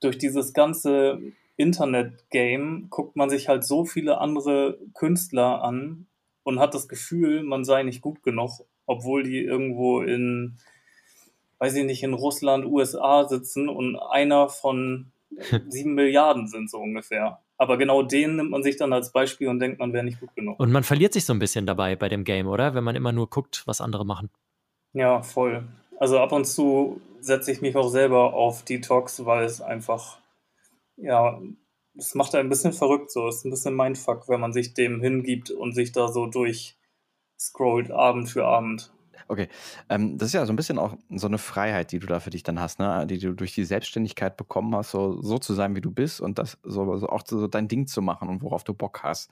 Durch 0.00 0.16
dieses 0.16 0.52
ganze 0.52 1.20
Internet-Game 1.56 2.86
guckt 2.88 3.16
man 3.16 3.28
sich 3.28 3.48
halt 3.48 3.64
so 3.64 3.84
viele 3.84 4.18
andere 4.18 4.78
Künstler 4.94 5.62
an 5.62 6.06
und 6.44 6.60
hat 6.60 6.74
das 6.74 6.88
Gefühl, 6.88 7.42
man 7.42 7.64
sei 7.64 7.82
nicht 7.82 8.00
gut 8.00 8.22
genug, 8.22 8.60
obwohl 8.86 9.22
die 9.22 9.40
irgendwo 9.40 10.00
in, 10.00 10.58
weiß 11.58 11.74
ich 11.74 11.84
nicht, 11.84 12.02
in 12.02 12.14
Russland, 12.14 12.64
USA 12.64 13.28
sitzen 13.28 13.68
und 13.68 13.96
einer 13.96 14.48
von 14.48 15.12
sieben 15.68 15.94
Milliarden 15.94 16.48
sind 16.48 16.70
so 16.70 16.78
ungefähr. 16.78 17.42
Aber 17.58 17.76
genau 17.76 18.02
den 18.02 18.36
nimmt 18.36 18.50
man 18.50 18.62
sich 18.62 18.76
dann 18.76 18.92
als 18.92 19.10
Beispiel 19.10 19.48
und 19.48 19.58
denkt, 19.58 19.80
man 19.80 19.92
wäre 19.92 20.04
nicht 20.04 20.20
gut 20.20 20.34
genug. 20.36 20.58
Und 20.60 20.70
man 20.70 20.84
verliert 20.84 21.12
sich 21.12 21.24
so 21.24 21.32
ein 21.32 21.40
bisschen 21.40 21.66
dabei 21.66 21.96
bei 21.96 22.08
dem 22.08 22.22
Game, 22.22 22.46
oder? 22.46 22.74
Wenn 22.74 22.84
man 22.84 22.94
immer 22.94 23.10
nur 23.10 23.28
guckt, 23.28 23.64
was 23.66 23.80
andere 23.80 24.06
machen. 24.06 24.30
Ja, 24.92 25.22
voll. 25.22 25.66
Also 25.98 26.20
ab 26.20 26.30
und 26.30 26.46
zu 26.46 27.00
setze 27.20 27.50
ich 27.50 27.60
mich 27.60 27.74
auch 27.76 27.88
selber 27.88 28.32
auf 28.32 28.64
Detox, 28.64 29.24
weil 29.24 29.44
es 29.44 29.60
einfach, 29.60 30.20
ja, 30.96 31.40
es 31.96 32.14
macht 32.14 32.36
ein 32.36 32.48
bisschen 32.48 32.72
verrückt 32.72 33.10
so. 33.10 33.26
Es 33.26 33.38
ist 33.38 33.44
ein 33.44 33.50
bisschen 33.50 33.74
Mindfuck, 33.74 34.28
wenn 34.28 34.40
man 34.40 34.52
sich 34.52 34.74
dem 34.74 35.00
hingibt 35.00 35.50
und 35.50 35.74
sich 35.74 35.90
da 35.90 36.06
so 36.06 36.26
durchscrollt, 36.26 37.90
Abend 37.90 38.30
für 38.30 38.46
Abend. 38.46 38.92
Okay, 39.28 39.48
ähm, 39.90 40.16
das 40.16 40.28
ist 40.28 40.32
ja 40.32 40.46
so 40.46 40.52
ein 40.52 40.56
bisschen 40.56 40.78
auch 40.78 40.96
so 41.10 41.26
eine 41.26 41.36
Freiheit, 41.36 41.92
die 41.92 41.98
du 41.98 42.06
da 42.06 42.18
für 42.18 42.30
dich 42.30 42.42
dann 42.42 42.58
hast, 42.58 42.78
ne? 42.78 43.06
die 43.06 43.18
du 43.18 43.34
durch 43.34 43.54
die 43.54 43.64
Selbstständigkeit 43.64 44.38
bekommen 44.38 44.74
hast, 44.74 44.90
so, 44.90 45.20
so 45.20 45.38
zu 45.38 45.52
sein, 45.52 45.76
wie 45.76 45.82
du 45.82 45.90
bist 45.90 46.22
und 46.22 46.38
das 46.38 46.56
so, 46.62 46.96
so 46.96 47.08
auch 47.08 47.22
so 47.26 47.46
dein 47.46 47.68
Ding 47.68 47.86
zu 47.86 48.00
machen 48.00 48.28
und 48.30 48.42
worauf 48.42 48.64
du 48.64 48.72
Bock 48.72 49.02
hast. 49.02 49.30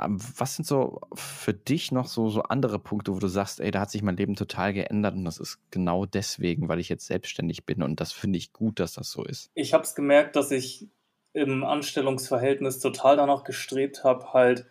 Ähm, 0.00 0.18
was 0.36 0.56
sind 0.56 0.66
so 0.66 1.00
für 1.14 1.54
dich 1.54 1.92
noch 1.92 2.08
so, 2.08 2.28
so 2.28 2.42
andere 2.42 2.80
Punkte, 2.80 3.14
wo 3.14 3.20
du 3.20 3.28
sagst, 3.28 3.60
ey, 3.60 3.70
da 3.70 3.80
hat 3.80 3.90
sich 3.92 4.02
mein 4.02 4.16
Leben 4.16 4.34
total 4.34 4.72
geändert 4.72 5.14
und 5.14 5.24
das 5.24 5.38
ist 5.38 5.60
genau 5.70 6.06
deswegen, 6.06 6.68
weil 6.68 6.80
ich 6.80 6.88
jetzt 6.88 7.06
selbstständig 7.06 7.64
bin 7.64 7.84
und 7.84 8.00
das 8.00 8.12
finde 8.12 8.38
ich 8.38 8.52
gut, 8.52 8.80
dass 8.80 8.94
das 8.94 9.12
so 9.12 9.24
ist? 9.24 9.50
Ich 9.54 9.74
habe 9.74 9.84
es 9.84 9.94
gemerkt, 9.94 10.34
dass 10.34 10.50
ich 10.50 10.88
im 11.34 11.62
Anstellungsverhältnis 11.62 12.80
total 12.80 13.16
danach 13.16 13.44
gestrebt 13.44 14.02
habe, 14.02 14.32
halt 14.32 14.66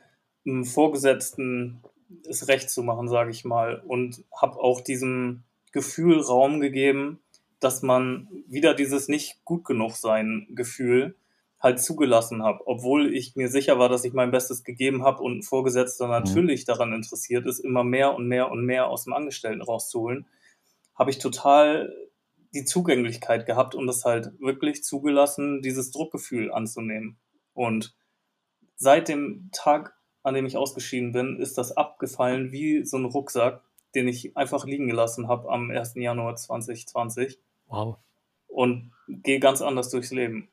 einem 0.46 0.66
Vorgesetzten 0.66 1.82
es 2.28 2.48
recht 2.48 2.70
zu 2.70 2.84
machen, 2.84 3.08
sage 3.08 3.32
ich 3.32 3.46
mal. 3.46 3.82
Und 3.86 4.24
habe 4.36 4.60
auch 4.60 4.82
diesem 4.82 5.44
Gefühl 5.72 6.20
Raum 6.20 6.60
gegeben, 6.60 7.20
dass 7.60 7.82
man 7.82 8.28
wieder 8.48 8.74
dieses 8.74 9.08
nicht 9.08 9.44
gut 9.46 9.66
genug 9.66 9.96
sein 9.96 10.48
Gefühl 10.52 11.16
halt 11.60 11.82
zugelassen 11.82 12.42
habe, 12.42 12.66
obwohl 12.68 13.14
ich 13.14 13.36
mir 13.36 13.50
sicher 13.50 13.78
war, 13.78 13.90
dass 13.90 14.06
ich 14.06 14.14
mein 14.14 14.32
Bestes 14.32 14.64
gegeben 14.64 15.04
habe 15.04 15.22
und 15.22 15.40
ein 15.40 15.44
Vorgesetzter 15.44 16.06
mhm. 16.06 16.12
natürlich 16.12 16.64
daran 16.64 16.94
interessiert 16.94 17.46
ist, 17.46 17.60
immer 17.60 17.84
mehr 17.84 18.16
und 18.16 18.28
mehr 18.28 18.50
und 18.50 18.66
mehr 18.66 18.88
aus 18.88 19.04
dem 19.04 19.14
Angestellten 19.14 19.62
rauszuholen, 19.62 20.26
habe 20.96 21.12
ich 21.12 21.18
total 21.18 21.94
die 22.54 22.64
Zugänglichkeit 22.64 23.46
gehabt 23.46 23.76
und 23.76 23.88
das 23.88 24.06
halt 24.06 24.32
wirklich 24.40 24.84
zugelassen, 24.84 25.62
dieses 25.62 25.92
Druckgefühl 25.92 26.52
anzunehmen. 26.52 27.18
Und 27.54 27.94
seit 28.76 29.08
dem 29.10 29.50
Tag, 29.52 29.94
an 30.30 30.36
dem 30.36 30.46
ich 30.46 30.58
ausgeschieden 30.58 31.12
bin, 31.12 31.38
ist 31.38 31.58
das 31.58 31.76
abgefallen 31.76 32.52
wie 32.52 32.86
so 32.86 32.98
ein 32.98 33.06
Rucksack, 33.06 33.62
den 33.96 34.08
ich 34.08 34.38
einfach 34.38 34.66
liegen 34.66 34.88
gelassen 34.88 35.28
habe 35.28 35.50
am 35.50 35.72
1. 35.72 35.96
Januar 35.96 36.36
2020. 36.36 37.38
Wow. 37.68 37.98
Und 38.48 38.92
gehe 39.08 39.40
ganz 39.40 39.62
anders 39.62 39.90
durchs 39.90 40.12
Leben. 40.12 40.48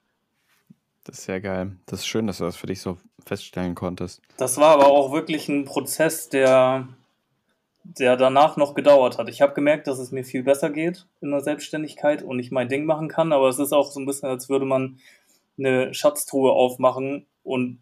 Das 1.05 1.19
ist 1.19 1.25
sehr 1.25 1.41
geil. 1.41 1.77
Das 1.87 2.01
ist 2.01 2.07
schön, 2.07 2.27
dass 2.27 2.39
du 2.39 2.45
das 2.45 2.57
für 2.57 2.67
dich 2.67 2.81
so 2.81 2.99
feststellen 3.25 3.75
konntest. 3.75 4.23
Das 4.39 4.57
war 4.57 4.71
aber 4.71 4.87
auch 4.87 5.13
wirklich 5.13 5.49
ein 5.49 5.65
Prozess, 5.65 6.29
der, 6.29 6.89
der 7.85 8.17
danach 8.17 8.57
noch 8.57 8.75
gedauert 8.75 9.19
hat. 9.19 9.29
Ich 9.29 9.41
habe 9.41 9.55
gemerkt, 9.55 9.87
dass 9.87 9.99
es 9.99 10.11
mir 10.11 10.25
viel 10.25 10.43
besser 10.43 10.71
geht 10.71 11.07
in 11.21 11.31
der 11.31 11.43
Selbstständigkeit 11.43 12.23
und 12.23 12.39
ich 12.41 12.51
mein 12.51 12.69
Ding 12.69 12.87
machen 12.87 13.09
kann, 13.09 13.33
aber 13.33 13.49
es 13.49 13.59
ist 13.59 13.73
auch 13.73 13.91
so 13.91 14.01
ein 14.01 14.07
bisschen, 14.07 14.29
als 14.29 14.49
würde 14.49 14.65
man 14.65 14.99
eine 15.59 15.95
Schatztruhe 15.95 16.53
aufmachen 16.53 17.27
und 17.45 17.79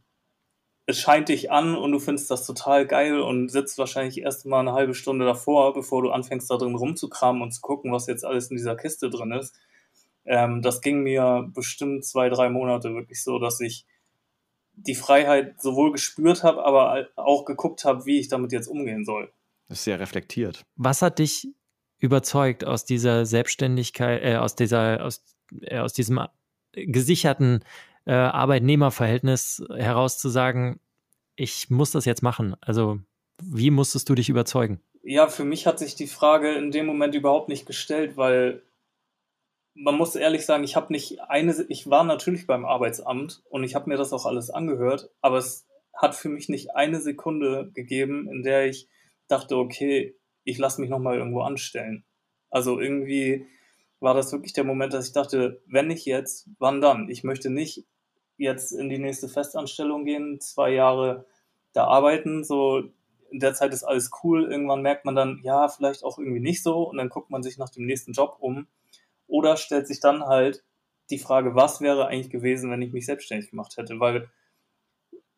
es 0.87 0.99
scheint 0.99 1.29
dich 1.29 1.51
an 1.51 1.77
und 1.77 1.93
du 1.93 1.99
findest 1.99 2.31
das 2.31 2.47
total 2.47 2.87
geil 2.87 3.21
und 3.21 3.49
sitzt 3.49 3.79
wahrscheinlich 3.79 4.21
erst 4.21 4.45
mal 4.45 4.61
eine 4.61 4.73
halbe 4.73 4.95
Stunde 4.95 5.25
davor, 5.25 5.73
bevor 5.73 6.03
du 6.03 6.11
anfängst 6.11 6.51
da 6.51 6.57
drin 6.57 6.75
rumzukramen 6.75 7.43
und 7.43 7.53
zu 7.53 7.63
gucken, 7.63 7.93
was 7.93 8.07
jetzt 8.07 8.25
alles 8.25 8.51
in 8.51 8.57
dieser 8.57 8.77
Kiste 8.77 9.09
drin 9.09 9.33
ist. 9.33 9.55
Ähm, 10.27 10.61
das 10.63 10.83
ging 10.83 11.03
mir 11.03 11.51
bestimmt 11.55 12.05
zwei, 12.05 12.29
drei 12.29 12.51
Monate 12.51 12.95
wirklich 12.95 13.23
so, 13.23 13.39
dass 13.39 13.61
ich 13.61 13.87
die 14.77 14.95
Freiheit 14.95 15.61
sowohl 15.61 15.93
gespürt 15.93 16.43
habe, 16.43 16.65
aber 16.65 17.07
auch 17.17 17.45
geguckt 17.45 17.85
habe, 17.85 18.05
wie 18.07 18.19
ich 18.19 18.29
damit 18.29 18.53
jetzt 18.53 18.67
umgehen 18.67 19.05
soll. 19.05 19.33
Das 19.69 19.79
ist 19.79 19.85
sehr 19.85 20.01
reflektiert. 20.01 20.65
Was 20.77 21.01
hat 21.01 21.19
dich 21.19 21.49
überzeugt 21.99 22.65
aus 22.65 22.85
dieser 22.85 23.25
Selbstständigkeit, 23.25 24.23
äh, 24.23 24.37
aus 24.37 24.57
dieser, 24.57 25.03
aus, 25.03 25.25
äh, 25.63 25.79
aus 25.79 25.95
diesem 25.95 26.21
gesicherten 26.73 27.65
äh, 28.07 28.13
Arbeitnehmerverhältnis 28.13 29.65
heraus 29.75 30.19
zu 30.19 30.29
sagen, 30.29 30.81
ich 31.37 31.71
muss 31.71 31.91
das 31.91 32.05
jetzt 32.05 32.23
machen? 32.23 32.57
Also, 32.61 33.01
wie 33.43 33.71
musstest 33.71 34.09
du 34.09 34.15
dich 34.15 34.29
überzeugen? 34.29 34.81
Ja, 35.03 35.29
für 35.29 35.45
mich 35.45 35.67
hat 35.67 35.79
sich 35.79 35.95
die 35.95 36.07
Frage 36.07 36.53
in 36.53 36.71
dem 36.71 36.87
Moment 36.87 37.15
überhaupt 37.15 37.49
nicht 37.49 37.67
gestellt, 37.67 38.17
weil 38.17 38.63
man 39.75 39.97
muss 39.97 40.15
ehrlich 40.15 40.47
sagen, 40.47 40.65
ich 40.65 40.77
habe 40.77 40.93
nicht 40.93 41.21
eine, 41.23 41.55
ich 41.69 41.91
war 41.91 42.05
natürlich 42.05 42.47
beim 42.47 42.65
Arbeitsamt 42.65 43.43
und 43.51 43.65
ich 43.65 43.75
habe 43.75 43.91
mir 43.91 43.97
das 43.97 44.13
auch 44.13 44.25
alles 44.25 44.51
angehört, 44.51 45.11
aber 45.21 45.39
es 45.39 45.67
hat 45.93 46.15
für 46.15 46.29
mich 46.29 46.49
nicht 46.49 46.75
eine 46.75 47.01
Sekunde 47.01 47.71
gegeben, 47.75 48.29
in 48.31 48.43
der 48.43 48.67
ich 48.67 48.89
dachte, 49.29 49.57
okay, 49.57 50.17
ich 50.45 50.59
lasse 50.59 50.81
mich 50.81 50.91
nochmal 50.91 51.17
irgendwo 51.19 51.41
anstellen. 51.41 52.05
Also 52.51 52.79
irgendwie 52.79 53.47
war 54.01 54.15
das 54.15 54.33
wirklich 54.33 54.53
der 54.53 54.65
Moment, 54.65 54.93
dass 54.93 55.09
ich 55.09 55.13
dachte, 55.13 55.63
wenn 55.67 55.89
nicht 55.89 56.05
jetzt, 56.05 56.49
wann 56.59 56.81
dann? 56.81 57.09
Ich 57.09 57.25
möchte 57.25 57.51
nicht 57.51 57.85
jetzt 58.37 58.73
in 58.73 58.89
die 58.89 58.99
nächste 58.99 59.29
Festanstellung 59.29 60.05
gehen, 60.05 60.41
zwei 60.41 60.71
Jahre 60.71 61.27
da 61.73 61.85
arbeiten, 61.87 62.45
so 62.45 62.85
in 63.31 63.41
der 63.41 63.55
Zeit 63.55 63.73
ist 63.73 63.83
alles 63.83 64.11
cool, 64.23 64.45
irgendwann 64.45 64.83
merkt 64.83 65.05
man 65.05 65.15
dann, 65.15 65.41
ja, 65.43 65.69
vielleicht 65.69 66.05
auch 66.05 66.19
irgendwie 66.19 66.41
nicht 66.41 66.63
so 66.63 66.89
und 66.89 66.97
dann 66.99 67.09
guckt 67.09 67.31
man 67.31 67.43
sich 67.43 67.59
nach 67.59 67.71
dem 67.71 67.87
nächsten 67.87 68.13
Job 68.13 68.37
um 68.39 68.67
oder 69.27 69.57
stellt 69.57 69.89
sich 69.89 70.01
dann 70.01 70.25
halt 70.25 70.63
die 71.11 71.19
Frage, 71.19 71.55
was 71.55 71.81
wäre 71.81 72.07
eigentlich 72.07 72.31
gewesen, 72.31 72.71
wenn 72.71 72.83
ich 72.83 72.93
mich 72.93 73.07
selbstständig 73.07 73.51
gemacht 73.51 73.77
hätte? 73.77 74.01
Weil 74.01 74.31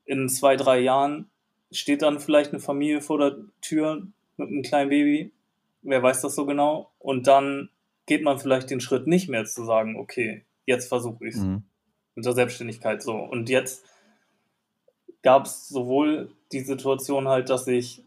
in 0.05 0.29
zwei, 0.29 0.57
drei 0.57 0.79
Jahren 0.79 1.31
steht 1.73 2.03
dann 2.03 2.21
vielleicht 2.21 2.53
eine 2.53 2.61
Familie 2.61 3.01
vor 3.01 3.19
der 3.19 3.37
Tür 3.61 4.07
mit 4.37 4.49
einem 4.49 4.63
kleinen 4.63 4.91
Baby. 4.91 5.33
Wer 5.83 6.03
weiß 6.03 6.21
das 6.21 6.35
so 6.35 6.47
genau? 6.47 6.93
Und 6.99 7.27
dann 7.27 7.71
geht 8.07 8.23
man 8.23 8.39
vielleicht 8.39 8.71
den 8.71 8.81
Schritt 8.81 9.07
nicht 9.07 9.29
mehr 9.29 9.45
zu 9.45 9.65
sagen, 9.65 9.97
okay, 9.97 10.45
jetzt 10.65 10.89
versuche 10.89 11.27
ich 11.27 11.35
es 11.35 11.41
mhm. 11.41 11.65
Mit 12.17 12.25
der 12.25 12.33
Selbstständigkeit 12.33 13.03
so. 13.03 13.15
Und 13.15 13.49
jetzt 13.49 13.85
gab 15.23 15.47
es 15.47 15.69
sowohl 15.69 16.31
die 16.51 16.61
Situation 16.61 17.29
halt, 17.29 17.51
dass 17.51 17.69
ich 17.69 18.03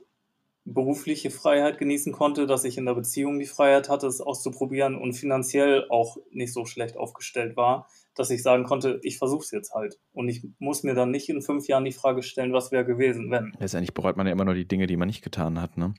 berufliche 0.65 1.31
Freiheit 1.31 1.77
genießen 1.77 2.13
konnte, 2.13 2.45
dass 2.45 2.63
ich 2.63 2.77
in 2.77 2.85
der 2.85 2.93
Beziehung 2.93 3.39
die 3.39 3.45
Freiheit 3.45 3.89
hatte, 3.89 4.07
es 4.07 4.21
auszuprobieren 4.21 4.95
und 4.95 5.13
finanziell 5.13 5.85
auch 5.89 6.17
nicht 6.31 6.53
so 6.53 6.65
schlecht 6.65 6.97
aufgestellt 6.97 7.57
war, 7.57 7.87
dass 8.15 8.29
ich 8.29 8.43
sagen 8.43 8.65
konnte, 8.65 8.99
ich 9.03 9.17
versuche 9.17 9.43
es 9.43 9.51
jetzt 9.51 9.73
halt. 9.73 9.97
Und 10.13 10.29
ich 10.29 10.43
muss 10.59 10.83
mir 10.83 10.93
dann 10.93 11.11
nicht 11.11 11.29
in 11.29 11.41
fünf 11.41 11.67
Jahren 11.67 11.85
die 11.85 11.91
Frage 11.91 12.21
stellen, 12.21 12.53
was 12.53 12.71
wäre 12.71 12.85
gewesen, 12.85 13.31
wenn. 13.31 13.53
Letztendlich 13.59 13.93
bereut 13.93 14.17
man 14.17 14.27
ja 14.27 14.33
immer 14.33 14.45
nur 14.45 14.53
die 14.53 14.67
Dinge, 14.67 14.87
die 14.87 14.97
man 14.97 15.07
nicht 15.07 15.23
getan 15.23 15.61
hat, 15.61 15.77
ne? 15.77 15.93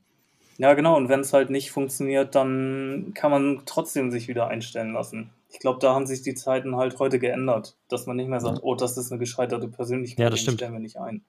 Ja, 0.58 0.74
genau. 0.74 0.96
Und 0.96 1.08
wenn 1.08 1.20
es 1.20 1.32
halt 1.32 1.48
nicht 1.48 1.70
funktioniert, 1.70 2.34
dann 2.34 3.12
kann 3.14 3.30
man 3.30 3.62
trotzdem 3.64 4.10
sich 4.10 4.28
wieder 4.28 4.48
einstellen 4.48 4.92
lassen. 4.92 5.30
Ich 5.52 5.58
glaube, 5.58 5.78
da 5.80 5.94
haben 5.94 6.06
sich 6.06 6.22
die 6.22 6.34
Zeiten 6.34 6.76
halt 6.76 6.98
heute 6.98 7.18
geändert, 7.18 7.76
dass 7.88 8.06
man 8.06 8.16
nicht 8.16 8.28
mehr 8.28 8.40
sagt, 8.40 8.60
oh, 8.62 8.74
das 8.74 8.96
ist 8.96 9.10
eine 9.10 9.18
gescheiterte 9.18 9.68
Persönlichkeit, 9.68 10.24
ja, 10.24 10.30
das 10.30 10.40
stimmt. 10.40 10.58
stellen 10.58 10.72
wir 10.72 10.80
nicht 10.80 10.96
ein. 10.96 11.22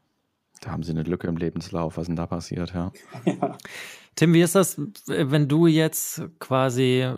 Da 0.62 0.72
haben 0.72 0.84
sie 0.84 0.92
eine 0.92 1.04
Lücke 1.04 1.28
im 1.28 1.38
Lebenslauf. 1.38 1.98
Was 1.98 2.04
ist 2.04 2.08
denn 2.10 2.16
da 2.16 2.28
passiert, 2.28 2.74
ja? 2.74 2.92
ja. 3.26 3.58
Tim, 4.16 4.34
wie 4.34 4.42
ist 4.42 4.56
das, 4.56 4.80
wenn 5.08 5.48
du 5.48 5.66
jetzt 5.66 6.22
quasi 6.40 7.12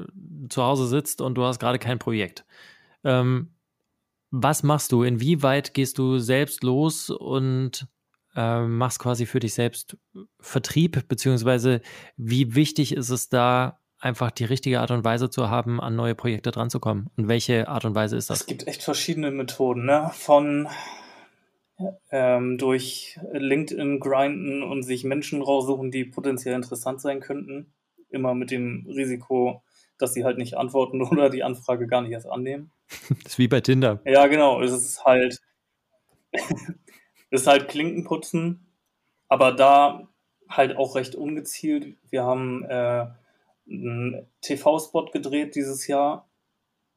zu 0.50 0.64
Hause 0.64 0.88
sitzt 0.88 1.22
und 1.22 1.36
du 1.36 1.44
hast 1.44 1.60
gerade 1.60 1.80
kein 1.80 2.00
Projekt? 2.00 2.46
Ähm, 3.04 3.50
was 4.32 4.64
machst 4.64 4.92
du? 4.92 5.04
Inwieweit 5.04 5.74
gehst 5.74 5.98
du 5.98 6.20
selbst 6.20 6.64
los 6.64 7.10
und 7.10 7.88
äh, 8.36 8.62
machst 8.62 9.00
quasi 9.00 9.26
für 9.26 9.40
dich 9.40 9.54
selbst 9.54 9.98
Vertrieb? 10.40 11.08
Beziehungsweise 11.08 11.82
wie 12.16 12.56
wichtig 12.56 12.96
ist 12.96 13.10
es 13.10 13.28
da, 13.28 13.80
einfach 14.04 14.32
die 14.32 14.46
richtige 14.46 14.80
Art 14.82 14.92
und 14.92 15.04
Weise 15.04 15.30
zu 15.30 15.50
haben, 15.50 15.80
an 15.80 15.96
neue 15.96 16.16
Projekte 16.16 16.52
dranzukommen? 16.52 17.10
Und 17.18 17.28
welche 17.28 17.68
Art 17.68 17.86
und 17.86 17.96
Weise 17.96 18.18
ist 18.18 18.30
das? 18.30 18.42
Es 18.42 18.46
gibt 18.46 18.68
echt 18.68 18.84
verschiedene 18.84 19.32
Methoden, 19.32 19.86
ne? 19.86 20.12
Von 20.14 20.68
ähm, 22.12 22.58
durch 22.58 23.20
LinkedIn 23.32 24.00
grinden 24.00 24.64
und 24.64 24.84
sich 24.84 25.04
Menschen 25.04 25.42
raussuchen, 25.42 25.92
die 25.92 26.06
potenziell 26.06 26.56
interessant 26.56 27.02
sein 27.02 27.20
könnten. 27.20 27.74
Immer 28.10 28.36
mit 28.36 28.52
dem 28.52 28.86
Risiko, 28.88 29.64
dass 29.98 30.14
sie 30.14 30.24
halt 30.24 30.38
nicht 30.38 30.56
antworten 30.56 31.02
oder 31.10 31.30
die 31.30 31.44
Anfrage 31.44 31.88
gar 31.88 32.02
nicht 32.02 32.12
erst 32.12 32.30
annehmen. 32.30 32.72
Das 33.24 33.34
ist 33.34 33.40
wie 33.40 33.48
bei 33.48 33.62
Tinder. 33.62 34.02
Ja, 34.06 34.28
genau. 34.28 34.62
Es 34.62 34.72
ist 34.72 35.04
halt, 35.06 35.42
es 36.32 37.42
ist 37.42 37.48
halt 37.48 37.70
Klinkenputzen, 37.70 38.68
aber 39.30 39.52
da 39.52 40.10
halt 40.50 40.78
auch 40.78 40.96
recht 40.96 41.16
ungezielt. 41.16 41.96
Wir 42.10 42.24
haben 42.24 42.64
äh, 42.66 43.08
einen 43.70 44.28
TV-Spot 44.42 45.06
gedreht 45.06 45.56
dieses 45.56 45.88
Jahr. 45.88 46.30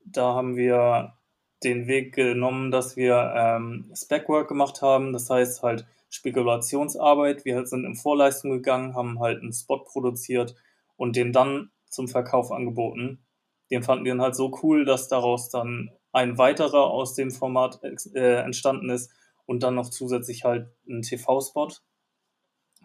Da 0.05 0.35
haben 0.35 0.57
wir 0.57 1.15
den 1.63 1.87
Weg 1.87 2.15
genommen, 2.15 2.71
dass 2.71 2.97
wir 2.97 3.33
ähm, 3.37 3.91
Spec-Work 3.95 4.49
gemacht 4.49 4.83
haben, 4.83 5.13
das 5.13 5.31
heißt 5.31 5.63
halt 5.63 5.87
Spekulationsarbeit. 6.11 7.45
Wir 7.45 7.67
sind 7.67 7.85
in 7.85 7.95
Vorleistung 7.95 8.51
gegangen, 8.51 8.95
haben 8.95 9.21
halt 9.21 9.41
einen 9.43 9.53
Spot 9.53 9.79
produziert 9.79 10.55
und 10.97 11.17
den 11.17 11.33
dann 11.33 11.71
zum 11.89 12.09
Verkauf 12.09 12.53
angeboten. 12.53 13.25
Den 13.71 13.83
fanden 13.83 14.05
wir 14.05 14.13
dann 14.13 14.23
halt 14.23 14.37
so 14.37 14.57
cool, 14.63 14.85
dass 14.85 15.09
daraus 15.09 15.49
dann 15.49 15.91
ein 16.13 16.39
weiterer 16.39 16.85
aus 16.91 17.15
dem 17.15 17.31
Format 17.31 17.81
äh, 18.15 18.43
entstanden 18.43 18.91
ist 18.91 19.11
und 19.45 19.63
dann 19.63 19.75
noch 19.75 19.91
zusätzlich 19.91 20.45
halt 20.45 20.69
ein 20.89 21.03
TV-Spot, 21.03 21.69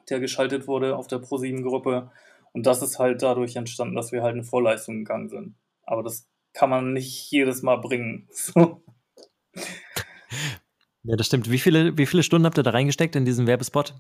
der 0.10 0.20
geschaltet 0.20 0.68
wurde 0.68 0.96
auf 0.96 1.08
der 1.08 1.20
ProSieben-Gruppe. 1.20 2.12
Und 2.54 2.66
das 2.66 2.82
ist 2.82 3.00
halt 3.00 3.22
dadurch 3.22 3.56
entstanden, 3.56 3.96
dass 3.96 4.12
wir 4.12 4.24
halt 4.24 4.36
in 4.36 4.44
Vorleistung 4.44 5.00
gegangen 5.00 5.30
sind. 5.30 5.56
Aber 5.84 6.04
das 6.04 6.28
kann 6.54 6.70
man 6.70 6.94
nicht 6.94 7.32
jedes 7.32 7.62
Mal 7.62 7.78
bringen. 7.78 8.28
ja, 11.04 11.16
das 11.16 11.28
stimmt. 11.28 11.50
Wie 11.50 11.60
viele, 11.60 11.98
wie 11.98 12.06
viele 12.06 12.24
Stunden 12.24 12.46
habt 12.46 12.58
ihr 12.58 12.64
da 12.64 12.72
reingesteckt 12.72 13.16
in 13.16 13.26
diesen 13.26 13.48
Werbespot? 13.48 13.96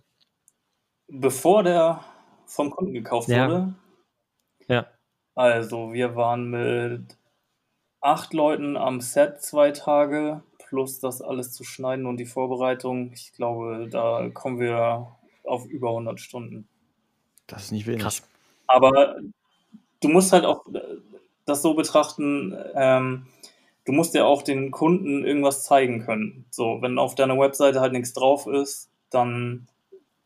Bevor 1.08 1.64
der 1.64 2.04
vom 2.45 2.72
Kunden 2.72 2.93
gekauft 2.93 3.30
ja. 3.30 3.47
wurde. 3.47 3.74
Ja. 4.68 4.88
Also, 5.36 5.93
wir 5.93 6.16
waren 6.16 6.49
mit 6.49 7.18
acht 8.02 8.34
Leuten 8.34 8.76
am 8.76 8.99
Set 8.99 9.41
zwei 9.41 9.72
Tage, 9.72 10.43
plus 10.58 10.99
das 10.99 11.22
alles 11.22 11.54
zu 11.54 11.64
schneiden 11.64 12.06
und 12.06 12.18
die 12.18 12.26
Vorbereitung. 12.26 13.12
Ich 13.14 13.32
glaube, 13.34 13.88
da 13.89 14.30
kommen 14.34 14.60
wir 14.60 15.16
auf 15.43 15.66
über 15.66 15.89
100 15.89 16.20
Stunden. 16.20 16.68
Das 17.47 17.64
ist 17.64 17.72
nicht 17.72 17.88
wenig. 17.88 18.02
Krass. 18.02 18.24
Aber 18.72 19.17
du 20.01 20.09
musst 20.09 20.32
halt 20.32 20.45
auch 20.45 20.65
das 21.45 21.61
so 21.61 21.74
betrachten, 21.74 22.55
ähm, 22.76 23.28
du 23.86 23.91
musst 23.91 24.13
ja 24.13 24.26
auch 24.26 24.41
den 24.41 24.72
Kunden 24.72 25.26
irgendwas 25.26 25.63
zeigen 25.63 26.05
können. 26.05 26.45
So, 26.49 26.82
wenn 26.82 26.99
auf 26.99 27.15
deiner 27.15 27.38
Webseite 27.38 27.82
halt 27.82 27.93
nichts 27.93 28.13
drauf 28.13 28.47
ist, 28.47 28.89
dann 29.09 29.67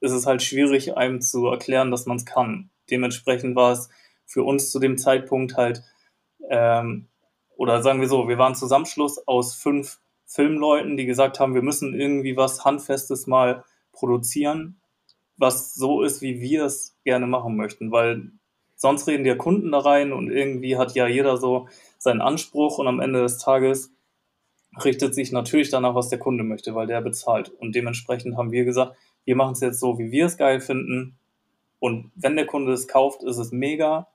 ist 0.01 0.11
es 0.11 0.25
halt 0.25 0.43
schwierig, 0.43 0.97
einem 0.97 1.21
zu 1.21 1.47
erklären, 1.47 1.91
dass 1.91 2.05
man 2.05 2.17
es 2.17 2.25
kann. 2.25 2.69
Dementsprechend 2.91 3.55
war 3.55 3.71
es 3.71 3.89
für 4.25 4.43
uns 4.43 4.71
zu 4.71 4.79
dem 4.79 4.97
Zeitpunkt 4.97 5.57
halt, 5.57 5.83
ähm, 6.49 7.07
oder 7.57 7.81
sagen 7.81 8.01
wir 8.01 8.07
so, 8.07 8.27
wir 8.27 8.37
waren 8.37 8.55
Zusammenschluss 8.55 9.27
aus 9.27 9.55
fünf 9.55 9.99
Filmleuten, 10.25 10.97
die 10.97 11.05
gesagt 11.05 11.39
haben, 11.39 11.55
wir 11.55 11.61
müssen 11.61 11.99
irgendwie 11.99 12.35
was 12.35 12.65
Handfestes 12.65 13.27
mal 13.27 13.63
produzieren, 13.93 14.79
was 15.37 15.73
so 15.73 16.01
ist, 16.01 16.21
wie 16.21 16.39
wir 16.39 16.65
es 16.65 16.95
gerne 17.03 17.27
machen 17.27 17.55
möchten, 17.55 17.91
weil 17.91 18.31
sonst 18.75 19.07
reden 19.07 19.23
die 19.23 19.35
Kunden 19.35 19.71
da 19.71 19.79
rein 19.79 20.13
und 20.13 20.29
irgendwie 20.29 20.77
hat 20.77 20.95
ja 20.95 21.07
jeder 21.07 21.37
so 21.37 21.67
seinen 21.97 22.21
Anspruch 22.21 22.77
und 22.77 22.87
am 22.87 22.99
Ende 22.99 23.21
des 23.21 23.37
Tages 23.37 23.91
richtet 24.83 25.15
sich 25.15 25.31
natürlich 25.31 25.69
danach, 25.69 25.95
was 25.95 26.09
der 26.09 26.19
Kunde 26.19 26.43
möchte, 26.43 26.75
weil 26.75 26.87
der 26.87 27.01
bezahlt. 27.01 27.49
Und 27.49 27.75
dementsprechend 27.75 28.37
haben 28.37 28.51
wir 28.51 28.65
gesagt, 28.65 28.95
wir 29.23 29.35
machen 29.35 29.53
es 29.53 29.61
jetzt 29.61 29.79
so, 29.79 29.97
wie 29.97 30.11
wir 30.11 30.25
es 30.25 30.37
geil 30.37 30.59
finden. 30.59 31.17
Und 31.79 32.11
wenn 32.15 32.35
der 32.35 32.45
Kunde 32.45 32.73
es 32.73 32.87
kauft, 32.87 33.23
ist 33.23 33.37
es 33.37 33.51
mega. 33.51 34.07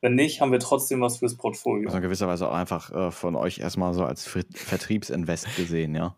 Wenn 0.00 0.14
nicht, 0.14 0.40
haben 0.40 0.52
wir 0.52 0.58
trotzdem 0.58 1.00
was 1.00 1.18
fürs 1.18 1.36
Portfolio. 1.36 1.88
Also 1.88 1.98
in 1.98 2.02
gewisser 2.02 2.28
Weise 2.28 2.48
auch 2.48 2.54
einfach 2.54 2.92
äh, 2.92 3.10
von 3.10 3.34
euch 3.34 3.58
erstmal 3.58 3.94
so 3.94 4.04
als 4.04 4.26
Vertriebsinvest 4.26 5.56
gesehen, 5.56 5.94
ja? 5.94 6.16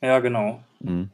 Ja, 0.00 0.20
genau. 0.20 0.60
Mhm. 0.80 1.10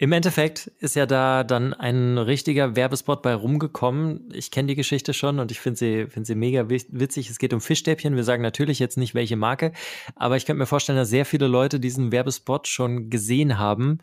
Im 0.00 0.12
Endeffekt 0.12 0.68
ist 0.78 0.94
ja 0.94 1.06
da 1.06 1.42
dann 1.42 1.74
ein 1.74 2.18
richtiger 2.18 2.76
Werbespot 2.76 3.20
bei 3.20 3.34
rumgekommen. 3.34 4.30
Ich 4.32 4.52
kenne 4.52 4.68
die 4.68 4.76
Geschichte 4.76 5.12
schon 5.12 5.40
und 5.40 5.50
ich 5.50 5.58
finde 5.58 5.76
sie, 5.76 6.06
find 6.06 6.24
sie 6.24 6.36
mega 6.36 6.68
witzig. 6.70 7.28
Es 7.28 7.38
geht 7.40 7.52
um 7.52 7.60
Fischstäbchen. 7.60 8.14
Wir 8.14 8.22
sagen 8.22 8.42
natürlich 8.42 8.78
jetzt 8.78 8.96
nicht, 8.96 9.16
welche 9.16 9.34
Marke, 9.34 9.72
aber 10.14 10.36
ich 10.36 10.46
könnte 10.46 10.60
mir 10.60 10.66
vorstellen, 10.66 10.98
dass 10.98 11.08
sehr 11.08 11.24
viele 11.24 11.48
Leute 11.48 11.80
diesen 11.80 12.12
Werbespot 12.12 12.68
schon 12.68 13.10
gesehen 13.10 13.58
haben. 13.58 13.98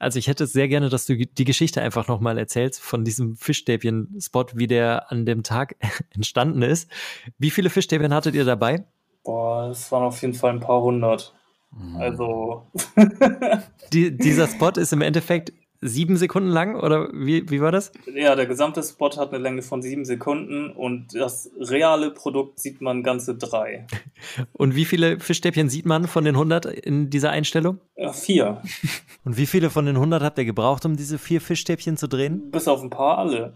Also 0.00 0.18
ich 0.18 0.26
hätte 0.26 0.48
sehr 0.48 0.66
gerne, 0.66 0.88
dass 0.88 1.06
du 1.06 1.16
die 1.16 1.44
Geschichte 1.44 1.80
einfach 1.80 2.08
nochmal 2.08 2.38
erzählst 2.38 2.82
von 2.82 3.04
diesem 3.04 3.36
Fischstäbchen-Spot, 3.36 4.46
wie 4.54 4.66
der 4.66 5.12
an 5.12 5.26
dem 5.26 5.44
Tag 5.44 5.76
entstanden 6.12 6.62
ist. 6.62 6.90
Wie 7.38 7.50
viele 7.50 7.70
Fischstäbchen 7.70 8.12
hattet 8.12 8.34
ihr 8.34 8.44
dabei? 8.44 8.84
Boah, 9.22 9.70
es 9.70 9.92
waren 9.92 10.02
auf 10.02 10.20
jeden 10.22 10.34
Fall 10.34 10.50
ein 10.50 10.60
paar 10.60 10.82
hundert. 10.82 11.34
Mhm. 11.70 11.96
Also. 11.96 12.66
Die, 13.92 14.16
dieser 14.16 14.48
Spot 14.48 14.70
ist 14.70 14.92
im 14.92 15.00
Endeffekt 15.00 15.52
sieben 15.80 16.16
Sekunden 16.16 16.48
lang 16.48 16.76
oder 16.76 17.08
wie, 17.12 17.48
wie 17.50 17.60
war 17.60 17.72
das? 17.72 17.92
Ja, 18.12 18.34
der 18.34 18.46
gesamte 18.46 18.82
Spot 18.82 19.10
hat 19.16 19.32
eine 19.32 19.42
Länge 19.42 19.62
von 19.62 19.82
sieben 19.82 20.04
Sekunden 20.04 20.70
und 20.70 21.14
das 21.14 21.50
reale 21.58 22.10
Produkt 22.10 22.58
sieht 22.58 22.80
man 22.80 23.02
ganze 23.02 23.36
drei. 23.36 23.86
Und 24.52 24.74
wie 24.74 24.84
viele 24.84 25.20
Fischstäbchen 25.20 25.68
sieht 25.68 25.86
man 25.86 26.08
von 26.08 26.24
den 26.24 26.34
100 26.34 26.66
in 26.66 27.10
dieser 27.10 27.30
Einstellung? 27.30 27.78
Ja, 27.96 28.12
vier. 28.12 28.62
Und 29.24 29.36
wie 29.36 29.46
viele 29.46 29.70
von 29.70 29.86
den 29.86 29.96
100 29.96 30.22
habt 30.22 30.38
ihr 30.38 30.44
gebraucht, 30.44 30.84
um 30.84 30.96
diese 30.96 31.18
vier 31.18 31.40
Fischstäbchen 31.40 31.96
zu 31.96 32.08
drehen? 32.08 32.50
Bis 32.50 32.68
auf 32.68 32.82
ein 32.82 32.90
paar 32.90 33.18
alle. 33.18 33.54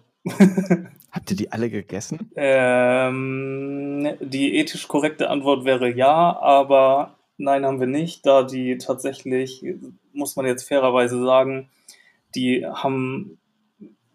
Habt 1.11 1.31
ihr 1.31 1.37
die 1.37 1.51
alle 1.51 1.71
gegessen? 1.71 2.31
Ähm, 2.37 4.09
die 4.21 4.57
ethisch 4.57 4.87
korrekte 4.87 5.31
Antwort 5.31 5.65
wäre 5.65 5.91
ja, 5.91 6.39
aber 6.39 7.17
Nein, 7.41 7.65
haben 7.65 7.81
wir 7.81 7.87
nicht, 7.87 8.27
da 8.27 8.43
die 8.43 8.77
tatsächlich, 8.77 9.65
muss 10.13 10.37
man 10.37 10.45
jetzt 10.45 10.69
fairerweise 10.69 11.23
sagen, 11.25 11.71
die 12.35 12.67
haben 12.67 13.39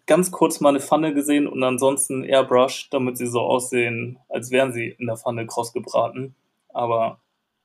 ganz 0.05 0.29
kurz 0.29 0.59
mal 0.59 0.69
eine 0.69 0.79
Pfanne 0.79 1.11
gesehen 1.11 1.47
und 1.47 1.63
ansonsten 1.63 2.23
Airbrush, 2.23 2.89
damit 2.91 3.17
sie 3.17 3.25
so 3.25 3.41
aussehen, 3.41 4.19
als 4.29 4.51
wären 4.51 4.73
sie 4.73 4.89
in 4.99 5.07
der 5.07 5.17
Pfanne 5.17 5.47
kross 5.47 5.73
gebraten. 5.73 6.35
Aber 6.69 7.19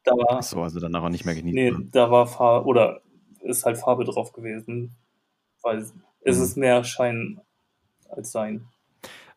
da 0.04 0.12
war. 0.12 0.38
Ach 0.38 0.42
so, 0.42 0.62
also 0.62 0.80
dann 0.80 0.94
aber 0.94 1.10
nicht 1.10 1.26
mehr 1.26 1.34
genießen. 1.34 1.78
Nee, 1.78 1.88
da 1.92 2.10
war 2.10 2.26
Farbe, 2.26 2.66
oder 2.66 3.02
ist 3.42 3.66
halt 3.66 3.76
Farbe 3.76 4.04
drauf 4.04 4.32
gewesen. 4.32 4.96
Weil 5.62 5.78
es 5.78 5.92
mhm. 6.38 6.42
ist 6.42 6.56
mehr 6.56 6.84
Schein 6.84 7.42
als 8.08 8.32
Sein. 8.32 8.66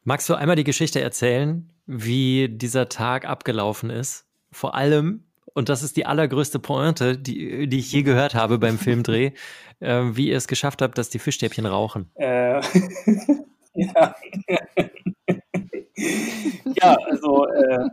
Magst 0.05 0.30
du 0.30 0.36
einmal 0.36 0.55
die 0.55 0.63
Geschichte 0.63 1.01
erzählen, 1.01 1.69
wie 1.86 2.47
dieser 2.47 2.88
Tag 2.88 3.26
abgelaufen 3.26 3.89
ist? 3.89 4.26
Vor 4.51 4.76
allem, 4.76 5.26
und 5.54 5.70
das 5.70 5.84
ist 5.84 5.97
die 5.97 6.06
allergrößte 6.06 6.60
Pointe, 6.60 7.18
die, 7.18 7.68
die 7.68 7.80
ich 7.80 7.91
je 7.91 8.04
gehört 8.04 8.36
habe 8.36 8.58
beim 8.58 8.78
Filmdreh, 8.78 9.32
äh, 9.80 10.01
wie 10.14 10.30
ihr 10.30 10.38
es 10.38 10.47
geschafft 10.47 10.82
habt, 10.82 10.97
dass 10.97 11.10
die 11.10 11.20
Fischstäbchen 11.20 11.66
rauchen. 11.66 12.10
Äh, 12.16 12.62
ja. 13.74 14.16
ja, 16.76 16.97
also, 17.10 17.47
äh, 17.47 17.89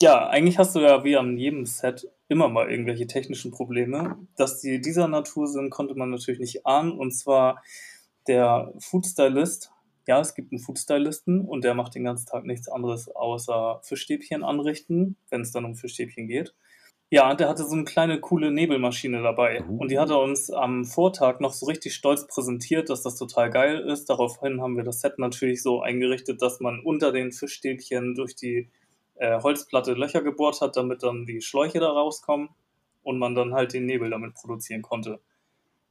ja, 0.00 0.28
eigentlich 0.28 0.58
hast 0.58 0.74
du 0.74 0.80
ja 0.80 1.04
wie 1.04 1.16
an 1.16 1.36
jedem 1.36 1.66
Set 1.66 2.08
immer 2.28 2.48
mal 2.48 2.70
irgendwelche 2.70 3.06
technischen 3.06 3.52
Probleme. 3.52 4.16
Dass 4.36 4.60
die 4.60 4.80
dieser 4.80 5.08
Natur 5.08 5.46
sind, 5.46 5.70
konnte 5.70 5.94
man 5.94 6.10
natürlich 6.10 6.40
nicht 6.40 6.66
ahnen. 6.66 6.92
Und 6.92 7.12
zwar 7.12 7.62
der 8.26 8.72
Foodstylist 8.78 9.73
ja, 10.06 10.20
es 10.20 10.34
gibt 10.34 10.52
einen 10.52 10.60
Foodstylisten 10.60 11.42
und 11.46 11.64
der 11.64 11.74
macht 11.74 11.94
den 11.94 12.04
ganzen 12.04 12.26
Tag 12.26 12.44
nichts 12.44 12.68
anderes 12.68 13.08
außer 13.08 13.80
Fischstäbchen 13.82 14.44
anrichten, 14.44 15.16
wenn 15.30 15.40
es 15.40 15.52
dann 15.52 15.64
um 15.64 15.74
Fischstäbchen 15.74 16.28
geht. 16.28 16.54
Ja, 17.10 17.30
und 17.30 17.38
der 17.38 17.48
hatte 17.48 17.64
so 17.64 17.74
eine 17.74 17.84
kleine 17.84 18.18
coole 18.18 18.50
Nebelmaschine 18.50 19.22
dabei. 19.22 19.62
Uh. 19.62 19.78
Und 19.78 19.90
die 19.90 19.98
hat 19.98 20.10
er 20.10 20.20
uns 20.20 20.50
am 20.50 20.84
Vortag 20.84 21.38
noch 21.38 21.52
so 21.52 21.66
richtig 21.66 21.94
stolz 21.94 22.26
präsentiert, 22.26 22.90
dass 22.90 23.02
das 23.02 23.16
total 23.16 23.50
geil 23.50 23.78
ist. 23.78 24.10
Daraufhin 24.10 24.60
haben 24.60 24.76
wir 24.76 24.84
das 24.84 25.00
Set 25.00 25.18
natürlich 25.18 25.62
so 25.62 25.80
eingerichtet, 25.80 26.42
dass 26.42 26.60
man 26.60 26.80
unter 26.80 27.12
den 27.12 27.30
Fischstäbchen 27.30 28.14
durch 28.14 28.34
die 28.34 28.68
äh, 29.14 29.40
Holzplatte 29.40 29.92
Löcher 29.92 30.22
gebohrt 30.22 30.60
hat, 30.60 30.76
damit 30.76 31.02
dann 31.02 31.24
die 31.24 31.40
Schläuche 31.40 31.78
da 31.78 31.90
rauskommen 31.90 32.48
und 33.02 33.18
man 33.18 33.34
dann 33.34 33.54
halt 33.54 33.74
den 33.74 33.86
Nebel 33.86 34.10
damit 34.10 34.34
produzieren 34.34 34.82
konnte. 34.82 35.20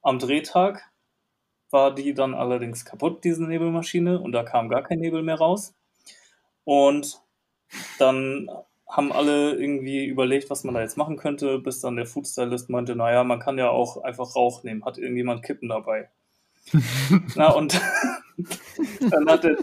Am 0.02 0.20
Drehtag 0.20 0.84
war 1.74 1.94
die 1.94 2.14
dann 2.14 2.36
allerdings 2.36 2.86
kaputt, 2.86 3.24
diese 3.24 3.44
Nebelmaschine, 3.44 4.20
und 4.20 4.32
da 4.32 4.44
kam 4.44 4.70
gar 4.70 4.84
kein 4.84 5.00
Nebel 5.00 5.24
mehr 5.24 5.36
raus. 5.36 5.76
Und 6.64 7.22
dann 8.00 8.50
haben 8.88 9.12
alle 9.12 9.56
irgendwie 9.56 10.06
überlegt, 10.06 10.50
was 10.50 10.64
man 10.64 10.76
da 10.76 10.82
jetzt 10.82 10.98
machen 10.98 11.18
könnte, 11.18 11.58
bis 11.60 11.82
dann 11.82 11.96
der 11.96 12.06
Foodstylist 12.06 12.70
meinte, 12.70 12.96
naja, 12.96 13.24
man 13.24 13.40
kann 13.40 13.58
ja 13.58 13.70
auch 13.70 14.04
einfach 14.04 14.36
Rauch 14.36 14.64
nehmen, 14.64 14.86
hat 14.86 15.00
irgendjemand 15.00 15.44
Kippen 15.44 15.70
dabei. 15.70 16.10
Na, 17.36 17.52
und 17.52 17.82
dann 19.10 19.28
hat 19.28 19.44
der 19.44 19.58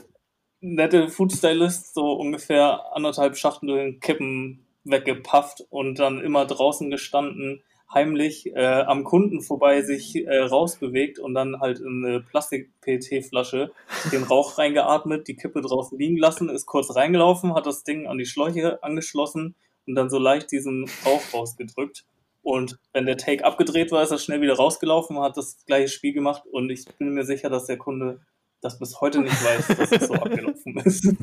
nette 0.61 1.09
Foodstylist 1.09 1.95
so 1.95 2.13
ungefähr 2.13 2.81
anderthalb 2.93 3.37
Schachteln 3.37 4.01
Kippen 4.01 4.67
weggepafft 4.85 5.65
und 5.71 5.99
dann 5.99 6.21
immer 6.21 6.45
draußen 6.45 6.91
gestanden 6.91 7.63
heimlich 7.93 8.47
äh, 8.55 8.83
am 8.83 9.05
Kunden 9.05 9.43
vorbei 9.43 9.83
sich 9.83 10.17
äh, 10.17 10.39
rausbewegt 10.39 11.19
und 11.19 11.35
dann 11.35 11.61
halt 11.61 11.81
in 11.81 12.05
eine 12.05 12.21
Plastik-PET-Flasche 12.21 13.73
den 14.13 14.23
Rauch 14.23 14.59
reingeatmet, 14.59 15.27
die 15.29 15.37
Kippe 15.37 15.61
draußen 15.61 15.99
liegen 15.99 16.17
lassen, 16.17 16.49
ist 16.49 16.67
kurz 16.67 16.95
reingelaufen, 16.95 17.55
hat 17.55 17.67
das 17.67 17.83
Ding 17.83 18.07
an 18.07 18.19
die 18.19 18.27
Schläuche 18.27 18.83
angeschlossen 18.83 19.57
und 19.87 19.95
dann 19.95 20.11
so 20.11 20.19
leicht 20.19 20.53
diesen 20.53 20.89
Rauch 21.05 21.23
rausgedrückt. 21.35 22.05
Und 22.43 22.79
wenn 22.93 23.07
der 23.07 23.19
Take 23.19 23.45
abgedreht 23.45 23.93
war, 23.93 24.03
ist 24.03 24.13
er 24.13 24.19
schnell 24.19 24.41
wieder 24.41 24.55
rausgelaufen, 24.55 25.21
hat 25.21 25.37
das 25.37 25.65
gleiche 25.67 25.89
Spiel 25.89 26.13
gemacht 26.13 26.45
und 26.51 26.71
ich 26.71 26.87
bin 26.99 27.13
mir 27.13 27.25
sicher, 27.25 27.51
dass 27.51 27.67
der 27.67 27.77
Kunde 27.77 28.21
das 28.63 28.79
bis 28.79 29.01
heute 29.01 29.21
nicht 29.21 29.45
weiß, 29.45 29.67
dass 29.69 29.93
es 29.93 30.09
so 30.09 30.15
abgelaufen 30.15 30.77
ist. 30.85 31.15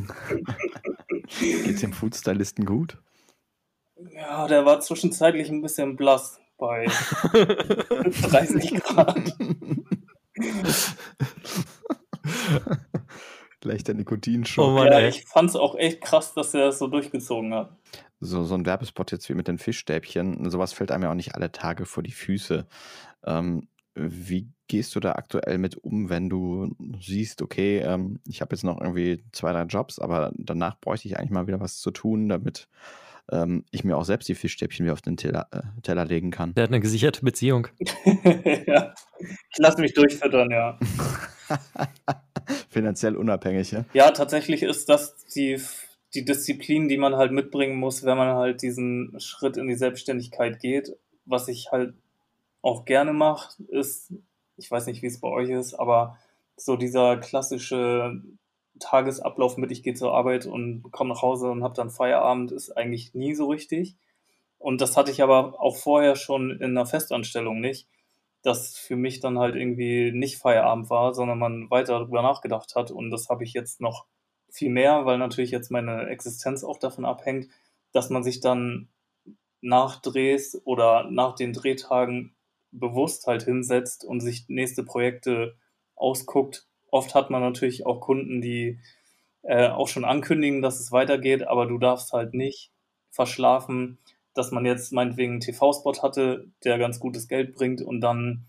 Geht's 1.40 1.82
dem 1.82 1.94
Foodstylisten 1.94 2.66
gut? 2.66 2.98
Ja, 4.14 4.48
der 4.48 4.66
war 4.66 4.80
zwischenzeitlich 4.80 5.50
ein 5.50 5.62
bisschen 5.62 5.96
blass 5.96 6.40
bei 6.58 6.86
30 7.32 8.74
Grad. 8.84 9.34
Leichter 13.64 13.94
Nikotinschock. 13.94 14.66
Oh 14.66 14.72
Mann, 14.72 14.88
ja, 14.88 15.08
ich 15.08 15.26
fand 15.26 15.50
es 15.50 15.56
auch 15.56 15.76
echt 15.76 16.02
krass, 16.02 16.34
dass 16.34 16.54
er 16.54 16.68
das 16.68 16.80
so 16.80 16.88
durchgezogen 16.88 17.54
hat. 17.54 17.76
So, 18.20 18.44
so 18.44 18.56
ein 18.56 18.66
Werbespot 18.66 19.12
jetzt 19.12 19.30
wie 19.30 19.36
mit 19.36 19.48
den 19.48 19.60
Fischstäbchen, 19.60 20.50
sowas 20.50 20.74
fällt 20.74 20.92
einem 20.92 21.04
ja 21.04 21.12
auch 21.12 21.16
nicht 21.16 21.36
alle 21.36 21.52
Tage 21.52 21.86
vor 21.86 22.02
die 22.02 22.12
Füße. 22.12 22.68
Ähm, 23.26 23.68
wie 23.94 24.50
gehst 24.68 24.96
du 24.96 25.00
da 25.00 25.14
aktuell 25.14 25.58
mit 25.58 25.76
um, 25.78 26.10
wenn 26.10 26.30
du 26.30 26.76
siehst, 27.00 27.42
okay, 27.42 27.80
ähm, 27.80 28.20
ich 28.26 28.42
habe 28.42 28.56
jetzt 28.56 28.64
noch 28.64 28.80
irgendwie 28.80 29.24
zwei, 29.32 29.52
drei 29.52 29.64
Jobs, 29.64 30.00
aber 30.00 30.32
danach 30.36 30.80
bräuchte 30.80 31.08
ich 31.08 31.18
eigentlich 31.18 31.32
mal 31.32 31.48
wieder 31.48 31.60
was 31.60 31.80
zu 31.80 31.92
tun, 31.92 32.30
damit 32.30 32.68
ähm, 33.32 33.66
ich 33.72 33.84
mir 33.84 33.98
auch 33.98 34.04
selbst 34.04 34.30
die 34.30 34.36
Fischstäbchen 34.36 34.86
wieder 34.86 34.94
auf 34.94 35.02
den 35.02 35.18
Teller, 35.18 35.48
äh, 35.52 35.62
Teller 35.82 36.06
legen 36.06 36.32
kann. 36.32 36.54
Der 36.54 36.64
hat 36.64 36.70
eine 36.70 36.80
gesicherte 36.80 37.24
Beziehung. 37.24 37.68
ja. 38.66 38.94
Ich 39.20 39.58
lasse 39.58 39.82
mich 39.82 39.94
durchfüttern, 39.94 40.50
ja. 40.52 40.80
Finanziell 42.70 43.16
unabhängig, 43.16 43.72
ja? 43.72 43.86
Ja, 43.94 44.12
tatsächlich 44.12 44.64
ist 44.64 44.90
das 44.90 45.16
die, 45.36 45.62
die 46.14 46.26
Disziplin, 46.26 46.88
die 46.88 46.98
man 46.98 47.16
halt 47.16 47.32
mitbringen 47.32 47.78
muss, 47.78 48.04
wenn 48.04 48.18
man 48.18 48.36
halt 48.36 48.62
diesen 48.62 49.20
Schritt 49.20 49.58
in 49.58 49.68
die 49.68 49.76
Selbstständigkeit 49.76 50.60
geht. 50.60 50.96
Was 51.26 51.48
ich 51.48 51.70
halt 51.72 51.94
auch 52.62 52.86
gerne 52.86 53.14
mache, 53.14 53.62
ist, 53.70 54.14
ich 54.58 54.70
weiß 54.70 54.88
nicht, 54.88 55.02
wie 55.02 55.08
es 55.08 55.20
bei 55.20 55.30
euch 55.30 55.50
ist, 55.50 55.74
aber 55.74 56.18
so 56.56 56.76
dieser 56.76 57.18
klassische 57.18 58.22
Tagesablauf 58.80 59.58
mit, 59.58 59.72
ich 59.72 59.84
gehe 59.84 59.94
zur 59.94 60.14
Arbeit 60.14 60.46
und 60.46 60.84
komme 60.92 61.14
nach 61.14 61.22
Hause 61.22 61.50
und 61.50 61.64
habe 61.64 61.76
dann 61.76 61.90
Feierabend, 61.90 62.52
ist 62.52 62.72
eigentlich 62.72 63.14
nie 63.14 63.36
so 63.36 63.48
richtig. 63.48 63.98
Und 64.60 64.82
das 64.82 64.98
hatte 64.98 65.12
ich 65.12 65.24
aber 65.24 65.62
auch 65.62 65.78
vorher 65.78 66.16
schon 66.16 66.52
in 66.52 66.72
einer 66.72 66.86
Festanstellung 66.86 67.62
nicht. 67.62 67.88
dass 68.44 68.78
für 68.78 68.96
mich 68.96 69.20
dann 69.20 69.40
halt 69.40 69.56
irgendwie 69.56 70.12
nicht 70.14 70.38
Feierabend 70.38 70.90
war, 70.90 71.14
sondern 71.14 71.40
man 71.40 71.70
weiter 71.72 72.00
darüber 72.00 72.22
nachgedacht 72.22 72.76
hat. 72.76 72.92
Und 72.92 73.12
das 73.12 73.30
habe 73.30 73.44
ich 73.44 73.54
jetzt 73.54 73.82
noch 73.82 74.06
viel 74.50 74.70
mehr, 74.70 75.06
weil 75.06 75.18
natürlich 75.18 75.52
jetzt 75.52 75.72
meine 75.72 76.08
Existenz 76.08 76.64
auch 76.64 76.80
davon 76.80 77.06
abhängt, 77.06 77.50
dass 77.92 78.10
man 78.10 78.24
sich 78.24 78.40
dann 78.40 78.90
nach 79.62 80.02
Drehs 80.02 80.62
oder 80.66 81.10
nach 81.12 81.36
den 81.36 81.54
Drehtagen 81.54 82.36
bewusst 82.72 83.28
halt 83.28 83.44
hinsetzt 83.44 84.06
und 84.06 84.22
sich 84.22 84.46
nächste 84.50 84.84
Projekte 84.84 85.58
ausguckt. 85.96 86.67
Oft 86.92 87.16
hat 87.16 87.30
man 87.30 87.42
natürlich 87.42 87.86
auch 87.86 88.00
Kunden, 88.00 88.42
die 88.42 88.80
äh, 89.44 89.68
auch 89.70 89.88
schon 89.88 90.06
ankündigen, 90.06 90.62
dass 90.62 90.80
es 90.80 90.92
weitergeht, 90.92 91.48
aber 91.48 91.66
du 91.66 91.78
darfst 91.78 92.14
halt 92.14 92.34
nicht 92.34 92.72
verschlafen, 93.12 93.98
dass 94.34 94.52
man 94.52 94.66
jetzt 94.66 94.94
meinetwegen 94.94 95.34
einen 95.34 95.42
TV-Spot 95.42 96.02
hatte, 96.02 96.48
der 96.64 96.78
ganz 96.78 97.00
gutes 97.00 97.28
Geld 97.28 97.56
bringt 97.56 97.82
und 97.82 98.02
dann 98.02 98.46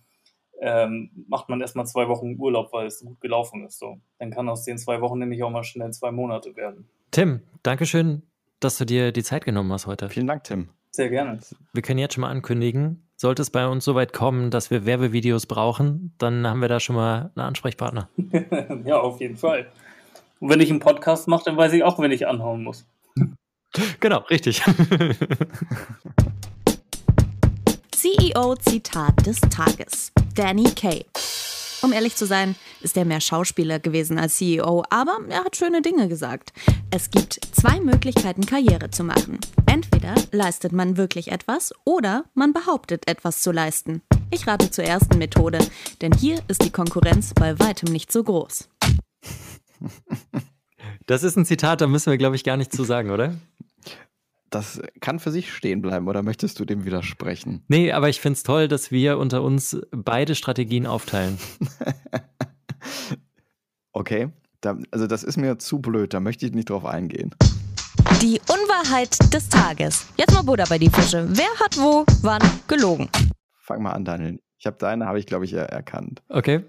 ähm, 0.61 1.11
macht 1.29 1.49
man 1.49 1.61
erstmal 1.61 1.87
zwei 1.87 2.09
Wochen 2.09 2.37
Urlaub, 2.39 2.73
weil 2.73 2.87
es 2.87 3.01
gut 3.01 3.21
gelaufen 3.21 3.65
ist. 3.65 3.79
So. 3.79 4.01
Dann 4.19 4.31
kann 4.31 4.49
aus 4.49 4.65
den 4.65 4.79
zwei 4.79 5.01
Wochen 5.01 5.19
nämlich 5.19 5.43
auch 5.43 5.51
mal 5.51 5.65
schnell 5.65 5.93
zwei 5.93 6.11
Monate 6.11 6.57
werden. 6.57 6.89
Tim, 7.11 7.43
Dankeschön, 7.63 8.23
dass 8.61 8.77
du 8.77 8.85
dir 8.85 9.13
die 9.13 9.23
Zeit 9.23 9.45
genommen 9.45 9.73
hast 9.73 9.87
heute. 9.87 10.09
Vielen 10.09 10.27
Dank, 10.27 10.45
Tim. 10.45 10.71
Sehr 10.91 11.09
gerne. 11.09 11.39
Wir 11.73 11.83
können 11.83 11.99
jetzt 11.99 12.15
schon 12.15 12.23
mal 12.23 12.31
ankündigen, 12.31 13.08
sollte 13.21 13.43
es 13.43 13.51
bei 13.51 13.67
uns 13.67 13.85
so 13.85 13.95
weit 13.97 14.13
kommen, 14.13 14.51
dass 14.51 14.71
wir 14.71 14.87
Werbevideos 14.87 15.47
brauchen, 15.47 16.15
dann 16.19 16.47
haben 16.47 16.61
wir 16.61 16.69
da 16.69 16.79
schon 16.79 16.95
mal 16.95 17.33
einen 17.35 17.47
Ansprechpartner. 17.47 18.09
ja, 18.85 19.01
auf 19.01 19.21
jeden 19.21 19.37
Fall. 19.37 19.67
Und 20.39 20.51
wenn 20.51 20.61
ich 20.61 20.71
einen 20.71 20.79
Podcast 20.79 21.27
mache, 21.27 21.45
dann 21.45 21.57
weiß 21.57 21.73
ich 21.73 21.83
auch, 21.83 21.99
wenn 21.99 22.13
ich 22.13 22.27
anhauen 22.27 22.63
muss. 22.63 22.87
Genau, 24.01 24.21
richtig. 24.31 24.63
CEO-Zitat 27.95 29.27
des 29.27 29.41
Tages. 29.41 30.11
Danny 30.35 30.65
Kay. 30.75 31.05
Um 31.83 31.93
ehrlich 31.93 32.17
zu 32.17 32.25
sein, 32.25 32.57
ist 32.81 32.97
er 32.97 33.05
mehr 33.05 33.21
Schauspieler 33.21 33.79
gewesen 33.79 34.19
als 34.19 34.39
CEO, 34.39 34.85
aber 34.89 35.19
er 35.29 35.45
hat 35.45 35.55
schöne 35.55 35.83
Dinge 35.83 36.09
gesagt. 36.09 36.55
Es 36.91 37.11
gibt 37.11 37.39
zwei 37.53 37.79
Möglichkeiten, 37.81 38.47
Karriere 38.47 38.91
zu 38.91 39.05
machen. 39.05 39.39
Entweder 39.71 40.15
leistet 40.33 40.73
man 40.73 40.97
wirklich 40.97 41.31
etwas 41.31 41.73
oder 41.85 42.25
man 42.35 42.53
behauptet, 42.53 43.07
etwas 43.07 43.43
zu 43.43 43.53
leisten. 43.53 44.03
Ich 44.31 44.47
rate 44.47 44.71
zur 44.71 44.85
ersten 44.85 45.19
Methode, 45.19 45.59
denn 46.01 46.13
hier 46.13 46.41
ist 46.49 46.65
die 46.65 46.71
Konkurrenz 46.71 47.35
bei 47.35 47.59
weitem 47.59 47.93
nicht 47.93 48.11
so 48.11 48.25
groß. 48.25 48.69
Das 51.07 51.23
ist 51.23 51.37
ein 51.37 51.45
Zitat, 51.45 51.81
da 51.81 51.87
müssen 51.87 52.11
wir, 52.11 52.19
glaube 52.19 52.37
ich, 52.37 52.45
gar 52.45 52.57
nicht 52.57 52.73
zu 52.73 52.85
sagen, 52.85 53.11
oder? 53.11 53.35
Das 54.51 54.81
kann 55.01 55.19
für 55.19 55.31
sich 55.31 55.53
stehen 55.53 55.83
bleiben, 55.83 56.09
oder 56.09 56.23
möchtest 56.23 56.59
du 56.61 56.65
dem 56.65 56.85
widersprechen? 56.87 57.63
Nee, 57.69 57.93
aber 57.93 58.09
ich 58.09 58.21
finde 58.21 58.37
es 58.37 58.43
toll, 58.43 58.69
dass 58.69 58.91
wir 58.91 59.19
unter 59.19 59.43
uns 59.43 59.79
beide 59.91 60.35
Strategien 60.35 60.87
aufteilen. 60.87 61.39
okay, 63.93 64.31
da, 64.61 64.79
also 64.91 65.07
das 65.07 65.25
ist 65.25 65.37
mir 65.37 65.59
zu 65.59 65.79
blöd, 65.81 66.15
da 66.15 66.21
möchte 66.21 66.47
ich 66.47 66.53
nicht 66.53 66.71
drauf 66.71 66.87
eingehen. 66.87 67.35
Die 68.23 68.41
Unwahrheit 68.49 69.17
des 69.33 69.49
Tages. 69.49 70.07
Jetzt 70.17 70.33
mal 70.33 70.43
Buddha 70.43 70.65
bei 70.69 70.79
die 70.79 70.91
Fische. 70.91 71.27
Wer 71.29 71.49
hat 71.61 71.77
wo, 71.79 72.05
wann 72.23 72.43
gelogen? 72.67 73.09
Fang 73.61 73.83
mal 73.83 73.93
an, 73.93 74.05
Daniel. 74.05 74.41
Ich 74.59 74.67
habe 74.67 74.77
deine, 74.79 75.07
habe 75.07 75.19
ich, 75.19 75.27
glaube 75.27 75.45
ich, 75.45 75.53
erkannt. 75.53 76.23
Okay. 76.29 76.65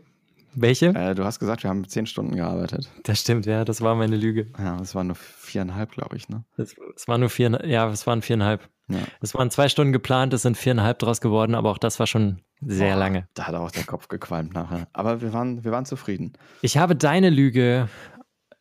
Welche? 0.53 0.87
Äh, 0.87 1.15
du 1.15 1.23
hast 1.23 1.39
gesagt, 1.39 1.63
wir 1.63 1.69
haben 1.69 1.87
zehn 1.87 2.05
Stunden 2.05 2.35
gearbeitet. 2.35 2.89
Das 3.03 3.21
stimmt, 3.21 3.45
ja, 3.45 3.65
das 3.65 3.81
war 3.81 3.95
meine 3.95 4.17
Lüge. 4.17 4.47
Ja, 4.57 4.79
es 4.81 4.95
waren 4.95 5.07
nur 5.07 5.15
viereinhalb, 5.15 5.91
glaube 5.91 6.17
ich, 6.17 6.27
ne? 6.27 6.43
Es, 6.57 6.75
es 6.95 7.07
waren 7.07 7.21
nur 7.21 7.29
vier, 7.29 7.65
ja, 7.65 7.87
es 7.89 8.07
waren 8.07 8.21
viereinhalb. 8.21 8.67
Ja. 8.87 8.99
Es 9.21 9.33
waren 9.35 9.51
zwei 9.51 9.69
Stunden 9.69 9.93
geplant, 9.93 10.33
es 10.33 10.41
sind 10.41 10.57
viereinhalb 10.57 10.99
draus 10.99 11.21
geworden, 11.21 11.53
aber 11.53 11.69
auch 11.69 11.77
das 11.77 11.99
war 11.99 12.07
schon 12.07 12.41
sehr 12.61 12.93
Boah, 12.93 12.99
lange. 12.99 13.27
Da 13.35 13.47
hat 13.47 13.55
auch 13.55 13.71
der 13.71 13.83
Kopf 13.83 14.07
gequalmt 14.07 14.53
nachher. 14.53 14.87
Aber 14.93 15.21
wir 15.21 15.31
waren, 15.33 15.63
wir 15.63 15.71
waren 15.71 15.85
zufrieden. 15.85 16.33
Ich 16.61 16.77
habe 16.77 16.95
deine 16.95 17.29
Lüge 17.29 17.87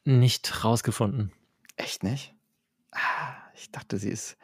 nicht 0.05 0.65
rausgefunden. 0.65 1.33
Echt 1.77 2.03
nicht? 2.03 2.35
Ah, 2.93 3.35
ich 3.55 3.71
dachte, 3.71 3.99
sie 3.99 4.11
ist, 4.11 4.37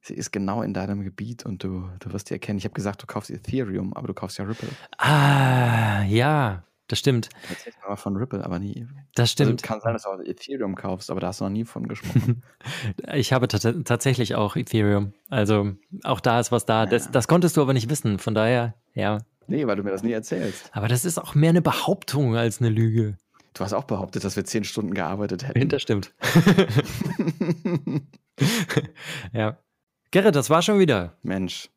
sie 0.00 0.14
ist 0.14 0.30
genau 0.30 0.62
in 0.62 0.74
deinem 0.74 1.02
Gebiet 1.02 1.44
und 1.44 1.62
du, 1.64 1.88
du 2.00 2.12
wirst 2.12 2.28
sie 2.28 2.34
erkennen. 2.34 2.58
Ich 2.58 2.64
habe 2.64 2.74
gesagt, 2.74 3.02
du 3.02 3.06
kaufst 3.06 3.30
Ethereum, 3.30 3.92
aber 3.94 4.06
du 4.06 4.14
kaufst 4.14 4.38
ja 4.38 4.44
Ripple. 4.44 4.68
Ah, 4.98 6.02
ja. 6.04 6.64
Das 6.88 6.98
stimmt. 6.98 7.28
Erzähl 7.50 7.74
mal 7.86 7.96
von 7.96 8.16
Ripple, 8.16 8.42
aber 8.42 8.58
nie. 8.58 8.86
Das 9.14 9.30
stimmt. 9.30 9.62
Also, 9.62 9.66
kann 9.66 9.80
sein, 9.80 9.92
dass 9.92 10.04
du 10.04 10.08
auch 10.08 10.20
Ethereum 10.20 10.74
kaufst, 10.74 11.10
aber 11.10 11.20
da 11.20 11.28
hast 11.28 11.40
du 11.40 11.44
noch 11.44 11.50
nie 11.50 11.66
von 11.66 11.86
gesprochen. 11.86 12.42
ich 13.12 13.34
habe 13.34 13.46
tatsächlich 13.46 14.34
auch 14.34 14.56
Ethereum. 14.56 15.12
Also 15.28 15.72
auch 16.04 16.20
da 16.20 16.40
ist 16.40 16.50
was 16.50 16.64
da. 16.64 16.84
Ja. 16.84 16.86
Das, 16.86 17.10
das 17.10 17.28
konntest 17.28 17.58
du 17.58 17.62
aber 17.62 17.74
nicht 17.74 17.90
wissen. 17.90 18.18
Von 18.18 18.34
daher, 18.34 18.74
ja. 18.94 19.18
Nee, 19.48 19.66
weil 19.66 19.76
du 19.76 19.82
mir 19.82 19.90
das 19.90 20.02
nie 20.02 20.12
erzählst. 20.12 20.70
Aber 20.72 20.88
das 20.88 21.04
ist 21.04 21.18
auch 21.18 21.34
mehr 21.34 21.50
eine 21.50 21.62
Behauptung 21.62 22.36
als 22.36 22.60
eine 22.60 22.70
Lüge. 22.70 23.18
Du 23.54 23.64
hast 23.64 23.72
auch 23.72 23.84
behauptet, 23.84 24.24
dass 24.24 24.36
wir 24.36 24.44
zehn 24.44 24.64
Stunden 24.64 24.94
gearbeitet 24.94 25.46
hätten. 25.46 25.68
Das 25.68 25.82
stimmt. 25.82 26.14
ja. 29.32 29.58
Gerrit, 30.10 30.36
das 30.36 30.50
war 30.50 30.62
schon 30.62 30.78
wieder. 30.78 31.16
Mensch 31.22 31.70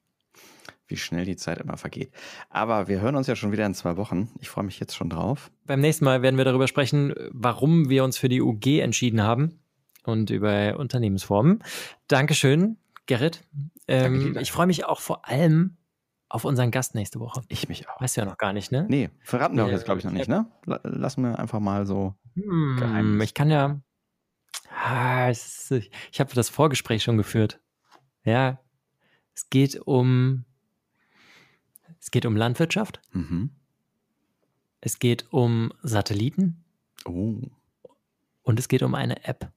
wie 0.91 0.97
schnell 0.97 1.25
die 1.25 1.37
Zeit 1.37 1.57
immer 1.57 1.77
vergeht. 1.77 2.11
Aber 2.49 2.87
wir 2.87 3.01
hören 3.01 3.15
uns 3.15 3.25
ja 3.25 3.35
schon 3.35 3.51
wieder 3.51 3.65
in 3.65 3.73
zwei 3.73 3.97
Wochen. 3.97 4.29
Ich 4.39 4.49
freue 4.49 4.65
mich 4.65 4.79
jetzt 4.79 4.95
schon 4.95 5.09
drauf. 5.09 5.49
Beim 5.65 5.79
nächsten 5.79 6.05
Mal 6.05 6.21
werden 6.21 6.37
wir 6.37 6.45
darüber 6.45 6.67
sprechen, 6.67 7.15
warum 7.31 7.89
wir 7.89 8.03
uns 8.03 8.17
für 8.17 8.29
die 8.29 8.41
UG 8.41 8.81
entschieden 8.81 9.23
haben 9.23 9.59
und 10.03 10.29
über 10.29 10.77
Unternehmensformen. 10.77 11.63
Dankeschön, 12.07 12.77
Gerrit. 13.07 13.43
Ähm, 13.87 14.37
ich 14.39 14.51
freue 14.51 14.67
mich 14.67 14.85
auch 14.85 14.99
vor 14.99 15.27
allem 15.27 15.77
auf 16.31 16.45
unseren 16.45 16.71
Gast 16.71 16.95
nächste 16.95 17.19
Woche. 17.19 17.41
Ich 17.49 17.67
mich 17.67 17.89
auch. 17.89 17.99
Weißt 17.99 18.15
du 18.15 18.21
ja 18.21 18.25
noch 18.25 18.37
gar 18.37 18.53
nicht, 18.53 18.71
ne? 18.71 18.85
Nee, 18.89 19.09
verraten 19.21 19.57
wir 19.57 19.65
auch 19.65 19.69
jetzt, 19.69 19.85
glaube 19.85 19.99
ich, 19.99 20.05
noch 20.05 20.11
nicht, 20.11 20.29
ne? 20.29 20.47
Lassen 20.65 21.23
wir 21.23 21.37
einfach 21.37 21.59
mal 21.59 21.85
so 21.85 22.15
hm, 22.35 22.77
Geheimnis. 22.79 23.25
Ich 23.25 23.33
kann 23.33 23.49
ja. 23.49 23.81
Ah, 24.69 25.29
ich 25.29 26.19
habe 26.19 26.33
das 26.33 26.49
Vorgespräch 26.49 27.03
schon 27.03 27.17
geführt. 27.17 27.59
Ja, 28.23 28.59
es 29.33 29.49
geht 29.49 29.79
um 29.85 30.45
es 31.99 32.09
geht 32.11 32.25
um 32.25 32.35
Landwirtschaft. 32.35 33.01
Mhm. 33.11 33.51
Es 34.79 34.97
geht 34.97 35.31
um 35.31 35.71
Satelliten. 35.83 36.63
Oh. 37.05 37.41
Und 38.41 38.59
es 38.59 38.67
geht 38.67 38.81
um 38.81 38.95
eine 38.95 39.23
App. 39.25 39.51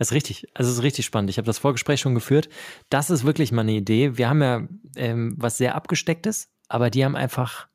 Das 0.00 0.08
ist 0.08 0.14
richtig, 0.14 0.48
also 0.54 0.70
es 0.70 0.78
ist 0.78 0.82
richtig 0.82 1.04
spannend. 1.04 1.28
Ich 1.28 1.36
habe 1.36 1.44
das 1.44 1.58
Vorgespräch 1.58 2.00
schon 2.00 2.14
geführt. 2.14 2.48
Das 2.88 3.10
ist 3.10 3.26
wirklich 3.26 3.52
mal 3.52 3.60
eine 3.60 3.72
Idee. 3.72 4.16
Wir 4.16 4.30
haben 4.30 4.40
ja 4.40 4.66
ähm, 4.96 5.34
was 5.36 5.58
sehr 5.58 5.74
abgestecktes, 5.74 6.48
aber 6.68 6.88
die 6.88 7.04
haben 7.04 7.16
einfach, 7.16 7.68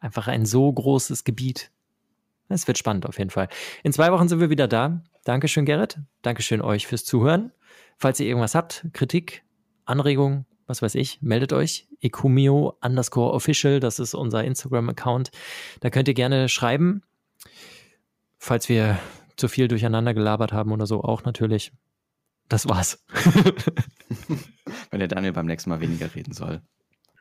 einfach 0.00 0.26
ein 0.26 0.46
so 0.46 0.72
großes 0.72 1.22
Gebiet. 1.22 1.70
Es 2.48 2.66
wird 2.66 2.76
spannend 2.76 3.06
auf 3.06 3.18
jeden 3.18 3.30
Fall. 3.30 3.46
In 3.84 3.92
zwei 3.92 4.10
Wochen 4.10 4.26
sind 4.26 4.40
wir 4.40 4.50
wieder 4.50 4.66
da. 4.66 5.04
Dankeschön, 5.22 5.64
Gerrit. 5.64 6.00
Dankeschön 6.22 6.60
euch 6.60 6.88
fürs 6.88 7.04
Zuhören. 7.04 7.52
Falls 7.98 8.18
ihr 8.18 8.26
irgendwas 8.26 8.56
habt, 8.56 8.86
Kritik, 8.92 9.44
Anregungen, 9.84 10.46
was 10.66 10.82
weiß 10.82 10.96
ich, 10.96 11.22
meldet 11.22 11.52
euch. 11.52 11.86
Ekumio 12.00 12.78
underscore 12.80 13.32
official, 13.32 13.78
das 13.78 14.00
ist 14.00 14.14
unser 14.14 14.42
Instagram-Account. 14.42 15.30
Da 15.78 15.90
könnt 15.90 16.08
ihr 16.08 16.14
gerne 16.14 16.48
schreiben, 16.48 17.02
falls 18.38 18.68
wir 18.68 18.98
zu 19.40 19.48
viel 19.48 19.68
durcheinander 19.68 20.14
gelabert 20.14 20.52
haben 20.52 20.70
oder 20.72 20.86
so, 20.86 21.02
auch 21.02 21.24
natürlich. 21.24 21.72
Das 22.48 22.68
war's. 22.68 23.04
wenn 24.90 24.98
der 24.98 25.08
Daniel 25.08 25.32
beim 25.32 25.46
nächsten 25.46 25.70
Mal 25.70 25.80
weniger 25.80 26.14
reden 26.14 26.32
soll. 26.32 26.62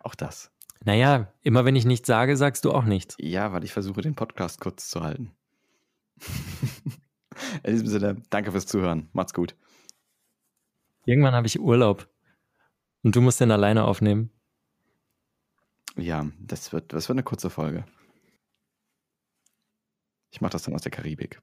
Auch 0.02 0.16
das. 0.16 0.52
Naja, 0.84 1.34
immer 1.42 1.66
wenn 1.66 1.76
ich 1.76 1.86
nichts 1.86 2.08
sage, 2.08 2.38
sagst 2.38 2.66
du 2.66 2.72
auch 2.72 2.86
nichts. 2.86 3.16
Ja, 3.20 3.52
weil 3.52 3.64
ich 3.64 3.74
versuche, 3.74 4.02
den 4.02 4.16
Podcast 4.16 4.62
kurz 4.62 4.90
zu 4.90 5.02
halten. 5.02 5.32
In 7.64 7.72
diesem 7.72 7.88
Sinne, 7.88 8.22
danke 8.30 8.52
fürs 8.52 8.66
Zuhören. 8.66 9.10
Macht's 9.14 9.34
gut. 9.34 9.56
Irgendwann 11.06 11.34
habe 11.34 11.48
ich 11.48 11.60
Urlaub. 11.60 12.10
Und 13.04 13.16
du 13.16 13.22
musst 13.22 13.40
den 13.40 13.52
alleine 13.52 13.86
aufnehmen. 13.86 14.32
Ja, 15.96 16.30
das 16.40 16.74
wird, 16.74 16.94
das 16.94 17.08
wird 17.08 17.16
eine 17.16 17.24
kurze 17.24 17.50
Folge. 17.50 17.86
Ich 20.32 20.42
mache 20.42 20.52
das 20.52 20.64
dann 20.64 20.76
aus 20.76 20.82
der 20.82 20.92
Karibik. 20.92 21.42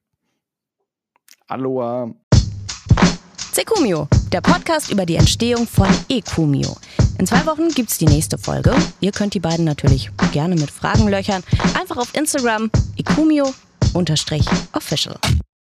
Aloha. 1.48 2.10
Sekumio, 3.52 4.08
der 4.32 4.40
Podcast 4.40 4.90
über 4.90 5.06
die 5.06 5.14
Entstehung 5.14 5.66
von 5.66 5.88
Ekumio. 6.08 6.76
In 7.18 7.26
zwei 7.26 7.46
Wochen 7.46 7.68
gibt 7.68 7.90
es 7.90 7.98
die 7.98 8.04
nächste 8.04 8.36
Folge. 8.36 8.74
Ihr 9.00 9.12
könnt 9.12 9.34
die 9.34 9.40
beiden 9.40 9.64
natürlich 9.64 10.10
gerne 10.32 10.56
mit 10.56 10.70
Fragen 10.70 11.08
löchern. 11.08 11.42
Einfach 11.78 11.98
auf 11.98 12.14
Instagram 12.14 12.70
ekumio-official. 12.98 15.16